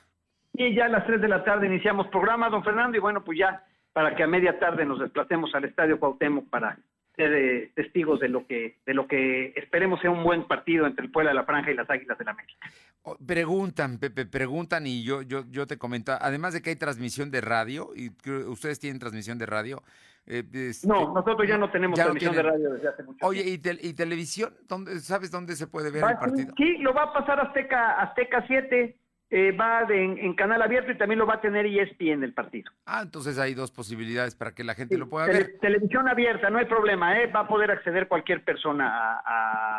Y 0.58 0.74
ya 0.74 0.86
a 0.86 0.88
las 0.88 1.06
3 1.06 1.20
de 1.20 1.28
la 1.28 1.44
tarde 1.44 1.68
iniciamos 1.68 2.08
programa, 2.08 2.50
don 2.50 2.64
Fernando, 2.64 2.96
y 2.96 3.00
bueno, 3.00 3.22
pues 3.22 3.38
ya 3.38 3.62
para 3.92 4.16
que 4.16 4.24
a 4.24 4.26
media 4.26 4.58
tarde 4.58 4.84
nos 4.84 4.98
desplacemos 4.98 5.54
al 5.54 5.64
Estadio 5.64 6.00
Cuauhtémoc 6.00 6.50
para 6.50 6.76
ser 7.14 7.32
eh, 7.32 7.72
testigos 7.76 8.18
de 8.18 8.28
lo 8.28 8.44
que 8.44 8.78
de 8.84 8.92
lo 8.92 9.06
que 9.06 9.52
esperemos 9.54 10.00
sea 10.00 10.10
un 10.10 10.24
buen 10.24 10.48
partido 10.48 10.86
entre 10.86 11.04
el 11.04 11.12
Puebla 11.12 11.30
de 11.30 11.36
la 11.36 11.44
Franja 11.44 11.70
y 11.70 11.74
las 11.74 11.88
Águilas 11.88 12.18
de 12.18 12.24
la 12.24 12.32
América. 12.32 12.66
Oh, 13.02 13.16
preguntan, 13.24 13.98
Pepe, 13.98 14.26
preguntan 14.26 14.84
y 14.88 15.04
yo 15.04 15.22
yo 15.22 15.44
yo 15.48 15.64
te 15.68 15.78
comento, 15.78 16.12
además 16.20 16.54
de 16.54 16.60
que 16.60 16.70
hay 16.70 16.76
transmisión 16.76 17.30
de 17.30 17.40
radio 17.40 17.90
y 17.94 18.10
ustedes 18.48 18.80
tienen 18.80 18.98
transmisión 18.98 19.38
de 19.38 19.46
radio. 19.46 19.82
Eh, 20.26 20.42
este, 20.52 20.88
no, 20.88 21.14
nosotros 21.14 21.48
ya 21.48 21.56
no 21.56 21.70
tenemos 21.70 21.98
transmisión 21.98 22.34
de 22.34 22.42
radio 22.42 22.72
desde 22.74 22.88
hace 22.88 23.02
mucho 23.04 23.24
Oye, 23.24 23.42
¿y, 23.46 23.60
¿y, 23.88 23.94
televisión? 23.94 24.52
¿Dónde, 24.68 24.98
¿Sabes 24.98 25.30
dónde 25.30 25.54
se 25.54 25.68
puede 25.68 25.90
ver 25.90 26.02
el 26.04 26.18
partido? 26.18 26.52
Sí, 26.56 26.78
lo 26.78 26.92
va 26.92 27.04
a 27.04 27.12
pasar 27.12 27.40
Azteca 27.40 28.00
Azteca 28.00 28.44
7 28.46 28.96
eh, 29.30 29.52
va 29.52 29.82
en, 29.90 30.34
canal 30.34 30.62
abierto 30.62 30.90
y 30.90 30.96
también 30.96 31.18
lo 31.18 31.26
va 31.26 31.34
a 31.34 31.40
tener 31.40 31.66
ESPN 31.66 32.22
el 32.22 32.32
partido. 32.32 32.72
Ah, 32.86 33.02
entonces 33.02 33.38
hay 33.38 33.52
dos 33.52 33.70
posibilidades 33.70 34.34
para 34.34 34.54
que 34.54 34.64
la 34.64 34.74
gente 34.74 34.96
lo 34.96 35.08
pueda 35.08 35.26
ver. 35.26 35.58
Televisión 35.60 36.08
abierta, 36.08 36.48
no 36.48 36.58
hay 36.58 36.64
problema, 36.64 37.20
¿eh? 37.20 37.26
va 37.26 37.40
a 37.40 37.48
poder 37.48 37.70
acceder 37.70 38.08
cualquier 38.08 38.42
persona 38.42 39.18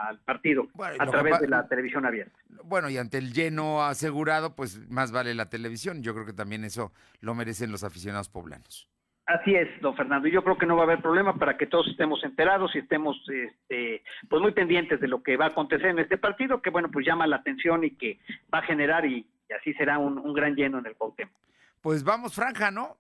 al 0.08 0.20
partido 0.20 0.68
a 0.78 1.06
través 1.08 1.40
de 1.40 1.48
la 1.48 1.68
televisión 1.68 2.06
abierta. 2.06 2.38
Bueno, 2.64 2.90
y 2.90 2.98
ante 2.98 3.18
el 3.18 3.34
lleno 3.34 3.84
asegurado, 3.84 4.56
pues 4.56 4.88
más 4.90 5.12
vale 5.12 5.34
la 5.34 5.50
televisión. 5.50 6.04
Yo 6.04 6.14
creo 6.14 6.26
que 6.26 6.34
también 6.34 6.64
eso 6.64 6.92
lo 7.22 7.34
merecen 7.34 7.72
los 7.72 7.84
aficionados 7.84 8.30
poblanos. 8.30 8.88
Así 9.30 9.54
es, 9.54 9.68
don 9.82 9.96
Fernando. 9.96 10.28
Yo 10.28 10.44
creo 10.44 10.58
que 10.58 10.66
no 10.66 10.76
va 10.76 10.82
a 10.82 10.86
haber 10.86 11.02
problema 11.02 11.36
para 11.36 11.56
que 11.56 11.68
todos 11.68 11.88
estemos 11.88 12.24
enterados 12.24 12.76
y 12.76 12.80
estemos 12.80 13.16
este, 13.30 14.02
pues 14.28 14.42
muy 14.42 14.54
pendientes 14.54 15.00
de 15.00 15.08
lo 15.08 15.22
que 15.22 15.38
va 15.38 15.46
a 15.46 15.50
acontecer 15.50 15.88
en 15.88 16.00
este 16.00 16.18
partido, 16.18 16.64
que 16.64 16.72
bueno, 16.72 16.90
pues 16.92 17.06
llama 17.06 17.28
la 17.28 17.36
atención 17.36 17.84
y 17.84 17.92
que 17.92 18.18
va 18.52 18.60
a 18.60 18.64
generar 18.64 19.06
y 19.06 19.28
y 19.50 19.54
así 19.54 19.74
será 19.74 19.98
un, 19.98 20.34
gran 20.34 20.56
lleno 20.56 20.80
en 20.80 20.86
el 20.86 20.96
Cuauhtémoc. 20.96 21.34
Pues 21.82 22.04
vamos, 22.04 22.36
Franja, 22.36 22.72
¿no? 22.72 22.98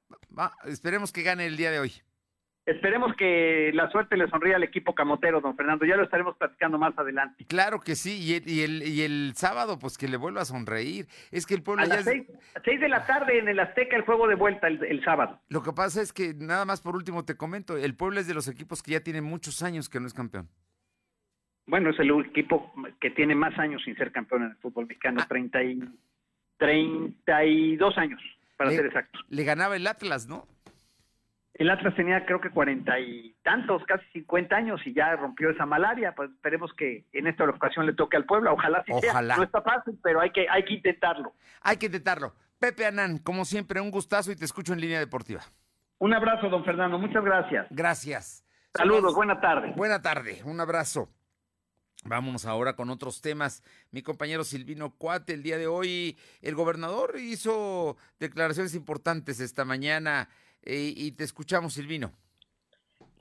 esperemos 0.66 1.12
que 1.12 1.24
gane 1.24 1.46
el 1.46 1.58
día 1.58 1.72
de 1.72 1.80
hoy. 1.80 1.92
Esperemos 2.70 3.16
que 3.16 3.72
la 3.74 3.90
suerte 3.90 4.16
le 4.16 4.30
sonríe 4.30 4.54
al 4.54 4.62
equipo 4.62 4.94
camotero, 4.94 5.42
don 5.42 5.56
Fernando. 5.56 5.86
Ya 5.86 5.96
lo 5.96 6.04
estaremos 6.04 6.38
platicando 6.38 6.78
más 6.78 6.96
adelante. 7.00 7.44
Claro 7.46 7.80
que 7.80 7.96
sí, 7.96 8.20
y 8.22 8.62
el, 8.62 8.84
y 8.84 9.02
el, 9.02 9.32
sábado, 9.36 9.80
pues 9.80 9.98
que 9.98 10.08
le 10.08 10.18
vuelva 10.18 10.42
a 10.42 10.46
sonreír. 10.46 11.08
Es 11.32 11.48
que 11.48 11.56
el 11.56 11.64
pueblo 11.64 11.82
a 11.82 11.88
las 11.88 12.04
seis, 12.04 12.28
de 12.80 12.90
la 12.90 13.08
tarde 13.08 13.40
en 13.40 13.48
el 13.48 13.60
Azteca 13.60 13.96
el 13.96 14.04
juego 14.04 14.28
de 14.28 14.36
vuelta 14.36 14.68
el, 14.68 15.04
sábado. 15.04 15.42
Lo 15.50 15.64
que 15.64 15.74
pasa 15.74 16.00
es 16.00 16.14
que, 16.14 16.36
nada 16.36 16.64
más 16.66 16.82
por 16.82 16.96
último 16.96 17.26
te 17.26 17.36
comento, 17.36 17.76
el 17.76 17.96
pueblo 17.96 18.20
es 18.20 18.28
de 18.28 18.36
los 18.36 18.48
equipos 18.48 18.84
que 18.84 18.92
ya 18.92 19.00
tiene 19.00 19.22
muchos 19.22 19.64
años 19.64 19.90
que 19.90 20.00
no 20.00 20.06
es 20.06 20.14
campeón. 20.14 20.48
Bueno, 21.66 21.90
es 21.90 22.00
el 22.00 22.12
equipo 22.22 22.72
que 23.02 23.10
tiene 23.10 23.34
más 23.34 23.58
años 23.58 23.82
sin 23.84 23.96
ser 23.96 24.12
campeón 24.12 24.44
en 24.44 24.52
el 24.52 24.58
fútbol 24.58 24.86
mexicano, 24.86 25.22
ah. 25.24 25.28
treinta 25.28 25.64
y 25.64 25.80
32 26.60 27.98
años, 27.98 28.22
para 28.58 28.70
ser 28.70 28.86
exactos. 28.86 29.22
Le 29.30 29.44
ganaba 29.44 29.76
el 29.76 29.88
Atlas, 29.88 30.28
¿no? 30.28 30.48
El 31.54 31.70
Atlas 31.70 31.94
tenía 31.96 32.26
creo 32.26 32.40
que 32.40 32.52
cuarenta 32.52 32.98
y 33.00 33.36
tantos, 33.44 33.84
casi 33.86 34.06
cincuenta 34.14 34.56
años 34.56 34.80
y 34.86 34.94
ya 34.94 35.14
rompió 35.18 35.50
esa 35.50 35.66
malaria. 35.66 36.14
Pues 36.16 36.30
esperemos 36.32 36.72
que 36.74 37.06
en 37.12 37.28
esta 37.28 37.44
ocasión 37.44 37.86
le 37.86 37.94
toque 37.94 38.16
al 38.16 38.26
pueblo. 38.26 38.54
Ojalá 38.54 38.82
sí 38.86 38.94
Ojalá. 38.94 39.36
No 39.36 39.44
está 39.44 39.62
fácil, 39.62 40.00
pero 40.02 40.22
hay 40.22 40.32
que, 40.32 40.48
hay 40.50 40.64
que 40.64 40.76
intentarlo. 40.76 41.34
Hay 41.62 41.76
que 41.76 41.88
intentarlo. 41.88 42.34
Pepe 42.60 42.86
Anán, 42.86 43.18
como 43.18 43.44
siempre, 43.44 43.82
un 43.82 43.92
gustazo 43.92 44.32
y 44.32 44.38
te 44.38 44.46
escucho 44.46 44.72
en 44.72 44.80
línea 44.80 45.00
deportiva. 45.00 45.42
Un 45.98 46.14
abrazo, 46.14 46.48
don 46.48 46.64
Fernando. 46.64 46.98
Muchas 46.98 47.26
gracias. 47.26 47.68
Gracias. 47.72 48.46
Saludos, 48.74 49.14
buena 49.14 49.42
tarde. 49.42 49.74
Buena 49.76 50.02
tarde, 50.02 50.42
un 50.46 50.62
abrazo. 50.62 51.10
Vámonos 52.06 52.46
ahora 52.46 52.76
con 52.76 52.90
otros 52.90 53.22
temas. 53.22 53.62
Mi 53.92 54.02
compañero 54.02 54.44
Silvino 54.44 54.96
Cuate, 54.96 55.34
el 55.34 55.44
día 55.44 55.58
de 55.58 55.68
hoy 55.68 56.18
el 56.42 56.56
gobernador 56.56 57.20
hizo 57.20 57.98
declaraciones 58.20 58.74
importantes 58.74 59.40
esta 59.40 59.66
mañana 59.66 60.30
eh, 60.62 60.94
y 60.96 61.12
te 61.12 61.26
escuchamos, 61.26 61.74
Silvino 61.74 62.14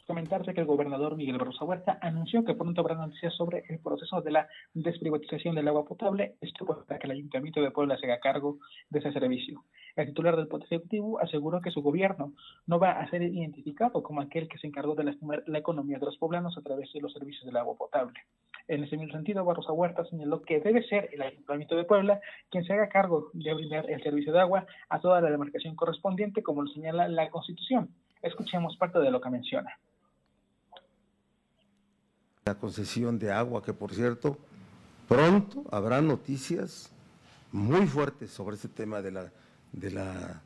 comentarte 0.08 0.54
que 0.54 0.60
el 0.60 0.66
gobernador 0.66 1.16
Miguel 1.16 1.36
Barroso 1.36 1.66
Huerta 1.66 1.98
anunció 2.00 2.42
que 2.42 2.54
pronto 2.54 2.80
habrá 2.80 2.94
noticias 2.94 3.34
sobre 3.34 3.64
el 3.68 3.78
proceso 3.78 4.22
de 4.22 4.30
la 4.30 4.48
desprivatización 4.72 5.54
del 5.54 5.68
agua 5.68 5.84
potable, 5.84 6.36
esto 6.40 6.64
para 6.64 6.98
que 6.98 7.06
el 7.06 7.10
Ayuntamiento 7.10 7.60
de 7.60 7.70
Puebla 7.70 7.98
se 7.98 8.06
haga 8.06 8.18
cargo 8.18 8.56
de 8.88 9.00
ese 9.00 9.12
servicio. 9.12 9.64
El 9.96 10.06
titular 10.06 10.34
del 10.34 10.48
Poder 10.48 10.64
Ejecutivo 10.64 11.20
aseguró 11.20 11.60
que 11.60 11.70
su 11.70 11.82
gobierno 11.82 12.32
no 12.66 12.78
va 12.78 12.92
a 12.92 13.10
ser 13.10 13.20
identificado 13.20 14.02
como 14.02 14.22
aquel 14.22 14.48
que 14.48 14.56
se 14.56 14.66
encargó 14.66 14.94
de 14.94 15.04
lastimar 15.04 15.42
la 15.46 15.58
economía 15.58 15.98
de 15.98 16.06
los 16.06 16.16
poblanos 16.16 16.56
a 16.56 16.62
través 16.62 16.90
de 16.94 17.02
los 17.02 17.12
servicios 17.12 17.44
del 17.44 17.58
agua 17.58 17.76
potable. 17.76 18.18
En 18.66 18.84
ese 18.84 18.96
mismo 18.96 19.12
sentido, 19.12 19.44
Barroso 19.44 19.74
Huerta 19.74 20.06
señaló 20.06 20.40
que 20.40 20.60
debe 20.60 20.82
ser 20.84 21.10
el 21.12 21.20
Ayuntamiento 21.20 21.76
de 21.76 21.84
Puebla 21.84 22.18
quien 22.48 22.64
se 22.64 22.72
haga 22.72 22.88
cargo 22.88 23.28
de 23.34 23.52
brindar 23.52 23.90
el 23.90 24.02
servicio 24.02 24.32
de 24.32 24.40
agua 24.40 24.64
a 24.88 25.00
toda 25.00 25.20
la 25.20 25.30
demarcación 25.30 25.76
correspondiente, 25.76 26.42
como 26.42 26.62
lo 26.62 26.68
señala 26.70 27.08
la 27.08 27.28
Constitución. 27.28 27.90
Escuchemos 28.22 28.74
parte 28.78 29.00
de 29.00 29.10
lo 29.10 29.20
que 29.20 29.28
menciona 29.28 29.78
la 32.48 32.54
concesión 32.54 33.18
de 33.18 33.30
agua, 33.30 33.62
que 33.62 33.74
por 33.74 33.92
cierto, 33.92 34.38
pronto 35.06 35.64
habrá 35.70 36.00
noticias 36.00 36.90
muy 37.52 37.86
fuertes 37.86 38.30
sobre 38.30 38.56
ese 38.56 38.68
tema 38.68 39.02
de 39.02 39.12
la, 39.12 39.30
de 39.72 39.90
la, 39.90 40.42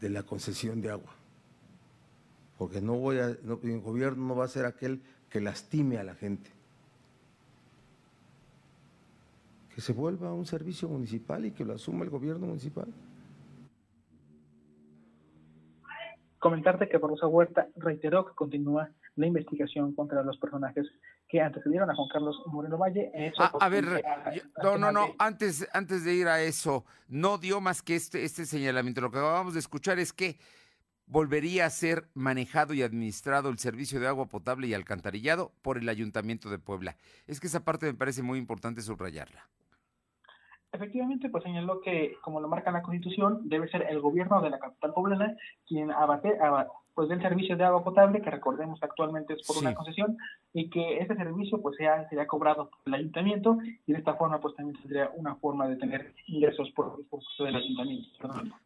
de 0.00 0.08
la 0.08 0.22
concesión 0.22 0.80
de 0.80 0.90
agua. 0.90 1.12
Porque 2.56 2.80
no 2.80 2.94
voy 2.94 3.18
a, 3.18 3.26
el 3.26 3.80
gobierno 3.80 4.28
no 4.28 4.36
va 4.36 4.46
a 4.46 4.48
ser 4.48 4.64
aquel 4.64 5.02
que 5.28 5.42
lastime 5.42 5.98
a 5.98 6.04
la 6.04 6.14
gente. 6.14 6.50
Que 9.74 9.82
se 9.82 9.92
vuelva 9.92 10.32
un 10.32 10.46
servicio 10.46 10.88
municipal 10.88 11.44
y 11.44 11.50
que 11.50 11.66
lo 11.66 11.74
asuma 11.74 12.04
el 12.04 12.10
gobierno 12.10 12.46
municipal. 12.46 12.86
Comentarte 16.38 16.88
que 16.88 16.96
Rosa 16.96 17.26
Huerta 17.26 17.68
reiteró 17.76 18.24
que 18.24 18.34
continúa 18.34 18.90
la 19.16 19.26
investigación 19.26 19.94
contra 19.94 20.22
los 20.22 20.36
personajes 20.38 20.86
que 21.28 21.40
antecedieron 21.40 21.90
a 21.90 21.94
Juan 21.94 22.08
Carlos 22.12 22.36
Moreno 22.46 22.78
Valle. 22.78 23.10
Ah, 23.38 23.52
a, 23.60 23.68
ver, 23.68 23.84
no, 24.62 24.78
no, 24.78 24.92
no, 24.92 25.14
antes, 25.18 25.68
antes 25.72 26.04
de 26.04 26.14
ir 26.14 26.28
a 26.28 26.42
eso, 26.42 26.84
no 27.08 27.38
dio 27.38 27.60
más 27.60 27.82
que 27.82 27.96
este, 27.96 28.24
este 28.24 28.46
señalamiento. 28.46 29.00
Lo 29.00 29.10
que 29.10 29.18
acabamos 29.18 29.54
de 29.54 29.60
escuchar 29.60 29.98
es 29.98 30.12
que 30.12 30.38
volvería 31.06 31.66
a 31.66 31.70
ser 31.70 32.08
manejado 32.14 32.74
y 32.74 32.82
administrado 32.82 33.48
el 33.50 33.58
servicio 33.58 34.00
de 34.00 34.08
agua 34.08 34.26
potable 34.26 34.66
y 34.66 34.74
alcantarillado 34.74 35.52
por 35.62 35.78
el 35.78 35.88
Ayuntamiento 35.88 36.50
de 36.50 36.58
Puebla. 36.58 36.96
Es 37.26 37.40
que 37.40 37.46
esa 37.46 37.64
parte 37.64 37.86
me 37.86 37.94
parece 37.94 38.22
muy 38.22 38.38
importante 38.38 38.82
subrayarla. 38.82 39.48
Efectivamente, 40.74 41.28
pues 41.28 41.44
señaló 41.44 41.80
que, 41.80 42.16
como 42.20 42.40
lo 42.40 42.48
marca 42.48 42.72
la 42.72 42.82
Constitución, 42.82 43.42
debe 43.44 43.68
ser 43.68 43.86
el 43.88 44.00
gobierno 44.00 44.42
de 44.42 44.50
la 44.50 44.58
capital 44.58 44.92
poblana 44.92 45.36
quien 45.68 45.92
abate, 45.92 46.36
pues 46.94 47.08
del 47.08 47.22
servicio 47.22 47.56
de 47.56 47.62
agua 47.62 47.84
potable, 47.84 48.20
que 48.20 48.30
recordemos 48.30 48.82
actualmente 48.82 49.34
es 49.34 49.46
por 49.46 49.56
una 49.58 49.72
concesión, 49.72 50.16
y 50.52 50.68
que 50.70 50.98
ese 50.98 51.14
servicio 51.14 51.62
pues 51.62 51.76
sea, 51.76 52.08
sería 52.08 52.26
cobrado 52.26 52.70
por 52.70 52.80
el 52.86 52.94
ayuntamiento, 52.94 53.56
y 53.86 53.92
de 53.92 53.98
esta 53.98 54.14
forma 54.14 54.40
pues 54.40 54.56
también 54.56 54.76
tendría 54.80 55.10
una 55.14 55.36
forma 55.36 55.68
de 55.68 55.76
tener 55.76 56.12
ingresos 56.26 56.68
por, 56.74 57.06
por 57.08 57.20
del 57.38 57.54
ayuntamiento. 57.54 58.10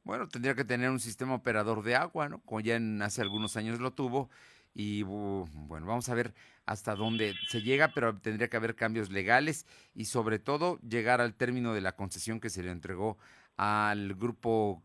Bueno, 0.02 0.28
tendría 0.28 0.54
que 0.54 0.64
tener 0.64 0.88
un 0.88 1.00
sistema 1.00 1.34
operador 1.34 1.82
de 1.82 1.94
agua, 1.94 2.30
¿no? 2.30 2.40
Como 2.40 2.60
ya 2.60 2.76
en, 2.76 3.02
hace 3.02 3.20
algunos 3.20 3.58
años 3.58 3.80
lo 3.80 3.90
tuvo, 3.90 4.30
y 4.74 5.02
bueno, 5.02 5.86
vamos 5.86 6.08
a 6.08 6.14
ver 6.14 6.34
hasta 6.66 6.94
dónde 6.94 7.34
se 7.48 7.62
llega, 7.62 7.92
pero 7.94 8.18
tendría 8.18 8.48
que 8.48 8.56
haber 8.56 8.74
cambios 8.74 9.10
legales 9.10 9.66
y 9.94 10.04
sobre 10.04 10.38
todo 10.38 10.78
llegar 10.80 11.20
al 11.20 11.34
término 11.34 11.74
de 11.74 11.80
la 11.80 11.96
concesión 11.96 12.40
que 12.40 12.50
se 12.50 12.62
le 12.62 12.70
entregó 12.70 13.18
al 13.56 14.14
grupo 14.14 14.82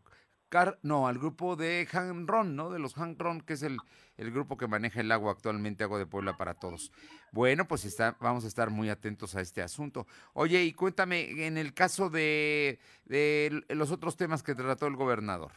no, 0.83 1.07
al 1.07 1.17
grupo 1.17 1.55
de 1.55 1.87
Hanron, 1.91 2.55
¿no? 2.55 2.69
De 2.69 2.79
los 2.79 2.97
Hanron, 2.97 3.41
que 3.41 3.53
es 3.53 3.63
el, 3.63 3.77
el 4.17 4.31
grupo 4.31 4.57
que 4.57 4.67
maneja 4.67 5.01
el 5.01 5.11
agua 5.11 5.31
actualmente, 5.31 5.83
Agua 5.83 5.97
de 5.97 6.05
Puebla 6.05 6.37
para 6.37 6.53
Todos. 6.53 6.91
Bueno, 7.31 7.67
pues 7.67 7.85
está, 7.85 8.15
vamos 8.19 8.45
a 8.45 8.47
estar 8.47 8.69
muy 8.69 8.89
atentos 8.89 9.35
a 9.35 9.41
este 9.41 9.61
asunto. 9.61 10.05
Oye, 10.33 10.63
y 10.63 10.73
cuéntame, 10.73 11.47
en 11.47 11.57
el 11.57 11.73
caso 11.73 12.09
de, 12.09 12.79
de 13.05 13.63
los 13.69 13.91
otros 13.91 14.15
temas 14.15 14.43
que 14.43 14.53
trató 14.53 14.85
el 14.87 14.95
gobernador. 14.95 15.51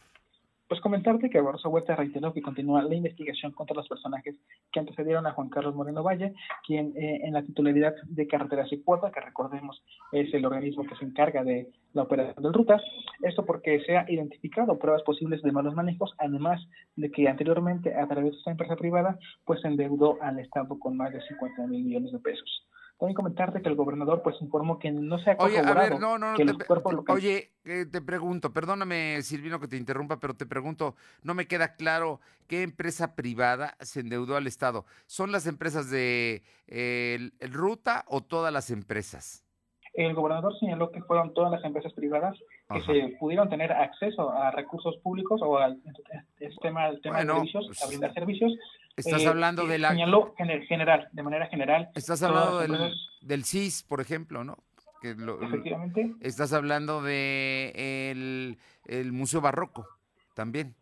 Pues 0.67 0.81
comentarte 0.81 1.29
que 1.29 1.39
Barroso 1.39 1.69
Huerta 1.69 1.95
reiteró 1.95 2.33
que 2.33 2.41
continúa 2.41 2.83
la 2.83 2.93
investigación 2.93 3.53
contra 3.53 3.75
los 3.75 3.87
personajes 3.87 4.35
que 4.71 4.79
antecedieron 4.81 5.25
a 5.25 5.31
Juan 5.31 5.47
Carlos 5.47 5.75
Moreno 5.75 6.03
Valle, 6.03 6.33
quien 6.65 6.93
eh, 6.97 7.21
en 7.23 7.33
la 7.33 7.41
titularidad 7.41 7.95
de 8.03 8.27
Carreteras 8.27 8.71
y 8.73 8.83
que 8.83 9.21
recordemos 9.21 9.81
es 10.11 10.33
el 10.33 10.45
organismo 10.45 10.85
que 10.85 10.95
se 10.97 11.05
encarga 11.05 11.45
de 11.45 11.69
la 11.93 12.03
operación 12.03 12.43
del 12.43 12.53
ruta, 12.53 12.81
esto 13.21 13.45
porque 13.45 13.79
se 13.85 13.95
ha 13.95 14.05
identificado 14.11 14.77
pruebas 14.77 15.03
posibles 15.03 15.41
de 15.41 15.53
malos 15.53 15.73
manejos, 15.73 16.13
además 16.17 16.61
de 16.97 17.11
que 17.11 17.29
anteriormente 17.29 17.95
a 17.95 18.05
través 18.07 18.33
de 18.33 18.37
esta 18.37 18.51
empresa 18.51 18.75
privada, 18.75 19.17
pues 19.45 19.63
endeudó 19.63 20.21
al 20.21 20.39
Estado 20.39 20.77
con 20.79 20.97
más 20.97 21.13
de 21.13 21.21
50 21.21 21.65
mil 21.67 21.85
millones 21.85 22.11
de 22.11 22.19
pesos. 22.19 22.67
También 22.97 23.15
comentarte 23.15 23.61
que 23.61 23.69
el 23.69 23.75
gobernador 23.75 24.23
pues 24.23 24.41
informó 24.41 24.79
que 24.79 24.91
no 24.91 25.19
se 25.19 25.31
ha 25.31 25.37
Oye, 25.39 25.59
a 25.59 25.73
ver, 25.73 25.99
no, 25.99 26.17
no, 26.17 26.35
no, 26.35 26.57
Oye, 27.09 27.51
eh, 27.63 27.85
te 27.85 28.01
pregunto, 28.01 28.51
perdóname 28.51 29.21
Silvino 29.21 29.59
que 29.59 29.67
te 29.67 29.77
interrumpa, 29.77 30.19
pero 30.19 30.35
te 30.35 30.47
pregunto, 30.47 30.95
no 31.21 31.35
me 31.35 31.45
queda 31.45 31.75
claro 31.75 32.19
qué 32.47 32.63
empresa 32.63 33.15
privada 33.15 33.75
se 33.81 33.99
endeudó 33.99 34.35
al 34.35 34.47
Estado. 34.47 34.85
¿Son 35.05 35.31
las 35.31 35.45
empresas 35.45 35.91
de 35.91 36.41
el, 36.65 37.33
Ruta 37.51 38.03
o 38.07 38.21
todas 38.21 38.51
las 38.51 38.71
empresas? 38.71 39.45
El 39.93 40.15
gobernador 40.15 40.57
señaló 40.59 40.91
que 40.91 41.01
fueron 41.03 41.35
todas 41.35 41.51
las 41.51 41.63
empresas 41.63 41.93
privadas 41.93 42.35
que 42.71 42.81
se 42.81 43.17
pudieron 43.19 43.47
tener 43.47 43.71
acceso 43.71 44.31
a 44.31 44.49
recursos 44.51 44.97
públicos 44.97 45.39
o 45.43 45.59
al 45.59 45.81
tema, 46.61 46.91
de 46.91 47.01
servicios, 47.01 47.65
a 47.65 47.67
pues, 47.67 47.87
brindar 47.89 48.13
servicios, 48.13 48.53
Estás 48.97 49.21
eh, 49.21 49.27
hablando 49.27 49.67
de 49.67 49.77
la... 49.77 49.89
Señaló 49.89 50.33
en 50.39 50.63
general, 50.63 51.07
de 51.11 51.23
manera 51.23 51.45
general. 51.47 51.91
Estás 51.93 52.23
hablando 52.23 52.59
del, 52.59 52.95
del, 53.21 53.45
CIS, 53.45 53.83
por 53.83 54.01
ejemplo, 54.01 54.43
¿no? 54.43 54.57
Que 54.99 55.11
Efectivamente. 55.11 56.15
Estás 56.21 56.51
hablando 56.51 57.03
de 57.03 58.57
el, 58.87 59.11
Museo 59.13 59.39
Barroco, 59.39 59.87
también. 60.33 60.75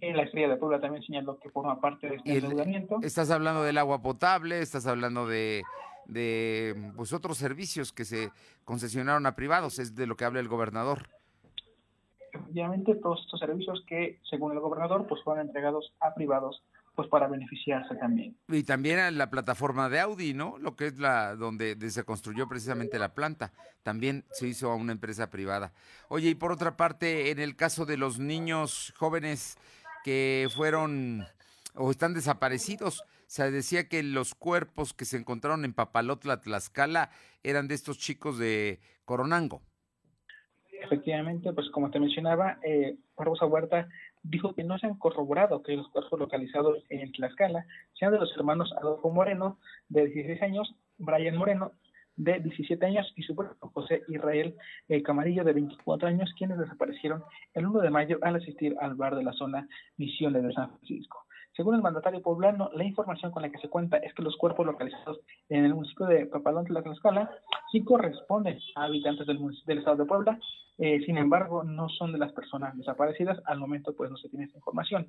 En 0.00 0.16
la 0.16 0.24
Estrella 0.24 0.48
de 0.48 0.56
Puebla 0.56 0.80
también 0.80 1.04
señaló 1.04 1.38
que 1.38 1.48
forma 1.50 1.80
parte 1.80 2.08
de 2.08 2.16
este 2.16 2.38
endeudamiento. 2.38 2.98
Estás 3.02 3.30
hablando 3.30 3.62
del 3.62 3.78
agua 3.78 4.02
potable, 4.02 4.60
estás 4.60 4.88
hablando 4.88 5.28
de, 5.28 5.62
de 6.06 6.92
pues 6.96 7.12
otros 7.12 7.38
servicios 7.38 7.92
que 7.92 8.04
se 8.04 8.32
concesionaron 8.64 9.26
a 9.26 9.36
privados, 9.36 9.78
es 9.78 9.94
de 9.94 10.08
lo 10.08 10.16
que 10.16 10.24
habla 10.24 10.40
el 10.40 10.48
gobernador 10.48 11.08
efectivamente 12.54 12.94
todos 13.02 13.20
estos 13.24 13.40
servicios 13.40 13.82
que, 13.86 14.20
según 14.30 14.52
el 14.52 14.60
gobernador, 14.60 15.06
pues 15.08 15.22
fueron 15.24 15.46
entregados 15.46 15.92
a 16.00 16.14
privados 16.14 16.62
pues 16.94 17.08
para 17.08 17.26
beneficiarse 17.26 17.96
también. 17.96 18.36
Y 18.46 18.62
también 18.62 19.00
a 19.00 19.10
la 19.10 19.28
plataforma 19.28 19.88
de 19.88 19.98
Audi, 19.98 20.32
¿no? 20.32 20.58
Lo 20.58 20.76
que 20.76 20.86
es 20.86 20.98
la 20.98 21.34
donde 21.34 21.76
se 21.90 22.04
construyó 22.04 22.48
precisamente 22.48 23.00
la 23.00 23.14
planta, 23.14 23.52
también 23.82 24.24
se 24.30 24.46
hizo 24.46 24.70
a 24.70 24.76
una 24.76 24.92
empresa 24.92 25.28
privada. 25.28 25.72
Oye, 26.08 26.28
y 26.28 26.34
por 26.36 26.52
otra 26.52 26.76
parte, 26.76 27.32
en 27.32 27.40
el 27.40 27.56
caso 27.56 27.84
de 27.84 27.96
los 27.96 28.20
niños 28.20 28.94
jóvenes 28.96 29.58
que 30.04 30.48
fueron 30.54 31.26
o 31.74 31.90
están 31.90 32.14
desaparecidos, 32.14 33.02
se 33.26 33.50
decía 33.50 33.88
que 33.88 34.04
los 34.04 34.36
cuerpos 34.36 34.94
que 34.94 35.04
se 35.04 35.16
encontraron 35.16 35.64
en 35.64 35.72
Papalotla, 35.72 36.40
Tlaxcala, 36.40 37.10
eran 37.42 37.66
de 37.66 37.74
estos 37.74 37.98
chicos 37.98 38.38
de 38.38 38.78
Coronango 39.04 39.62
efectivamente, 40.84 41.52
pues 41.52 41.68
como 41.70 41.90
te 41.90 42.00
mencionaba, 42.00 42.58
eh, 42.62 42.96
Barbosa 43.16 43.46
Huerta 43.46 43.88
dijo 44.22 44.54
que 44.54 44.64
no 44.64 44.78
se 44.78 44.86
han 44.86 44.98
corroborado 44.98 45.62
que 45.62 45.76
los 45.76 45.88
cuerpos 45.88 46.18
localizados 46.18 46.78
en 46.88 47.12
Tlaxcala 47.12 47.66
sean 47.98 48.12
de 48.12 48.18
los 48.18 48.34
hermanos 48.36 48.72
Adolfo 48.78 49.10
Moreno, 49.10 49.58
de 49.88 50.06
16 50.06 50.42
años, 50.42 50.74
Brian 50.98 51.36
Moreno, 51.36 51.72
de 52.16 52.38
17 52.38 52.86
años, 52.86 53.12
y 53.16 53.22
su 53.22 53.32
hermano 53.32 53.56
José 53.60 54.02
Israel 54.08 54.54
eh, 54.88 55.02
Camarillo, 55.02 55.44
de 55.44 55.52
24 55.52 56.08
años, 56.08 56.32
quienes 56.38 56.58
desaparecieron 56.58 57.24
el 57.54 57.66
1 57.66 57.80
de 57.80 57.90
mayo 57.90 58.18
al 58.22 58.36
asistir 58.36 58.76
al 58.80 58.94
bar 58.94 59.16
de 59.16 59.24
la 59.24 59.32
zona 59.32 59.68
Misiones 59.96 60.42
de 60.44 60.52
San 60.52 60.70
Francisco. 60.70 61.24
Según 61.56 61.76
el 61.76 61.82
mandatario 61.82 62.20
poblano, 62.20 62.70
la 62.74 62.84
información 62.84 63.30
con 63.30 63.42
la 63.42 63.50
que 63.50 63.58
se 63.58 63.68
cuenta 63.68 63.98
es 63.98 64.12
que 64.14 64.22
los 64.22 64.36
cuerpos 64.36 64.66
localizados 64.66 65.20
en 65.48 65.64
el 65.64 65.74
municipio 65.74 66.06
de 66.06 66.26
Papalón 66.26 66.64
Tlaxcala 66.64 67.30
sí 67.70 67.84
corresponden 67.84 68.58
a 68.74 68.84
habitantes 68.84 69.26
del, 69.26 69.38
del 69.66 69.78
estado 69.78 69.96
de 69.96 70.04
Puebla, 70.04 70.38
eh, 70.78 71.00
sin 71.06 71.18
embargo, 71.18 71.62
no 71.62 71.88
son 71.88 72.12
de 72.12 72.18
las 72.18 72.32
personas 72.32 72.76
desaparecidas. 72.76 73.40
Al 73.46 73.58
momento, 73.58 73.94
pues 73.94 74.10
no 74.10 74.16
se 74.16 74.28
tiene 74.28 74.46
esa 74.46 74.56
información. 74.56 75.06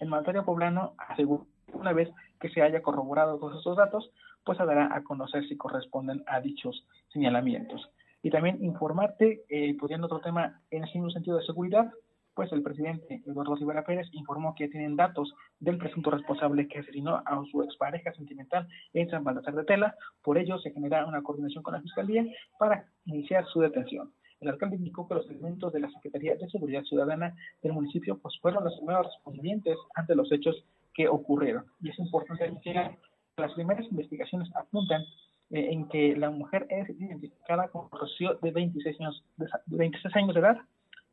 El 0.00 0.08
mandatario 0.08 0.44
poblano 0.44 0.94
aseguró 0.96 1.46
una 1.74 1.92
vez 1.92 2.10
que 2.40 2.48
se 2.50 2.62
haya 2.62 2.82
corroborado 2.82 3.38
todos 3.38 3.58
estos 3.58 3.76
datos, 3.76 4.10
pues 4.44 4.58
se 4.58 4.64
dará 4.64 4.94
a 4.94 5.02
conocer 5.02 5.46
si 5.48 5.56
corresponden 5.56 6.24
a 6.26 6.40
dichos 6.40 6.86
señalamientos. 7.12 7.88
Y 8.22 8.30
también 8.30 8.62
informarte, 8.62 9.44
eh, 9.48 9.76
otro 9.80 10.20
tema 10.20 10.60
en 10.70 10.84
el 10.84 10.90
mismo 10.94 11.10
sentido 11.10 11.38
de 11.38 11.44
seguridad, 11.44 11.92
pues 12.34 12.50
el 12.52 12.62
presidente 12.62 13.22
Eduardo 13.26 13.56
Rivera 13.56 13.84
Pérez 13.84 14.08
informó 14.12 14.54
que 14.54 14.68
tienen 14.68 14.96
datos 14.96 15.34
del 15.60 15.78
presunto 15.78 16.10
responsable 16.10 16.68
que 16.68 16.78
asesinó 16.78 17.16
a 17.16 17.42
su 17.50 17.62
expareja 17.62 18.12
sentimental 18.12 18.66
en 18.94 19.10
San 19.10 19.24
Baltasar 19.24 19.54
de 19.54 19.64
Tela. 19.64 19.94
Por 20.22 20.38
ello, 20.38 20.58
se 20.58 20.70
genera 20.70 21.06
una 21.06 21.22
coordinación 21.22 21.62
con 21.62 21.74
la 21.74 21.82
Fiscalía 21.82 22.24
para 22.58 22.86
iniciar 23.06 23.44
su 23.46 23.60
detención. 23.60 24.12
El 24.40 24.48
alcalde 24.48 24.76
indicó 24.76 25.06
que 25.06 25.14
los 25.14 25.30
elementos 25.30 25.72
de 25.72 25.80
la 25.80 25.90
Secretaría 25.90 26.34
de 26.34 26.48
Seguridad 26.50 26.82
Ciudadana 26.82 27.36
del 27.62 27.74
municipio 27.74 28.18
pues 28.18 28.36
fueron 28.40 28.64
los 28.64 28.76
primeros 28.76 29.06
respondientes 29.06 29.76
ante 29.94 30.16
los 30.16 30.32
hechos 30.32 30.64
que 30.94 31.08
ocurrieron. 31.08 31.64
Y 31.80 31.90
es 31.90 31.98
importante 31.98 32.50
mencionar 32.50 32.96
que 33.36 33.42
las 33.42 33.52
primeras 33.52 33.86
investigaciones 33.86 34.50
apuntan 34.56 35.02
eh, 35.50 35.68
en 35.70 35.88
que 35.88 36.16
la 36.16 36.30
mujer 36.30 36.66
es 36.70 36.90
identificada 36.90 37.68
como 37.68 37.88
Rocío 37.92 38.34
de 38.42 38.50
26 38.50 39.00
años 39.00 39.24
de, 39.36 39.46
26 39.66 40.16
años 40.16 40.34
de 40.34 40.40
edad, 40.40 40.56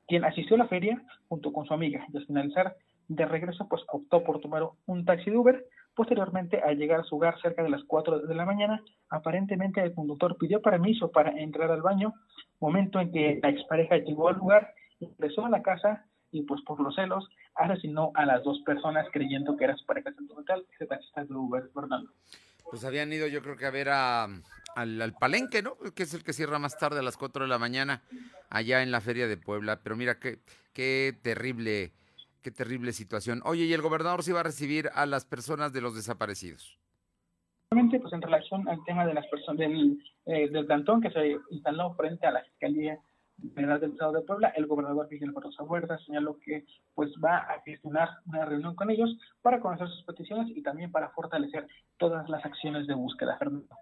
quien 0.09 0.25
asistió 0.25 0.55
a 0.55 0.59
la 0.59 0.67
feria 0.67 1.01
junto 1.29 1.53
con 1.53 1.65
su 1.65 1.73
amiga 1.73 2.05
y 2.11 2.17
al 2.17 2.25
finalizar 2.25 2.75
de 3.07 3.25
regreso 3.25 3.67
pues 3.69 3.83
optó 3.87 4.23
por 4.23 4.41
tomar 4.41 4.63
un 4.87 5.05
taxi 5.05 5.29
de 5.29 5.37
Uber. 5.37 5.65
Posteriormente, 5.95 6.59
al 6.61 6.77
llegar 6.77 7.01
a 7.01 7.03
su 7.03 7.15
hogar 7.15 7.39
cerca 7.41 7.61
de 7.61 7.69
las 7.69 7.83
4 7.83 8.21
de 8.21 8.35
la 8.35 8.45
mañana, 8.45 8.81
aparentemente 9.09 9.81
el 9.81 9.93
conductor 9.93 10.37
pidió 10.37 10.61
permiso 10.61 11.11
para 11.11 11.31
entrar 11.31 11.71
al 11.71 11.81
baño, 11.81 12.13
momento 12.59 12.99
en 12.99 13.11
que 13.11 13.39
la 13.41 13.49
expareja 13.49 13.97
llegó 13.97 14.29
al 14.29 14.37
lugar, 14.37 14.73
ingresó 14.99 15.45
a 15.45 15.49
la 15.49 15.61
casa 15.61 16.05
y 16.31 16.43
pues 16.43 16.61
por 16.61 16.79
los 16.79 16.95
celos 16.95 17.27
asesinó 17.55 18.11
a 18.15 18.25
las 18.25 18.43
dos 18.43 18.61
personas 18.65 19.07
creyendo 19.11 19.57
que 19.57 19.65
era 19.65 19.75
su 19.75 19.85
pareja 19.85 20.13
sentimental, 20.13 20.65
ese 20.73 20.85
taxista 20.85 21.25
de 21.25 21.33
Uber, 21.33 21.69
Fernando. 21.73 22.11
Pues 22.69 22.85
habían 22.85 23.11
ido 23.11 23.27
yo 23.27 23.41
creo 23.41 23.57
que 23.57 23.65
a 23.65 23.71
ver 23.71 23.89
a, 23.89 24.27
al, 24.75 25.13
Palenque, 25.19 25.61
¿no? 25.61 25.77
Que 25.95 26.03
es 26.03 26.13
el 26.13 26.23
que 26.23 26.33
cierra 26.33 26.59
más 26.59 26.77
tarde 26.77 26.99
a 26.99 27.03
las 27.03 27.17
4 27.17 27.43
de 27.43 27.49
la 27.49 27.59
mañana 27.59 28.01
allá 28.49 28.83
en 28.83 28.91
la 28.91 29.01
Feria 29.01 29.27
de 29.27 29.37
Puebla. 29.37 29.81
Pero 29.83 29.95
mira, 29.95 30.19
qué, 30.19 30.39
qué 30.73 31.17
terrible, 31.21 31.91
qué 32.41 32.51
terrible 32.51 32.93
situación. 32.93 33.41
Oye, 33.45 33.65
¿y 33.65 33.73
el 33.73 33.81
gobernador 33.81 34.23
se 34.23 34.31
iba 34.31 34.39
a 34.39 34.43
recibir 34.43 34.89
a 34.93 35.05
las 35.05 35.25
personas 35.25 35.73
de 35.73 35.81
los 35.81 35.95
desaparecidos? 35.95 36.79
Pues 37.69 38.13
en 38.13 38.21
relación 38.21 38.67
al 38.67 38.83
tema 38.83 39.05
de 39.05 39.13
las 39.13 39.27
personas 39.27 39.59
del, 39.59 40.03
eh, 40.25 40.49
del 40.49 40.65
plantón 40.65 41.01
que 41.01 41.11
se 41.11 41.37
instaló 41.51 41.93
frente 41.93 42.25
a 42.25 42.31
la 42.31 42.43
Fiscalía 42.43 42.97
General 43.55 43.79
del 43.79 43.91
Estado 43.91 44.13
de 44.13 44.21
Puebla, 44.21 44.49
el 44.55 44.65
gobernador 44.65 45.07
Miguel 45.09 45.31
Barroso 45.31 45.63
Huerta 45.63 45.97
señaló 45.99 46.37
que 46.39 46.65
pues 46.95 47.11
va 47.23 47.37
a 47.37 47.61
gestionar 47.61 48.09
una 48.25 48.45
reunión 48.45 48.75
con 48.75 48.89
ellos 48.89 49.15
para 49.41 49.59
conocer 49.59 49.87
sus 49.87 50.03
peticiones 50.03 50.49
y 50.49 50.61
también 50.61 50.91
para 50.91 51.09
fortalecer 51.09 51.67
todas 51.97 52.27
las 52.27 52.43
acciones 52.43 52.87
de 52.87 52.95
búsqueda, 52.95 53.37
Fernando. 53.37 53.75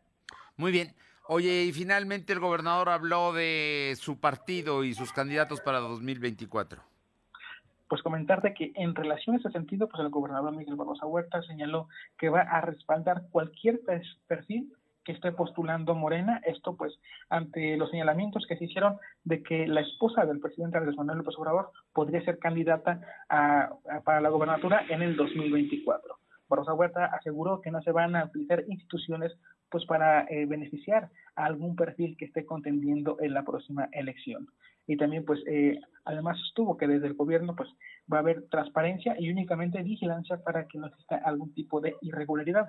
Muy 0.58 0.72
bien. 0.72 0.96
Oye, 1.30 1.66
y 1.66 1.72
finalmente 1.72 2.34
el 2.34 2.40
gobernador 2.40 2.90
habló 2.90 3.32
de 3.34 3.94
su 3.98 4.20
partido 4.20 4.84
y 4.84 4.94
sus 4.94 5.12
candidatos 5.12 5.62
para 5.62 5.80
2024. 5.80 6.82
Pues 7.88 8.02
comentarte 8.02 8.54
que 8.54 8.72
en 8.76 8.96
relación 8.96 9.36
a 9.36 9.40
ese 9.40 9.52
sentido, 9.52 9.88
pues 9.88 10.02
el 10.02 10.10
gobernador 10.10 10.56
Miguel 10.56 10.76
Barroso 10.76 11.08
Huerta 11.08 11.42
señaló 11.44 11.88
que 12.18 12.30
va 12.30 12.42
a 12.42 12.62
respaldar 12.62 13.24
cualquier 13.30 13.82
perfil 14.28 14.74
que 15.08 15.14
esté 15.14 15.32
postulando 15.32 15.96
Morena, 15.96 16.42
esto 16.44 16.76
pues 16.76 17.00
ante 17.30 17.78
los 17.78 17.90
señalamientos 17.92 18.46
que 18.46 18.58
se 18.58 18.66
hicieron 18.66 18.98
de 19.24 19.42
que 19.42 19.66
la 19.66 19.80
esposa 19.80 20.26
del 20.26 20.42
presidente 20.42 20.78
Andrés 20.78 20.98
Manuel 20.98 21.20
López 21.20 21.36
Obrador 21.38 21.72
podría 21.94 22.26
ser 22.26 22.40
candidata 22.40 23.00
a, 23.30 23.70
para 24.04 24.20
la 24.20 24.28
gobernatura 24.28 24.86
en 24.90 25.02
el 25.02 25.16
2024. 25.16 26.18
Barroso 26.50 26.76
Huerta 26.76 27.06
aseguró 27.06 27.62
que 27.62 27.72
no 27.72 27.82
se 27.82 27.92
van 27.92 28.18
a 28.18 28.26
utilizar 28.26 28.64
instituciones 28.68 29.34
pues 29.70 29.86
para 29.86 30.26
eh, 30.30 30.46
beneficiar 30.46 31.10
a 31.36 31.46
algún 31.46 31.76
perfil 31.76 32.16
que 32.18 32.26
esté 32.26 32.46
contendiendo 32.46 33.18
en 33.20 33.34
la 33.34 33.44
próxima 33.44 33.90
elección. 33.92 34.48
Y 34.88 34.98
también 34.98 35.26
pues 35.26 35.42
eh, 35.48 35.80
además 36.06 36.38
estuvo 36.48 36.78
que 36.78 36.88
desde 36.88 37.08
el 37.08 37.14
gobierno 37.14 37.56
pues 37.56 37.70
va 38.12 38.18
a 38.18 38.22
haber 38.22 38.48
transparencia 38.50 39.16
y 39.20 39.30
únicamente 39.30 39.84
vigilancia 39.84 40.38
para 40.38 40.68
que 40.68 40.78
no 40.78 40.88
exista 40.88 41.18
algún 41.18 41.54
tipo 41.54 41.82
de 41.82 41.96
irregularidad. 42.02 42.68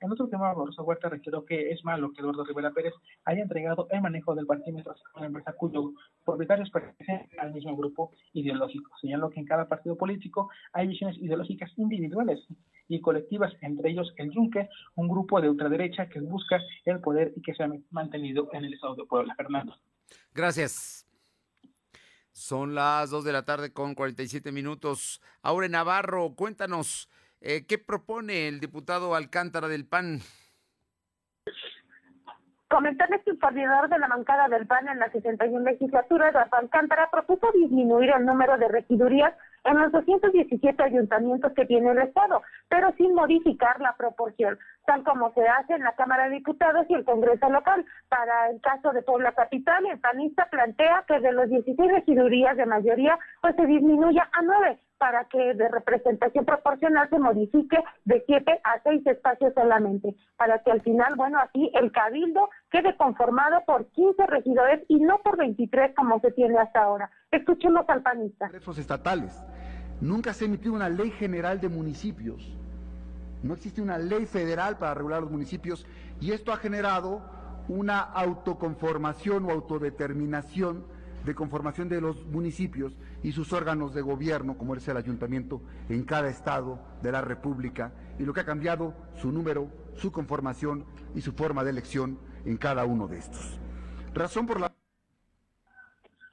En 0.00 0.12
otro 0.12 0.28
tema, 0.28 0.54
Barroso 0.54 0.84
Huerta 0.84 1.08
reiteró 1.08 1.44
que 1.44 1.70
es 1.72 1.84
malo 1.84 2.12
que 2.12 2.20
Eduardo 2.20 2.44
Rivera 2.44 2.70
Pérez 2.70 2.94
haya 3.24 3.42
entregado 3.42 3.88
el 3.90 4.00
manejo 4.00 4.36
del 4.36 4.46
partímetro 4.46 4.92
a 4.92 5.18
una 5.18 5.26
empresa 5.26 5.52
cuyo 5.54 5.92
propietarios 6.24 6.70
pertenecen 6.70 7.28
al 7.38 7.52
mismo 7.52 7.76
grupo 7.76 8.12
ideológico. 8.32 8.92
Señaló 9.00 9.28
que 9.28 9.40
en 9.40 9.46
cada 9.46 9.66
partido 9.66 9.96
político 9.96 10.50
hay 10.72 10.86
visiones 10.86 11.18
ideológicas 11.18 11.72
individuales 11.76 12.46
y 12.88 13.00
colectivas, 13.00 13.52
entre 13.60 13.90
ellos 13.90 14.12
el 14.16 14.30
Yunque, 14.30 14.68
un 14.94 15.08
grupo 15.08 15.40
de 15.40 15.50
ultraderecha 15.50 16.08
que 16.08 16.20
busca 16.20 16.60
el 16.84 17.00
poder 17.00 17.32
y 17.36 17.42
que 17.42 17.54
se 17.54 17.62
ha 17.62 17.70
mantenido 17.90 18.48
en 18.52 18.64
el 18.64 18.74
estado 18.74 18.96
de 18.96 19.04
Puebla. 19.04 19.34
Fernando. 19.36 19.76
Gracias. 20.34 21.06
Son 22.32 22.74
las 22.74 23.10
2 23.10 23.24
de 23.24 23.32
la 23.32 23.44
tarde 23.44 23.72
con 23.72 23.94
47 23.94 24.52
minutos. 24.52 25.20
Aure 25.42 25.68
Navarro, 25.68 26.34
cuéntanos 26.34 27.10
eh, 27.40 27.66
¿Qué 27.66 27.78
propone 27.78 28.48
el 28.48 28.58
diputado 28.58 29.14
Alcántara 29.14 29.68
del 29.68 29.86
PAN? 29.86 30.20
Comentarles 32.68 33.22
que 33.24 33.30
el 33.30 33.38
coordinador 33.38 33.88
de 33.88 33.98
la 33.98 34.08
bancada 34.08 34.48
del 34.48 34.66
PAN 34.66 34.88
en 34.88 34.98
la 34.98 35.10
61 35.10 35.60
legislatura, 35.60 36.28
Eduardo 36.28 36.56
Alcántara, 36.56 37.08
propuso 37.10 37.50
disminuir 37.52 38.10
el 38.10 38.26
número 38.26 38.58
de 38.58 38.68
regidurías 38.68 39.32
en 39.64 39.78
los 39.78 39.92
217 39.92 40.82
ayuntamientos 40.82 41.52
que 41.52 41.66
tiene 41.66 41.90
el 41.90 41.98
Estado, 41.98 42.42
pero 42.68 42.92
sin 42.96 43.14
modificar 43.14 43.80
la 43.80 43.94
proporción, 43.96 44.58
tal 44.86 45.04
como 45.04 45.32
se 45.34 45.46
hace 45.46 45.74
en 45.74 45.82
la 45.82 45.94
Cámara 45.94 46.24
de 46.28 46.36
Diputados 46.36 46.86
y 46.88 46.94
el 46.94 47.04
Congreso 47.04 47.48
local. 47.50 47.84
Para 48.08 48.50
el 48.50 48.60
caso 48.60 48.92
de 48.92 49.02
Puebla 49.02 49.32
Capital, 49.32 49.86
el 49.86 50.00
panista 50.00 50.46
plantea 50.50 51.04
que 51.06 51.20
de 51.20 51.32
los 51.32 51.48
16 51.48 51.92
regidurías 51.92 52.56
de 52.56 52.66
mayoría, 52.66 53.18
pues 53.40 53.54
se 53.56 53.66
disminuya 53.66 54.28
a 54.32 54.42
9 54.42 54.78
para 54.98 55.24
que 55.24 55.54
de 55.54 55.68
representación 55.68 56.44
proporcional 56.44 57.08
se 57.08 57.18
modifique 57.18 57.78
de 58.04 58.22
7 58.26 58.60
a 58.64 58.82
6 58.82 59.06
espacios 59.06 59.54
solamente, 59.54 60.14
para 60.36 60.58
que 60.62 60.70
al 60.70 60.82
final, 60.82 61.14
bueno, 61.16 61.38
así 61.38 61.70
el 61.74 61.92
cabildo 61.92 62.50
quede 62.70 62.96
conformado 62.96 63.62
por 63.66 63.86
15 63.86 64.26
regidores 64.26 64.84
y 64.88 64.96
no 64.96 65.18
por 65.18 65.36
23 65.36 65.94
como 65.94 66.20
se 66.20 66.32
tiene 66.32 66.58
hasta 66.58 66.82
ahora. 66.82 67.10
Escuchemos 67.30 67.88
al 67.88 68.02
panista. 68.02 68.50
estatales. 68.78 69.40
Nunca 70.00 70.32
se 70.32 70.44
ha 70.44 70.48
emitido 70.48 70.74
una 70.74 70.88
ley 70.88 71.10
general 71.10 71.60
de 71.60 71.68
municipios. 71.68 72.56
No 73.42 73.54
existe 73.54 73.80
una 73.80 73.98
ley 73.98 74.26
federal 74.26 74.78
para 74.78 74.94
regular 74.94 75.22
los 75.22 75.30
municipios 75.30 75.86
y 76.20 76.32
esto 76.32 76.52
ha 76.52 76.56
generado 76.56 77.22
una 77.68 78.00
autoconformación 78.00 79.44
o 79.44 79.50
autodeterminación 79.50 80.84
de 81.28 81.34
conformación 81.34 81.90
de 81.90 82.00
los 82.00 82.24
municipios 82.26 82.96
y 83.22 83.32
sus 83.32 83.52
órganos 83.52 83.92
de 83.92 84.00
gobierno, 84.00 84.56
como 84.56 84.74
es 84.74 84.88
el 84.88 84.96
ayuntamiento, 84.96 85.60
en 85.90 86.02
cada 86.04 86.30
estado 86.30 86.80
de 87.02 87.12
la 87.12 87.20
República, 87.20 87.92
y 88.18 88.24
lo 88.24 88.32
que 88.32 88.40
ha 88.40 88.46
cambiado 88.46 88.94
su 89.14 89.30
número, 89.30 89.70
su 89.94 90.10
conformación 90.10 90.86
y 91.14 91.20
su 91.20 91.32
forma 91.32 91.64
de 91.64 91.70
elección 91.70 92.18
en 92.46 92.56
cada 92.56 92.86
uno 92.86 93.06
de 93.08 93.18
estos. 93.18 93.60
Razón 94.14 94.46
por 94.46 94.58
la 94.58 94.77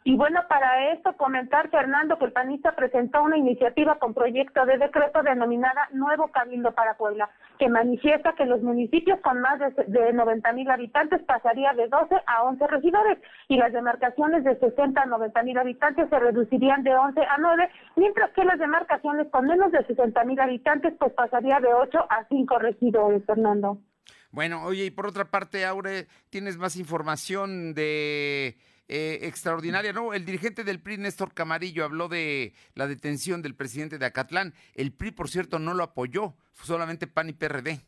y 0.08 0.16
bueno, 0.16 0.40
para 0.48 0.94
esto 0.94 1.18
comentar, 1.18 1.72
Fernando, 1.72 2.20
que 2.20 2.26
el 2.26 2.32
panista 2.32 2.76
presentó 2.76 3.24
una 3.24 3.40
iniciativa 3.40 3.98
con 3.98 4.14
proyecto 4.14 4.64
de 4.64 4.78
decreto 4.78 5.24
denominada 5.24 5.90
Nuevo 5.94 6.28
Cabildo 6.28 6.76
para 6.76 6.96
Puebla, 6.96 7.28
que 7.58 7.70
manifiesta 7.70 8.36
que 8.36 8.46
los 8.46 8.62
municipios 8.62 9.20
con 9.22 9.42
más 9.42 9.58
de, 9.58 9.84
de 9.88 10.14
90 10.14 10.54
mil 10.54 10.70
habitantes 10.70 11.24
pasaría 11.24 11.74
de 11.74 11.88
12 11.88 12.18
a 12.28 12.44
11 12.44 12.68
regidores 12.68 13.18
y 13.48 13.58
las 13.58 13.74
demarcaciones 13.74 14.44
de 14.44 14.60
60 14.60 15.02
a 15.02 15.06
90 15.08 15.42
mil 15.42 15.58
habitantes 15.58 16.08
se 16.08 16.20
reducirían 16.20 16.84
de 16.84 16.96
11 16.96 17.22
a 17.22 17.38
9, 17.40 17.70
mientras 17.96 18.30
que 18.34 18.46
las 18.46 18.60
demarcaciones 18.60 19.28
con 19.32 19.48
menos 19.48 19.72
de 19.72 19.84
60 19.88 20.24
mil 20.26 20.40
habitantes 20.40 20.94
pues 21.00 21.14
pasaría 21.14 21.60
de 21.60 21.74
8 21.74 21.98
a 22.08 22.28
5 22.30 22.60
regidores, 22.60 23.26
Fernando. 23.26 23.80
Bueno, 24.30 24.66
oye, 24.66 24.86
y 24.86 24.92
por 24.92 25.08
otra 25.08 25.26
parte, 25.26 25.66
Aure, 25.66 26.06
¿tienes 26.30 26.58
más 26.58 26.76
información 26.76 27.74
de 27.74 28.56
eh, 28.88 29.20
extraordinaria, 29.24 29.94
¿no? 29.94 30.14
El 30.14 30.26
dirigente 30.26 30.64
del 30.64 30.80
PRI, 30.80 30.98
Néstor 30.98 31.34
Camarillo, 31.34 31.86
habló 31.86 32.08
de 32.08 32.54
la 32.76 32.88
detención 32.88 33.42
del 33.42 33.56
presidente 33.56 33.98
de 33.98 34.06
Acatlán. 34.06 34.54
El 34.74 34.92
PRI, 34.94 35.12
por 35.12 35.30
cierto, 35.30 35.58
no 35.58 35.74
lo 35.74 35.84
apoyó, 35.84 36.36
solamente 36.64 37.08
PAN 37.08 37.30
y 37.30 37.34
PRD. 37.34 37.82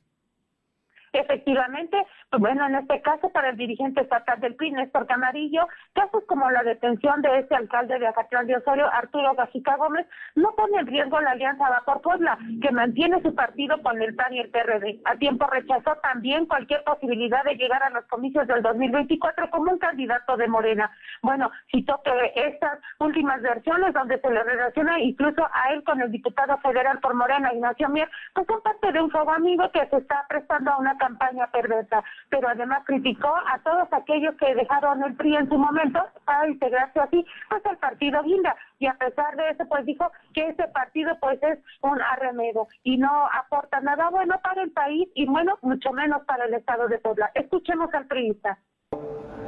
Efectivamente, 1.17 1.97
pues 2.29 2.41
bueno, 2.41 2.65
en 2.65 2.75
este 2.75 3.01
caso 3.01 3.29
para 3.29 3.49
el 3.49 3.57
dirigente 3.57 4.01
estatal 4.01 4.39
del 4.39 4.55
PRI, 4.55 4.71
Néstor 4.71 5.07
Camarillo, 5.07 5.67
casos 5.93 6.23
como 6.27 6.49
la 6.51 6.63
detención 6.63 7.21
de 7.21 7.39
este 7.39 7.55
alcalde 7.55 7.99
de 7.99 8.07
Acatlán 8.07 8.47
de 8.47 8.57
Osorio, 8.57 8.87
Arturo 8.91 9.33
Gajica 9.35 9.75
Gómez, 9.77 10.05
no 10.35 10.51
pone 10.55 10.79
en 10.79 10.87
riesgo 10.87 11.19
la 11.19 11.31
alianza 11.31 11.69
Va 11.69 11.81
por 11.85 12.01
Puebla, 12.01 12.37
que 12.61 12.71
mantiene 12.71 13.21
su 13.21 13.33
partido 13.35 13.81
con 13.81 14.01
el 14.01 14.15
PAN 14.15 14.33
y 14.33 14.39
el 14.39 14.49
PRD. 14.49 15.01
A 15.05 15.15
tiempo 15.15 15.47
rechazó 15.47 15.95
también 16.01 16.45
cualquier 16.45 16.83
posibilidad 16.83 17.43
de 17.43 17.55
llegar 17.55 17.83
a 17.83 17.89
los 17.89 18.05
comicios 18.05 18.47
del 18.47 18.61
2024 18.61 19.49
como 19.49 19.71
un 19.71 19.79
candidato 19.79 20.37
de 20.37 20.47
Morena. 20.47 20.91
Bueno, 21.21 21.51
citó 21.71 22.01
que 22.03 22.11
estas 22.35 22.79
últimas 22.99 23.41
versiones 23.41 23.93
donde 23.93 24.19
se 24.19 24.29
le 24.29 24.43
relaciona 24.43 24.99
incluso 24.99 25.47
a 25.53 25.73
él 25.73 25.83
con 25.83 26.01
el 26.01 26.11
diputado 26.11 26.57
federal 26.57 26.99
por 26.99 27.13
Morena, 27.13 27.53
Ignacio 27.53 27.89
Mier, 27.89 28.09
pues 28.33 28.47
son 28.47 28.61
parte 28.61 28.91
de 28.91 29.01
un 29.01 29.09
fuego 29.09 29.31
amigo 29.31 29.69
que 29.71 29.85
se 29.87 29.97
está 29.97 30.25
prestando 30.27 30.71
a 30.71 30.77
una 30.77 30.97
campaña 31.07 31.47
perversa. 31.51 32.03
Pero 32.29 32.49
además 32.49 32.83
criticó 32.85 33.33
a 33.35 33.59
todos 33.63 33.87
aquellos 33.91 34.35
que 34.35 34.55
dejaron 34.55 35.03
el 35.03 35.15
PRI 35.15 35.35
en 35.35 35.49
su 35.49 35.57
momento 35.57 35.99
para 36.25 36.47
integrarse 36.47 36.99
así, 36.99 37.25
pues 37.49 37.65
al 37.65 37.77
partido 37.77 38.21
Guinda. 38.23 38.55
Y 38.79 38.87
a 38.87 38.93
pesar 38.93 39.35
de 39.35 39.49
eso, 39.49 39.65
pues 39.67 39.85
dijo 39.85 40.11
que 40.33 40.49
ese 40.49 40.67
partido 40.67 41.17
pues 41.19 41.41
es 41.41 41.59
un 41.81 41.99
arremedo 42.01 42.67
y 42.83 42.97
no 42.97 43.27
aporta 43.33 43.79
nada 43.81 44.09
bueno 44.09 44.39
para 44.43 44.61
el 44.63 44.71
país 44.71 45.07
y 45.15 45.25
bueno, 45.25 45.57
mucho 45.61 45.91
menos 45.91 46.23
para 46.25 46.45
el 46.45 46.53
Estado 46.53 46.87
de 46.87 46.99
Puebla. 46.99 47.31
Escuchemos 47.33 47.93
al 47.93 48.05
priista. 48.05 48.57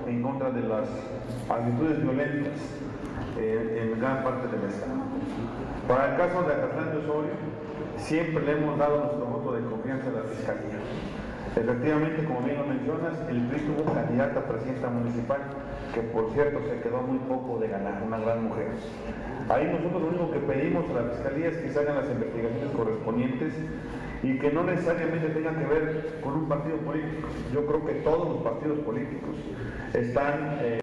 En 0.07 0.23
contra 0.23 0.49
de 0.49 0.61
las 0.61 0.89
actitudes 1.49 2.01
violentas 2.01 2.81
eh, 3.37 3.91
en 3.93 3.99
gran 3.99 4.23
parte 4.23 4.47
del 4.47 4.69
Estado. 4.69 4.99
Para 5.87 6.11
el 6.11 6.17
caso 6.17 6.43
de 6.43 6.55
de 6.55 6.97
Osorio, 6.97 7.31
siempre 7.97 8.43
le 8.45 8.51
hemos 8.53 8.77
dado 8.77 8.99
nuestro 8.99 9.25
voto 9.25 9.53
de 9.53 9.69
confianza 9.69 10.09
a 10.09 10.13
la 10.13 10.23
Fiscalía. 10.23 10.79
Efectivamente, 11.55 12.23
como 12.25 12.41
bien 12.41 12.57
lo 12.57 12.65
mencionas, 12.67 13.13
el 13.29 13.41
PRI 13.47 13.61
tuvo 13.61 13.93
candidata 13.93 14.39
a 14.39 14.43
presidenta 14.43 14.89
municipal, 14.89 15.41
que 15.93 16.01
por 16.01 16.31
cierto 16.33 16.59
se 16.69 16.79
quedó 16.81 17.01
muy 17.01 17.17
poco 17.19 17.59
de 17.59 17.67
ganar, 17.67 18.03
una 18.05 18.19
gran 18.19 18.45
mujer. 18.45 18.67
Ahí 19.49 19.65
nosotros 19.65 20.01
lo 20.01 20.07
único 20.09 20.31
que 20.31 20.39
pedimos 20.39 20.89
a 20.91 20.93
la 20.93 21.09
Fiscalía 21.11 21.49
es 21.49 21.57
que 21.57 21.69
se 21.69 21.79
hagan 21.79 21.95
las 21.95 22.09
investigaciones 22.09 22.71
correspondientes 22.75 23.53
y 24.21 24.37
que 24.37 24.51
no 24.51 24.63
necesariamente 24.63 25.29
tengan 25.29 25.55
que 25.55 25.65
ver 25.65 26.19
con 26.21 26.33
un 26.33 26.47
partido 26.47 26.77
político. 26.77 27.27
Yo 27.53 27.65
creo 27.65 27.85
que 27.85 27.93
todos 27.95 28.29
los 28.29 28.43
partidos 28.43 28.79
políticos 28.79 29.35
están... 29.93 30.59
Eh, 30.61 30.81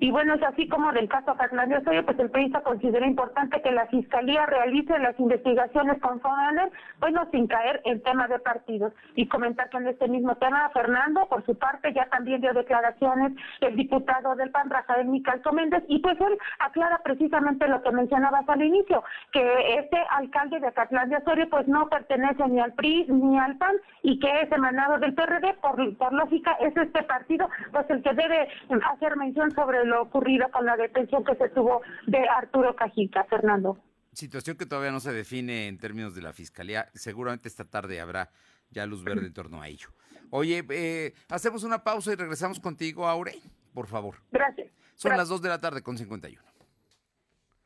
y 0.00 0.10
bueno, 0.10 0.34
es 0.34 0.42
así 0.42 0.66
como 0.66 0.90
del 0.92 1.08
caso 1.08 1.34
Fernando 1.34 1.76
Osorio, 1.76 2.04
pues 2.06 2.18
el 2.18 2.30
periodista 2.30 2.62
considera 2.62 3.06
importante 3.06 3.60
que 3.60 3.70
la 3.70 3.86
Fiscalía 3.86 4.46
realice 4.46 4.98
las 4.98 5.18
investigaciones 5.20 6.00
con 6.00 6.18
Fonaner, 6.20 6.70
bueno, 7.00 7.28
sin 7.30 7.46
caer 7.46 7.82
en 7.84 8.02
tema 8.02 8.26
de 8.26 8.38
partidos. 8.38 8.94
Y 9.14 9.28
comentar 9.28 9.68
que 9.68 9.76
en 9.76 9.88
este 9.88 10.08
mismo 10.08 10.34
tema, 10.36 10.70
Fernando, 10.70 11.26
por 11.28 11.44
su 11.44 11.54
parte, 11.58 11.92
ya 11.92 12.06
también 12.06 12.40
dio 12.40 12.54
declaraciones 12.54 13.32
el 13.60 13.76
diputado 13.76 14.34
del 14.36 14.50
PAN, 14.50 14.70
Rafael 14.70 15.06
Micalco 15.06 15.52
Méndez, 15.52 15.84
y 15.86 15.98
pues 15.98 16.18
él 16.18 16.38
aclara 16.60 17.00
precisamente 17.04 17.68
lo 17.68 17.82
que 17.82 17.90
mencionabas 17.92 18.48
al 18.48 18.62
inicio, 18.62 19.04
que 19.32 19.76
este 19.78 19.98
alcalde 20.12 20.60
de 20.60 20.72
Catlán 20.72 21.10
de 21.10 21.16
Osorio 21.16 21.46
pues 21.50 21.68
no 21.68 21.90
pertenece 21.90 22.48
ni 22.48 22.58
al 22.58 22.72
PRI 22.72 23.04
ni 23.08 23.38
al 23.38 23.58
PAN, 23.58 23.76
y 24.02 24.18
que 24.18 24.40
es 24.40 24.50
emanado 24.50 24.98
del 24.98 25.12
PRD, 25.12 25.54
por, 25.60 25.96
por 25.98 26.12
lógica 26.14 26.52
es 26.60 26.74
este 26.74 27.02
partido 27.02 27.50
pues 27.70 27.84
el 27.90 28.02
que 28.02 28.14
debe 28.14 28.48
hacer 28.90 29.16
mención 29.16 29.50
sobre 29.50 29.89
lo 29.90 30.02
ocurrido 30.02 30.50
con 30.50 30.64
la 30.64 30.76
detención 30.76 31.24
que 31.24 31.34
se 31.34 31.48
tuvo 31.50 31.82
de 32.06 32.26
Arturo 32.28 32.74
Cajica, 32.74 33.24
Fernando. 33.24 33.78
Situación 34.12 34.56
que 34.56 34.66
todavía 34.66 34.90
no 34.90 35.00
se 35.00 35.12
define 35.12 35.68
en 35.68 35.78
términos 35.78 36.14
de 36.14 36.22
la 36.22 36.32
fiscalía. 36.32 36.88
Seguramente 36.94 37.48
esta 37.48 37.64
tarde 37.64 38.00
habrá 38.00 38.30
ya 38.70 38.86
luz 38.86 39.04
verde 39.04 39.26
en 39.26 39.34
torno 39.34 39.60
a 39.60 39.68
ello. 39.68 39.88
Oye, 40.30 40.64
eh, 40.70 41.14
hacemos 41.28 41.64
una 41.64 41.82
pausa 41.82 42.12
y 42.12 42.16
regresamos 42.16 42.60
contigo, 42.60 43.06
Aure, 43.06 43.38
por 43.74 43.86
favor. 43.86 44.16
Gracias. 44.30 44.68
Son 44.94 45.16
las 45.16 45.28
2 45.28 45.42
de 45.42 45.48
la 45.48 45.60
tarde 45.60 45.82
con 45.82 45.98
51. 45.98 46.42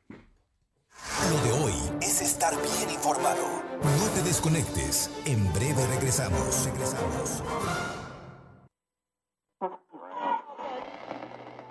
Lo 0.09 1.43
de 1.43 1.51
hoy 1.51 1.73
es 2.01 2.21
estar 2.21 2.53
bien 2.53 2.89
informado. 2.89 3.63
No 3.83 4.07
te 4.15 4.21
desconectes. 4.23 5.11
En 5.25 5.51
breve 5.53 5.85
regresamos. 5.87 6.65
Regresamos. 6.65 7.94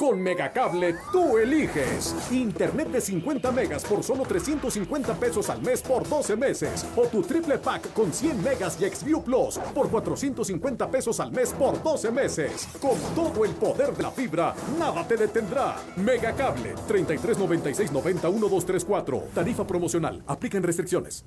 Con 0.00 0.18
Megacable 0.18 0.96
tú 1.12 1.36
eliges. 1.36 2.16
Internet 2.30 2.88
de 2.88 3.02
50 3.02 3.52
megas 3.52 3.84
por 3.84 4.02
solo 4.02 4.22
350 4.22 5.14
pesos 5.16 5.50
al 5.50 5.60
mes 5.60 5.82
por 5.82 6.08
12 6.08 6.36
meses. 6.36 6.86
O 6.96 7.06
tu 7.06 7.20
triple 7.20 7.58
pack 7.58 7.92
con 7.92 8.10
100 8.10 8.42
megas 8.42 8.80
y 8.80 8.88
Xview 8.88 9.22
Plus 9.22 9.58
por 9.74 9.90
450 9.90 10.90
pesos 10.90 11.20
al 11.20 11.30
mes 11.32 11.52
por 11.52 11.82
12 11.82 12.10
meses. 12.12 12.66
Con 12.80 12.98
todo 13.14 13.44
el 13.44 13.50
poder 13.56 13.94
de 13.94 14.02
la 14.02 14.10
fibra, 14.10 14.54
nada 14.78 15.06
te 15.06 15.18
detendrá. 15.18 15.76
Megacable 15.96 16.72
3396 16.88 17.92
1234. 17.92 19.24
Tarifa 19.34 19.66
promocional. 19.66 20.24
Aplican 20.26 20.62
restricciones. 20.62 21.26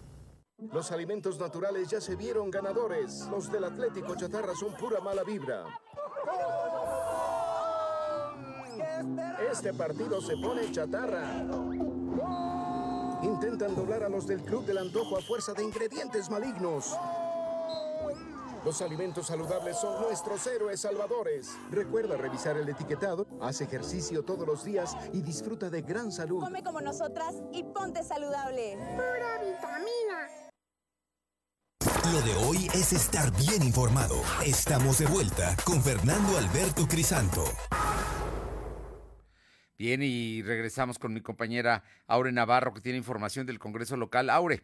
Los 0.72 0.92
alimentos 0.92 1.40
naturales 1.40 1.90
ya 1.90 2.02
se 2.02 2.16
vieron 2.16 2.50
ganadores. 2.50 3.28
Los 3.30 3.52
del 3.52 3.66
Atlético 3.66 4.16
Chatarra 4.16 4.56
son 4.56 4.74
pura 4.74 5.00
mala 5.00 5.24
vibra. 5.24 5.64
Este 9.52 9.74
partido 9.74 10.22
se 10.22 10.36
pone 10.38 10.72
chatarra. 10.72 11.46
Intentan 13.22 13.76
doblar 13.76 14.04
a 14.04 14.10
los 14.10 14.28
del 14.28 14.42
Club 14.42 14.66
del 14.66 14.78
Antojo 14.78 15.18
a 15.18 15.22
fuerza 15.22 15.54
de 15.54 15.64
ingredientes 15.64 16.30
malignos. 16.30 16.96
Los 18.66 18.82
alimentos 18.82 19.28
saludables 19.28 19.78
son 19.78 20.02
nuestros 20.02 20.48
héroes 20.48 20.80
salvadores. 20.80 21.50
Recuerda 21.70 22.16
revisar 22.16 22.56
el 22.58 22.70
etiquetado, 22.70 23.28
haz 23.42 23.60
ejercicio 23.60 24.24
todos 24.24 24.48
los 24.48 24.64
días 24.64 24.96
y 25.12 25.22
disfruta 25.22 25.70
de 25.70 25.82
gran 25.82 26.12
salud. 26.12 26.42
Come 26.42 26.64
como 26.64 26.80
nosotras 26.80 27.36
y 27.52 27.64
ponte 27.64 28.04
saludable. 28.04 28.78
Pura 28.96 29.40
vitamina. 29.40 30.44
Lo 32.14 32.22
de 32.22 32.36
hoy 32.46 32.68
es 32.74 32.94
estar 32.94 33.32
bien 33.32 33.64
informado. 33.64 34.16
Estamos 34.46 35.00
de 35.00 35.08
vuelta 35.08 35.56
con 35.66 35.82
Fernando 35.82 36.38
Alberto 36.38 36.88
Crisanto. 36.88 37.44
Bien, 39.84 40.00
y 40.02 40.42
regresamos 40.44 40.98
con 40.98 41.14
mi 41.14 41.20
compañera 41.20 41.84
Aure 42.08 42.32
Navarro, 42.32 42.74
que 42.74 42.80
tiene 42.80 42.98
información 42.98 43.46
del 43.46 43.60
Congreso 43.60 43.98
local. 43.98 44.30
Aure. 44.30 44.62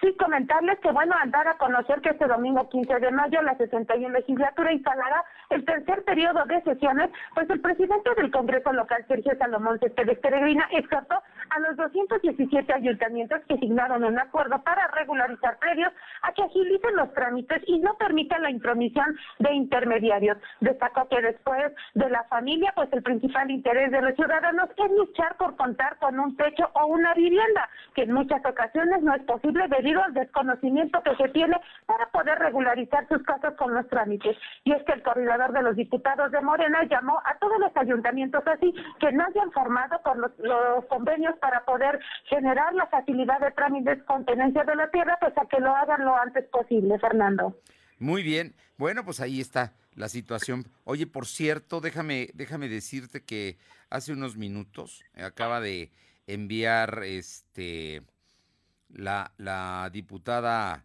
Sí, 0.00 0.16
comentarles 0.18 0.78
que, 0.80 0.90
bueno, 0.90 1.14
al 1.20 1.30
dar 1.30 1.46
a 1.46 1.58
conocer 1.58 2.00
que 2.00 2.08
este 2.08 2.26
domingo 2.26 2.70
15 2.70 3.00
de 3.00 3.10
mayo 3.10 3.42
la 3.42 3.54
61 3.58 4.08
legislatura 4.08 4.72
instalará 4.72 5.22
el 5.52 5.64
tercer 5.64 6.02
periodo 6.04 6.44
de 6.46 6.62
sesiones, 6.62 7.10
pues 7.34 7.48
el 7.50 7.60
presidente 7.60 8.10
del 8.16 8.30
Congreso 8.30 8.72
local, 8.72 9.04
Sergio 9.06 9.32
Salomón 9.38 9.78
Céspedes 9.78 10.18
Peregrina, 10.18 10.68
exhortó 10.72 11.16
a 11.50 11.60
los 11.60 11.76
217 11.76 12.72
ayuntamientos 12.72 13.40
que 13.46 13.58
signaron 13.58 14.04
un 14.04 14.18
acuerdo 14.18 14.62
para 14.62 14.88
regularizar 14.88 15.58
predios 15.58 15.92
a 16.22 16.32
que 16.32 16.42
agilicen 16.42 16.96
los 16.96 17.12
trámites 17.12 17.62
y 17.66 17.78
no 17.80 17.94
permitan 17.98 18.42
la 18.42 18.50
intromisión 18.50 19.16
de 19.38 19.52
intermediarios. 19.52 20.38
Destacó 20.60 21.08
que 21.08 21.20
después 21.20 21.72
de 21.94 22.08
la 22.08 22.24
familia, 22.24 22.72
pues 22.74 22.90
el 22.92 23.02
principal 23.02 23.50
interés 23.50 23.90
de 23.90 24.00
los 24.00 24.14
ciudadanos 24.14 24.70
es 24.76 24.90
luchar 24.92 25.36
por 25.36 25.56
contar 25.56 25.98
con 25.98 26.18
un 26.18 26.36
techo 26.36 26.70
o 26.72 26.86
una 26.86 27.12
vivienda, 27.14 27.68
que 27.94 28.02
en 28.02 28.12
muchas 28.12 28.44
ocasiones 28.44 29.02
no 29.02 29.14
es 29.14 29.22
posible 29.24 29.66
debido 29.68 30.02
al 30.02 30.14
desconocimiento 30.14 31.02
que 31.02 31.16
se 31.16 31.28
tiene 31.30 31.60
para 31.86 32.06
poder 32.06 32.38
regularizar 32.38 33.06
sus 33.08 33.22
casos 33.24 33.54
con 33.54 33.74
los 33.74 33.86
trámites. 33.88 34.36
Y 34.64 34.72
es 34.72 34.82
que 34.84 34.92
el 34.92 35.02
de 35.50 35.62
los 35.62 35.74
diputados 35.74 36.30
de 36.30 36.40
Morena 36.40 36.84
llamó 36.84 37.18
a 37.24 37.36
todos 37.38 37.58
los 37.58 37.76
ayuntamientos 37.76 38.44
así 38.46 38.72
que 39.00 39.10
no 39.12 39.24
hayan 39.24 39.50
formado 39.52 40.00
con 40.02 40.20
los, 40.20 40.30
convenios 40.88 41.34
para 41.40 41.64
poder 41.64 41.98
generar 42.26 42.74
la 42.74 42.86
facilidad 42.86 43.40
de 43.40 43.50
trámites 43.52 44.02
con 44.04 44.24
tenencia 44.24 44.62
de 44.64 44.76
la 44.76 44.90
tierra, 44.90 45.16
pues 45.20 45.32
a 45.36 45.46
que 45.46 45.58
lo 45.58 45.74
hagan 45.74 46.04
lo 46.04 46.16
antes 46.16 46.44
posible, 46.50 46.98
Fernando. 46.98 47.56
Muy 47.98 48.22
bien. 48.22 48.54
Bueno, 48.76 49.04
pues 49.04 49.20
ahí 49.20 49.40
está 49.40 49.72
la 49.94 50.08
situación. 50.08 50.64
Oye, 50.84 51.06
por 51.06 51.26
cierto, 51.26 51.80
déjame, 51.80 52.28
déjame 52.34 52.68
decirte 52.68 53.24
que 53.24 53.56
hace 53.90 54.12
unos 54.12 54.36
minutos 54.36 55.04
acaba 55.16 55.60
de 55.60 55.90
enviar 56.26 57.02
este 57.04 58.02
la, 58.88 59.32
la 59.38 59.88
diputada 59.92 60.84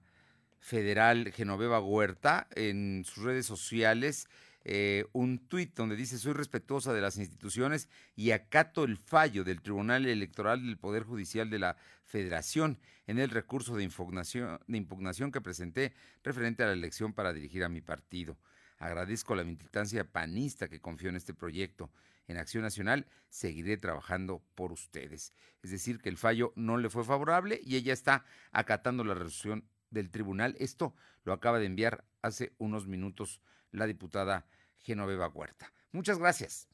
federal 0.59 1.31
Genoveva 1.31 1.79
Huerta 1.79 2.47
en 2.55 3.03
sus 3.05 3.23
redes 3.23 3.45
sociales 3.45 4.27
eh, 4.69 5.05
un 5.13 5.47
tuit 5.47 5.73
donde 5.77 5.95
dice 5.95 6.17
soy 6.17 6.33
respetuosa 6.33 6.91
de 6.91 6.99
las 6.99 7.15
instituciones 7.15 7.87
y 8.17 8.31
acato 8.31 8.83
el 8.83 8.97
fallo 8.97 9.45
del 9.45 9.61
Tribunal 9.61 10.05
Electoral 10.05 10.65
del 10.65 10.77
Poder 10.77 11.03
Judicial 11.03 11.49
de 11.49 11.57
la 11.57 11.77
Federación 12.03 12.77
en 13.05 13.17
el 13.17 13.29
recurso 13.29 13.77
de 13.77 13.85
impugnación, 13.85 14.59
de 14.67 14.77
impugnación 14.77 15.31
que 15.31 15.39
presenté 15.39 15.93
referente 16.21 16.63
a 16.63 16.65
la 16.65 16.73
elección 16.73 17.13
para 17.13 17.31
dirigir 17.31 17.63
a 17.63 17.69
mi 17.69 17.79
partido. 17.79 18.37
Agradezco 18.77 19.35
la 19.35 19.45
militancia 19.45 20.03
panista 20.03 20.67
que 20.67 20.81
confió 20.81 21.07
en 21.07 21.15
este 21.15 21.33
proyecto. 21.33 21.89
En 22.27 22.35
Acción 22.35 22.63
Nacional 22.63 23.07
seguiré 23.29 23.77
trabajando 23.77 24.43
por 24.53 24.73
ustedes. 24.73 25.33
Es 25.63 25.71
decir, 25.71 25.99
que 25.99 26.09
el 26.09 26.17
fallo 26.17 26.51
no 26.57 26.75
le 26.75 26.89
fue 26.89 27.05
favorable 27.05 27.61
y 27.63 27.77
ella 27.77 27.93
está 27.93 28.25
acatando 28.51 29.05
la 29.05 29.13
resolución 29.13 29.63
del 29.91 30.11
tribunal. 30.11 30.57
Esto 30.59 30.93
lo 31.23 31.31
acaba 31.31 31.57
de 31.57 31.67
enviar 31.67 32.03
hace 32.21 32.51
unos 32.57 32.85
minutos 32.85 33.39
la 33.71 33.87
diputada 33.87 34.45
Genoveva 34.79 35.27
Huerta. 35.27 35.71
Muchas 35.91 36.19
gracias. 36.19 36.67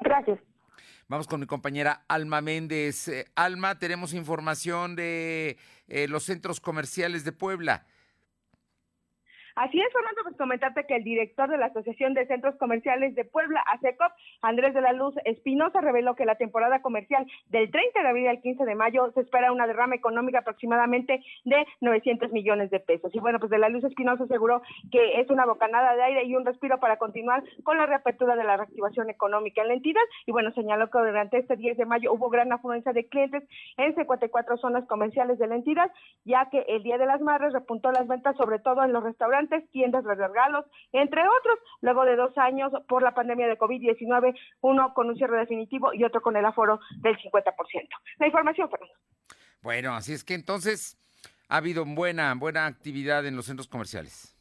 Gracias. 0.00 0.38
Vamos 1.08 1.28
con 1.28 1.40
mi 1.40 1.46
compañera 1.46 2.04
Alma 2.08 2.40
Méndez. 2.40 3.08
Eh, 3.08 3.26
Alma, 3.36 3.78
tenemos 3.78 4.12
información 4.12 4.96
de 4.96 5.56
eh, 5.86 6.08
los 6.08 6.24
centros 6.24 6.60
comerciales 6.60 7.24
de 7.24 7.32
Puebla. 7.32 7.86
Así 9.56 9.80
es, 9.80 9.90
Fernando, 9.90 10.20
pues 10.22 10.36
comentarte 10.36 10.84
que 10.84 10.96
el 10.96 11.02
director 11.02 11.48
de 11.48 11.56
la 11.56 11.66
Asociación 11.66 12.12
de 12.12 12.26
Centros 12.26 12.56
Comerciales 12.56 13.14
de 13.14 13.24
Puebla, 13.24 13.64
ASECOP, 13.72 14.12
Andrés 14.42 14.74
de 14.74 14.82
la 14.82 14.92
Luz 14.92 15.14
Espinosa, 15.24 15.80
reveló 15.80 16.14
que 16.14 16.26
la 16.26 16.34
temporada 16.34 16.82
comercial 16.82 17.26
del 17.48 17.70
30 17.70 18.02
de 18.02 18.06
abril 18.06 18.28
al 18.28 18.42
15 18.42 18.66
de 18.66 18.74
mayo 18.74 19.10
se 19.12 19.22
espera 19.22 19.52
una 19.52 19.66
derrama 19.66 19.94
económica 19.94 20.40
aproximadamente 20.40 21.24
de 21.46 21.66
900 21.80 22.32
millones 22.32 22.70
de 22.70 22.80
pesos. 22.80 23.14
Y 23.14 23.18
bueno, 23.18 23.38
pues 23.38 23.50
de 23.50 23.56
la 23.56 23.70
Luz 23.70 23.82
Espinosa 23.84 24.24
aseguró 24.24 24.60
que 24.92 25.22
es 25.22 25.30
una 25.30 25.46
bocanada 25.46 25.96
de 25.96 26.02
aire 26.02 26.24
y 26.24 26.36
un 26.36 26.44
respiro 26.44 26.78
para 26.78 26.98
continuar 26.98 27.42
con 27.64 27.78
la 27.78 27.86
reapertura 27.86 28.36
de 28.36 28.44
la 28.44 28.58
reactivación 28.58 29.08
económica 29.08 29.62
en 29.62 29.68
la 29.68 29.74
entidad. 29.74 30.02
Y 30.26 30.32
bueno, 30.32 30.52
señaló 30.52 30.90
que 30.90 30.98
durante 30.98 31.38
este 31.38 31.56
10 31.56 31.78
de 31.78 31.86
mayo 31.86 32.12
hubo 32.12 32.28
gran 32.28 32.52
afluencia 32.52 32.92
de 32.92 33.08
clientes 33.08 33.42
en 33.78 33.94
54 33.94 34.58
zonas 34.58 34.86
comerciales 34.86 35.38
de 35.38 35.46
la 35.46 35.54
entidad, 35.56 35.90
ya 36.26 36.50
que 36.50 36.58
el 36.68 36.82
Día 36.82 36.98
de 36.98 37.06
las 37.06 37.22
Madres 37.22 37.54
repuntó 37.54 37.90
las 37.90 38.06
ventas 38.06 38.36
sobre 38.36 38.58
todo 38.58 38.84
en 38.84 38.92
los 38.92 39.02
restaurantes 39.02 39.45
tiendas 39.70 40.04
de 40.04 40.14
regalos, 40.14 40.64
entre 40.92 41.22
otros, 41.22 41.58
luego 41.80 42.04
de 42.04 42.16
dos 42.16 42.36
años 42.38 42.72
por 42.88 43.02
la 43.02 43.14
pandemia 43.14 43.48
de 43.48 43.58
COVID-19, 43.58 44.38
uno 44.60 44.92
con 44.94 45.08
un 45.08 45.16
cierre 45.16 45.38
definitivo 45.38 45.92
y 45.92 46.04
otro 46.04 46.20
con 46.20 46.36
el 46.36 46.44
aforo 46.44 46.80
del 46.98 47.16
50%. 47.18 47.52
La 48.18 48.26
información, 48.26 48.70
Fernando. 48.70 48.94
Bueno, 49.62 49.94
así 49.94 50.12
es 50.12 50.24
que 50.24 50.34
entonces 50.34 50.98
ha 51.48 51.56
habido 51.58 51.84
buena, 51.84 52.34
buena 52.34 52.66
actividad 52.66 53.26
en 53.26 53.36
los 53.36 53.46
centros 53.46 53.68
comerciales. 53.68 54.36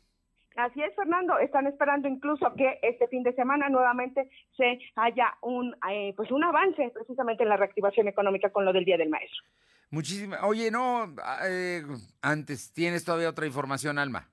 Así 0.56 0.82
es, 0.82 0.96
Fernando. 0.96 1.38
Están 1.38 1.68
esperando 1.68 2.08
incluso 2.08 2.54
que 2.56 2.80
este 2.82 3.08
fin 3.08 3.24
de 3.24 3.34
semana 3.34 3.68
nuevamente 3.70 4.30
se 4.56 4.80
haya 4.96 5.36
un, 5.42 5.76
eh, 5.92 6.14
pues 6.16 6.32
un 6.32 6.44
avance 6.44 6.92
precisamente 6.94 7.44
en 7.44 7.50
la 7.50 7.58
reactivación 7.58 8.08
económica 8.08 8.50
con 8.50 8.64
lo 8.64 8.72
del 8.72 8.86
Día 8.86 8.98
del 8.98 9.10
Maestro. 9.10 9.44
Muchísimas. 9.90 10.40
Oye, 10.44 10.72
no, 10.72 11.14
eh, 11.46 11.84
antes, 12.22 12.72
¿tienes 12.74 13.04
todavía 13.04 13.30
otra 13.30 13.46
información, 13.46 14.00
Alma? 14.00 14.30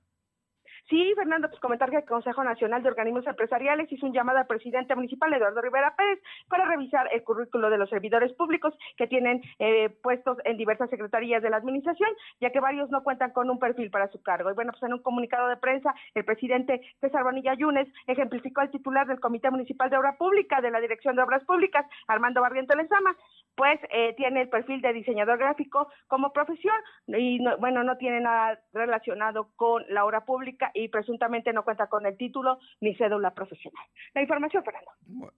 Sí, 0.89 1.13
Fernando, 1.15 1.47
pues 1.47 1.61
comentar 1.61 1.89
que 1.89 1.97
el 1.97 2.05
Consejo 2.05 2.43
Nacional 2.43 2.83
de 2.83 2.89
Organismos 2.89 3.25
Empresariales 3.25 3.89
hizo 3.91 4.05
un 4.05 4.13
llamado 4.13 4.39
al 4.39 4.47
presidente 4.47 4.95
municipal, 4.95 5.33
Eduardo 5.33 5.61
Rivera 5.61 5.95
Pérez, 5.95 6.19
para 6.49 6.65
revisar 6.65 7.07
el 7.13 7.23
currículo 7.23 7.69
de 7.69 7.77
los 7.77 7.89
servidores 7.89 8.33
públicos 8.33 8.73
que 8.97 9.07
tienen 9.07 9.41
eh, 9.59 9.89
puestos 10.01 10.37
en 10.43 10.57
diversas 10.57 10.89
secretarías 10.89 11.41
de 11.41 11.49
la 11.49 11.57
administración, 11.57 12.09
ya 12.41 12.49
que 12.49 12.59
varios 12.59 12.89
no 12.89 13.01
cuentan 13.01 13.31
con 13.31 13.49
un 13.49 13.59
perfil 13.59 13.89
para 13.91 14.09
su 14.09 14.21
cargo. 14.21 14.51
Y 14.51 14.55
bueno, 14.55 14.71
pues 14.73 14.83
en 14.83 14.93
un 14.93 15.01
comunicado 15.01 15.47
de 15.47 15.55
prensa, 15.55 15.95
el 16.15 16.25
presidente 16.25 16.81
César 16.99 17.23
Bonilla 17.23 17.53
Yunes 17.53 17.87
ejemplificó 18.07 18.59
al 18.59 18.71
titular 18.71 19.07
del 19.07 19.21
Comité 19.21 19.49
Municipal 19.49 19.89
de 19.89 19.97
Obra 19.97 20.17
Pública 20.17 20.59
de 20.59 20.71
la 20.71 20.81
Dirección 20.81 21.15
de 21.15 21.23
Obras 21.23 21.45
Públicas, 21.45 21.85
Armando 22.07 22.41
Barriento 22.41 22.75
Lezama, 22.75 23.15
pues 23.55 23.79
eh, 23.89 24.13
tiene 24.17 24.41
el 24.41 24.49
perfil 24.49 24.81
de 24.81 24.91
diseñador 24.91 25.37
gráfico 25.37 25.87
como 26.07 26.33
profesión 26.33 26.75
y 27.07 27.39
bueno, 27.59 27.83
no 27.83 27.97
tiene 27.97 28.19
nada 28.19 28.59
relacionado 28.73 29.49
con 29.55 29.83
la 29.89 30.05
obra 30.05 30.25
pública 30.25 30.71
y 30.73 30.89
presuntamente 30.89 31.53
no 31.53 31.63
cuenta 31.63 31.87
con 31.87 32.05
el 32.05 32.17
título 32.17 32.59
ni 32.81 32.95
cédula 32.95 33.33
profesional. 33.33 33.85
La 34.13 34.21
información, 34.21 34.63
Fernando. 34.63 34.91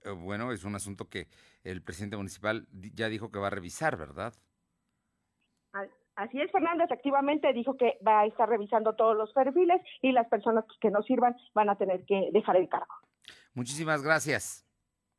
Eh, 0.04 0.10
bueno, 0.10 0.52
es 0.52 0.64
un 0.64 0.74
asunto 0.74 1.08
que 1.08 1.28
el 1.64 1.82
presidente 1.82 2.16
municipal 2.16 2.66
ya 2.72 3.08
dijo 3.08 3.30
que 3.30 3.38
va 3.38 3.48
a 3.48 3.50
revisar, 3.50 3.96
¿verdad? 3.96 4.34
Así 6.16 6.40
es, 6.40 6.50
Fernando, 6.50 6.82
efectivamente 6.82 7.52
dijo 7.52 7.76
que 7.76 7.98
va 8.06 8.20
a 8.20 8.26
estar 8.26 8.48
revisando 8.48 8.94
todos 8.94 9.14
los 9.14 9.32
perfiles 9.34 9.82
y 10.00 10.12
las 10.12 10.26
personas 10.28 10.64
que 10.80 10.90
no 10.90 11.02
sirvan 11.02 11.36
van 11.54 11.68
a 11.68 11.76
tener 11.76 12.06
que 12.06 12.30
dejar 12.32 12.56
el 12.56 12.70
cargo. 12.70 12.94
Muchísimas 13.52 14.02
gracias. 14.02 14.66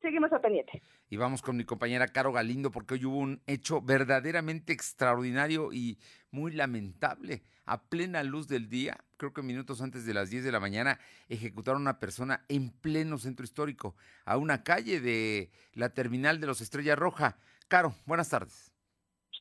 Seguimos 0.01 0.31
al 0.33 0.41
pendiente. 0.41 0.81
Y 1.09 1.17
vamos 1.17 1.41
con 1.41 1.55
mi 1.55 1.65
compañera 1.65 2.07
Caro 2.07 2.31
Galindo 2.31 2.71
porque 2.71 2.95
hoy 2.95 3.05
hubo 3.05 3.17
un 3.17 3.41
hecho 3.45 3.81
verdaderamente 3.81 4.73
extraordinario 4.73 5.71
y 5.71 5.99
muy 6.31 6.51
lamentable. 6.51 7.43
A 7.65 7.81
plena 7.83 8.23
luz 8.23 8.47
del 8.47 8.67
día, 8.67 8.97
creo 9.17 9.33
que 9.33 9.41
minutos 9.41 9.81
antes 9.81 10.05
de 10.05 10.13
las 10.13 10.29
10 10.29 10.45
de 10.45 10.51
la 10.51 10.59
mañana, 10.59 10.99
ejecutaron 11.27 11.81
a 11.81 11.89
una 11.91 11.99
persona 11.99 12.41
en 12.47 12.69
pleno 12.69 13.17
centro 13.17 13.43
histórico, 13.43 13.95
a 14.25 14.37
una 14.37 14.63
calle 14.63 15.01
de 15.01 15.49
la 15.73 15.89
terminal 15.89 16.39
de 16.39 16.47
los 16.47 16.61
Estrella 16.61 16.95
Roja. 16.95 17.37
Caro, 17.67 17.93
buenas 18.05 18.29
tardes. 18.29 18.71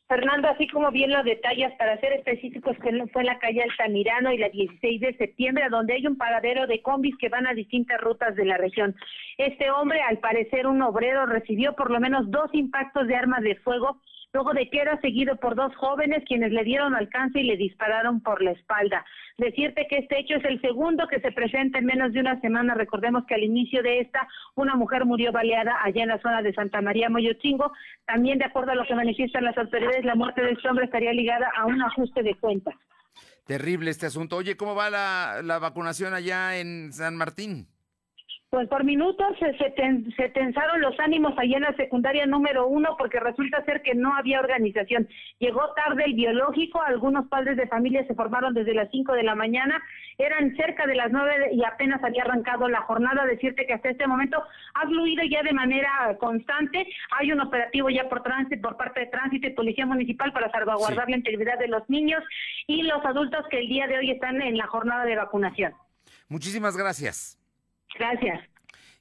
Fernando, 0.08 0.48
así 0.48 0.68
como 0.68 0.92
bien 0.92 1.10
lo 1.10 1.22
detallas, 1.24 1.72
para 1.78 1.98
ser 1.98 2.12
específicos, 2.12 2.76
fue 2.78 3.22
en 3.22 3.26
la 3.26 3.38
calle 3.40 3.62
Altamirano 3.62 4.32
y 4.32 4.38
la 4.38 4.48
16 4.50 5.00
de 5.00 5.16
septiembre, 5.16 5.64
donde 5.68 5.94
hay 5.94 6.06
un 6.06 6.16
paradero 6.16 6.68
de 6.68 6.80
combis 6.80 7.16
que 7.18 7.28
van 7.28 7.48
a 7.48 7.54
distintas 7.54 8.00
rutas 8.00 8.36
de 8.36 8.44
la 8.44 8.56
región. 8.56 8.94
Este 9.36 9.68
hombre, 9.72 10.00
al 10.02 10.18
parecer 10.18 10.68
un 10.68 10.80
obrero, 10.82 11.26
recibió 11.26 11.74
por 11.74 11.90
lo 11.90 11.98
menos 11.98 12.30
dos 12.30 12.50
impactos 12.52 13.08
de 13.08 13.16
armas 13.16 13.42
de 13.42 13.56
fuego 13.56 14.00
luego 14.36 14.52
de 14.52 14.68
que 14.68 14.80
era 14.82 15.00
seguido 15.00 15.36
por 15.36 15.54
dos 15.54 15.74
jóvenes 15.76 16.22
quienes 16.26 16.52
le 16.52 16.62
dieron 16.62 16.94
alcance 16.94 17.40
y 17.40 17.44
le 17.44 17.56
dispararon 17.56 18.20
por 18.20 18.42
la 18.42 18.50
espalda. 18.50 19.02
Decirte 19.38 19.86
que 19.88 19.96
este 19.96 20.20
hecho 20.20 20.34
es 20.34 20.44
el 20.44 20.60
segundo 20.60 21.08
que 21.08 21.20
se 21.20 21.32
presenta 21.32 21.78
en 21.78 21.86
menos 21.86 22.12
de 22.12 22.20
una 22.20 22.38
semana. 22.42 22.74
Recordemos 22.74 23.24
que 23.26 23.34
al 23.34 23.42
inicio 23.42 23.82
de 23.82 24.00
esta, 24.00 24.28
una 24.54 24.74
mujer 24.76 25.06
murió 25.06 25.32
baleada 25.32 25.78
allá 25.82 26.02
en 26.02 26.10
la 26.10 26.20
zona 26.20 26.42
de 26.42 26.52
Santa 26.52 26.82
María 26.82 27.08
Moyochingo. 27.08 27.72
También, 28.04 28.38
de 28.38 28.44
acuerdo 28.44 28.72
a 28.72 28.74
lo 28.74 28.84
que 28.84 28.94
manifiestan 28.94 29.42
las 29.42 29.56
autoridades, 29.56 30.04
la 30.04 30.14
muerte 30.14 30.42
de 30.42 30.50
este 30.50 30.68
hombre 30.68 30.84
estaría 30.84 31.14
ligada 31.14 31.50
a 31.56 31.64
un 31.64 31.80
ajuste 31.80 32.22
de 32.22 32.34
cuentas. 32.34 32.74
Terrible 33.46 33.90
este 33.90 34.04
asunto. 34.04 34.36
Oye, 34.36 34.58
¿cómo 34.58 34.74
va 34.74 34.90
la, 34.90 35.40
la 35.42 35.58
vacunación 35.58 36.12
allá 36.12 36.58
en 36.58 36.92
San 36.92 37.16
Martín? 37.16 37.68
Pues 38.56 38.68
por 38.68 38.84
minutos 38.84 39.36
se, 39.38 40.30
tensaron 40.30 40.80
los 40.80 40.98
ánimos 40.98 41.34
ahí 41.36 41.52
en 41.52 41.60
la 41.60 41.76
secundaria 41.76 42.24
número 42.24 42.66
uno 42.66 42.96
porque 42.96 43.20
resulta 43.20 43.62
ser 43.66 43.82
que 43.82 43.94
no 43.94 44.16
había 44.16 44.40
organización. 44.40 45.06
Llegó 45.38 45.74
tarde 45.74 46.04
el 46.06 46.14
biológico, 46.14 46.80
algunos 46.80 47.28
padres 47.28 47.58
de 47.58 47.66
familia 47.66 48.06
se 48.06 48.14
formaron 48.14 48.54
desde 48.54 48.72
las 48.72 48.90
cinco 48.90 49.12
de 49.12 49.24
la 49.24 49.34
mañana, 49.34 49.82
eran 50.16 50.56
cerca 50.56 50.86
de 50.86 50.94
las 50.94 51.12
nueve 51.12 51.50
y 51.52 51.62
apenas 51.64 52.02
había 52.02 52.22
arrancado 52.22 52.66
la 52.70 52.80
jornada. 52.80 53.26
Decirte 53.26 53.66
que 53.66 53.74
hasta 53.74 53.90
este 53.90 54.06
momento 54.06 54.42
ha 54.72 54.86
fluido 54.86 55.22
ya 55.24 55.42
de 55.42 55.52
manera 55.52 56.16
constante. 56.18 56.86
Hay 57.10 57.32
un 57.32 57.40
operativo 57.42 57.90
ya 57.90 58.08
por 58.08 58.22
tránsito, 58.22 58.62
por 58.62 58.78
parte 58.78 59.00
de 59.00 59.06
tránsito 59.08 59.48
y 59.48 59.50
policía 59.50 59.84
municipal 59.84 60.32
para 60.32 60.50
salvaguardar 60.50 61.10
la 61.10 61.18
integridad 61.18 61.58
de 61.58 61.68
los 61.68 61.86
niños 61.90 62.24
y 62.66 62.84
los 62.84 63.04
adultos 63.04 63.44
que 63.50 63.58
el 63.58 63.68
día 63.68 63.86
de 63.86 63.98
hoy 63.98 64.12
están 64.12 64.40
en 64.40 64.56
la 64.56 64.66
jornada 64.66 65.04
de 65.04 65.14
vacunación. 65.14 65.74
Muchísimas 66.30 66.74
gracias. 66.74 67.35
Gracias. 67.98 68.40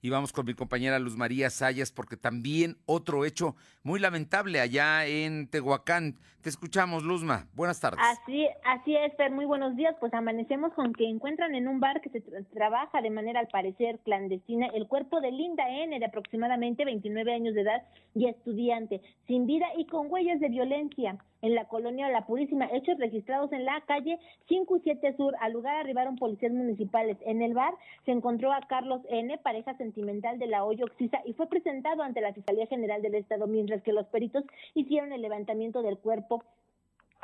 Y 0.01 0.09
vamos 0.09 0.31
con 0.31 0.45
mi 0.45 0.53
compañera 0.53 0.99
Luz 0.99 1.15
María 1.15 1.49
Sayas, 1.49 1.91
porque 1.91 2.15
también 2.17 2.77
otro 2.85 3.25
hecho 3.25 3.55
muy 3.85 3.99
lamentable 3.99 4.59
allá 4.59 5.05
en 5.05 5.47
Tehuacán. 5.47 6.15
Te 6.41 6.49
escuchamos, 6.49 7.03
Luzma. 7.03 7.47
Buenas 7.53 7.79
tardes. 7.79 7.99
Así, 8.03 8.47
así 8.63 8.95
es, 8.95 9.15
Fer. 9.15 9.31
Muy 9.31 9.45
buenos 9.45 9.75
días. 9.75 9.95
Pues 9.99 10.13
amanecemos 10.13 10.73
con 10.73 10.93
que 10.93 11.07
encuentran 11.07 11.55
en 11.55 11.67
un 11.67 11.79
bar 11.79 12.01
que 12.01 12.09
se 12.09 12.21
trabaja 12.53 13.01
de 13.01 13.09
manera, 13.09 13.39
al 13.39 13.47
parecer, 13.47 13.99
clandestina 14.03 14.67
el 14.73 14.87
cuerpo 14.87 15.21
de 15.21 15.31
Linda 15.31 15.69
N., 15.69 15.97
de 15.97 16.05
aproximadamente 16.05 16.83
29 16.83 17.33
años 17.33 17.55
de 17.55 17.61
edad 17.61 17.83
y 18.13 18.27
estudiante, 18.27 19.01
sin 19.27 19.45
vida 19.45 19.65
y 19.77 19.85
con 19.85 20.11
huellas 20.11 20.39
de 20.39 20.49
violencia 20.49 21.17
en 21.41 21.53
la 21.53 21.65
colonia 21.65 22.09
La 22.09 22.25
Purísima, 22.25 22.67
hechos 22.71 22.97
registrados 22.97 23.51
en 23.51 23.65
la 23.65 23.81
calle 23.81 24.19
5 24.47 24.77
y 24.77 24.79
7 24.81 25.15
Sur. 25.15 25.35
Al 25.41 25.53
lugar 25.53 25.75
arribaron 25.75 26.15
policías 26.15 26.51
municipales. 26.51 27.17
En 27.25 27.41
el 27.41 27.53
bar 27.53 27.73
se 28.05 28.11
encontró 28.11 28.51
a 28.51 28.61
Carlos 28.61 29.01
N., 29.09 29.37
pareja 29.39 29.75
sentimental 29.77 30.39
de 30.39 30.47
la 30.47 30.63
Hoyo 30.63 30.85
Oxisa, 30.85 31.21
y 31.25 31.33
fue 31.33 31.47
presentado 31.47 32.03
ante 32.03 32.21
la 32.21 32.33
Fiscalía 32.33 32.65
General 32.67 33.01
del 33.01 33.15
Estado, 33.15 33.47
mientras 33.47 33.74
que 33.81 33.93
los 33.93 34.07
peritos 34.07 34.43
hicieron 34.73 35.13
el 35.13 35.21
levantamiento 35.21 35.81
del 35.81 35.97
cuerpo 35.97 36.43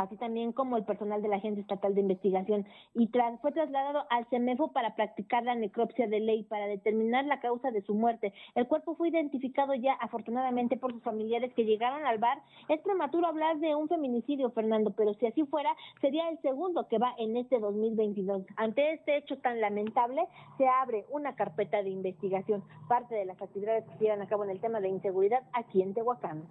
así 0.02 0.18
también 0.18 0.52
como 0.52 0.78
el 0.78 0.86
personal 0.86 1.22
de 1.22 1.28
la 1.28 1.38
Agencia 1.38 1.62
Estatal 1.62 1.96
de 1.96 2.02
Investigación, 2.02 2.66
y 2.94 3.10
fue 3.42 3.52
trasladado 3.52 4.06
al 4.10 4.26
CEMEFO 4.30 4.72
para 4.72 4.96
practicar 4.96 5.44
la 5.44 5.56
necropsia 5.56 6.08
de 6.08 6.20
ley 6.20 6.44
para 6.44 6.66
determinar 6.68 7.26
la 7.26 7.40
causa 7.40 7.72
de 7.72 7.82
su 7.82 7.94
muerte. 7.94 8.34
El 8.56 8.68
cuerpo 8.68 8.96
fue 8.96 9.10
identificado 9.10 9.74
ya 9.76 9.94
afortunadamente 9.94 10.78
por 10.78 10.94
sus 10.94 11.04
familiares 11.04 11.54
que 11.54 11.66
llegaron 11.66 12.06
al 12.06 12.18
bar. 12.18 12.42
Es 12.70 12.80
prematuro 12.82 13.28
hablar 13.28 13.60
de 13.60 13.76
un 13.76 13.88
feminicidio, 13.88 14.52
Fernando, 14.52 14.92
pero 14.92 15.14
si 15.16 15.28
así 15.28 15.44
fuera, 15.46 15.76
sería 16.02 16.30
el 16.30 16.40
segundo 16.42 16.88
que 16.88 16.98
va 16.98 17.14
en 17.18 17.38
este 17.38 17.60
2022. 17.60 18.44
Ante 18.58 18.94
este 18.94 19.18
hecho 19.18 19.38
tan 19.38 19.62
lamentable, 19.62 20.28
se 20.58 20.68
abre 20.68 21.06
una 21.12 21.36
carpeta 21.36 21.84
de 21.84 21.90
investigación, 21.90 22.64
parte 22.88 23.16
de 23.16 23.26
las 23.26 23.42
actividades 23.42 23.86
que 23.86 23.98
se 23.98 24.04
llevan 24.06 24.22
a 24.22 24.28
cabo 24.28 24.44
en 24.44 24.52
el 24.52 24.60
tema 24.60 24.80
de 24.80 24.90
inseguridad 24.90 25.44
aquí 25.54 25.82
en 25.82 25.94
Tehuacán. 25.94 26.44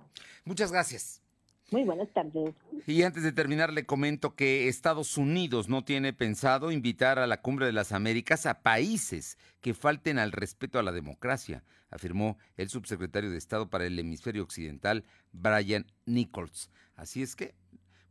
Muchas 0.45 0.73
gracias. 0.73 1.30
Muy 1.71 1.85
buenas 1.85 2.09
tardes. 2.13 2.53
Y 2.87 3.03
antes 3.03 3.23
de 3.23 3.31
terminar, 3.31 3.73
le 3.73 3.87
comento 3.87 4.35
que 4.35 4.67
Estados 4.67 5.17
Unidos 5.17 5.69
no 5.69 5.85
tiene 5.85 6.13
pensado 6.13 6.73
invitar 6.73 7.21
a 7.21 7.29
la 7.29 7.43
Cumbre 7.43 7.67
de 7.67 7.73
las 7.73 7.93
Américas 7.93 8.45
a 8.47 8.63
países 8.63 9.39
que 9.61 9.73
falten 9.73 10.19
al 10.19 10.33
respeto 10.33 10.81
a 10.81 10.83
la 10.83 10.91
democracia, 10.91 11.63
afirmó 11.89 12.39
el 12.57 12.69
subsecretario 12.71 13.31
de 13.31 13.39
Estado 13.39 13.71
para 13.71 13.87
el 13.87 13.97
Hemisferio 13.97 14.43
Occidental, 14.43 15.05
Brian 15.31 15.87
Nichols. 16.07 16.71
Así 16.97 17.23
es 17.23 17.37
que, 17.37 17.55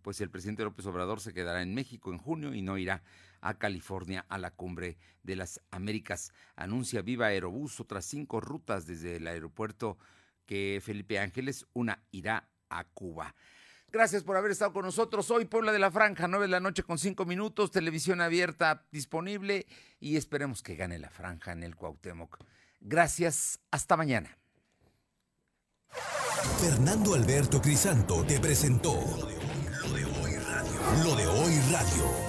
pues 0.03 0.21
el 0.21 0.29
presidente 0.29 0.63
López 0.63 0.85
Obrador 0.85 1.19
se 1.19 1.33
quedará 1.33 1.61
en 1.61 1.75
México 1.75 2.13
en 2.13 2.17
junio 2.17 2.53
y 2.53 2.61
no 2.61 2.77
irá 2.77 3.03
a 3.41 3.57
California 3.57 4.25
a 4.29 4.37
la 4.37 4.51
Cumbre 4.51 4.97
de 5.23 5.35
las 5.35 5.61
Américas. 5.69 6.31
Anuncia 6.55 7.01
Viva 7.01 7.27
Aerobús 7.27 7.81
otras 7.81 8.05
cinco 8.05 8.39
rutas 8.39 8.87
desde 8.87 9.17
el 9.17 9.27
aeropuerto 9.27 9.97
que 10.45 10.79
Felipe 10.81 11.19
Ángeles, 11.19 11.67
una 11.73 12.01
irá 12.11 12.47
a 12.69 12.83
Cuba. 12.83 13.35
Gracias 13.91 14.23
por 14.23 14.37
haber 14.37 14.51
estado 14.51 14.71
con 14.71 14.85
nosotros 14.85 15.31
hoy, 15.31 15.45
Puebla 15.45 15.71
de 15.71 15.79
la 15.79 15.89
Franja, 15.89 16.27
9 16.27 16.45
de 16.45 16.51
la 16.51 16.59
noche 16.59 16.83
con 16.83 16.99
5 16.99 17.25
minutos, 17.25 17.71
televisión 17.71 18.21
abierta 18.21 18.85
disponible 18.91 19.65
y 19.99 20.15
esperemos 20.15 20.61
que 20.61 20.75
gane 20.75 20.99
la 20.99 21.09
Franja 21.09 21.51
en 21.51 21.63
el 21.63 21.75
Cuauhtémoc. 21.75 22.37
Gracias, 22.81 23.59
hasta 23.71 23.97
mañana. 23.97 24.37
Fernando 26.61 27.15
Alberto 27.15 27.61
Crisanto 27.61 28.23
te 28.25 28.39
presentó 28.39 28.93
Lo 28.93 29.93
de 29.93 30.05
Hoy 30.05 30.35
Radio. 30.35 31.03
Lo 31.03 31.15
de 31.15 31.27
Hoy 31.27 31.59
Radio. 31.71 32.28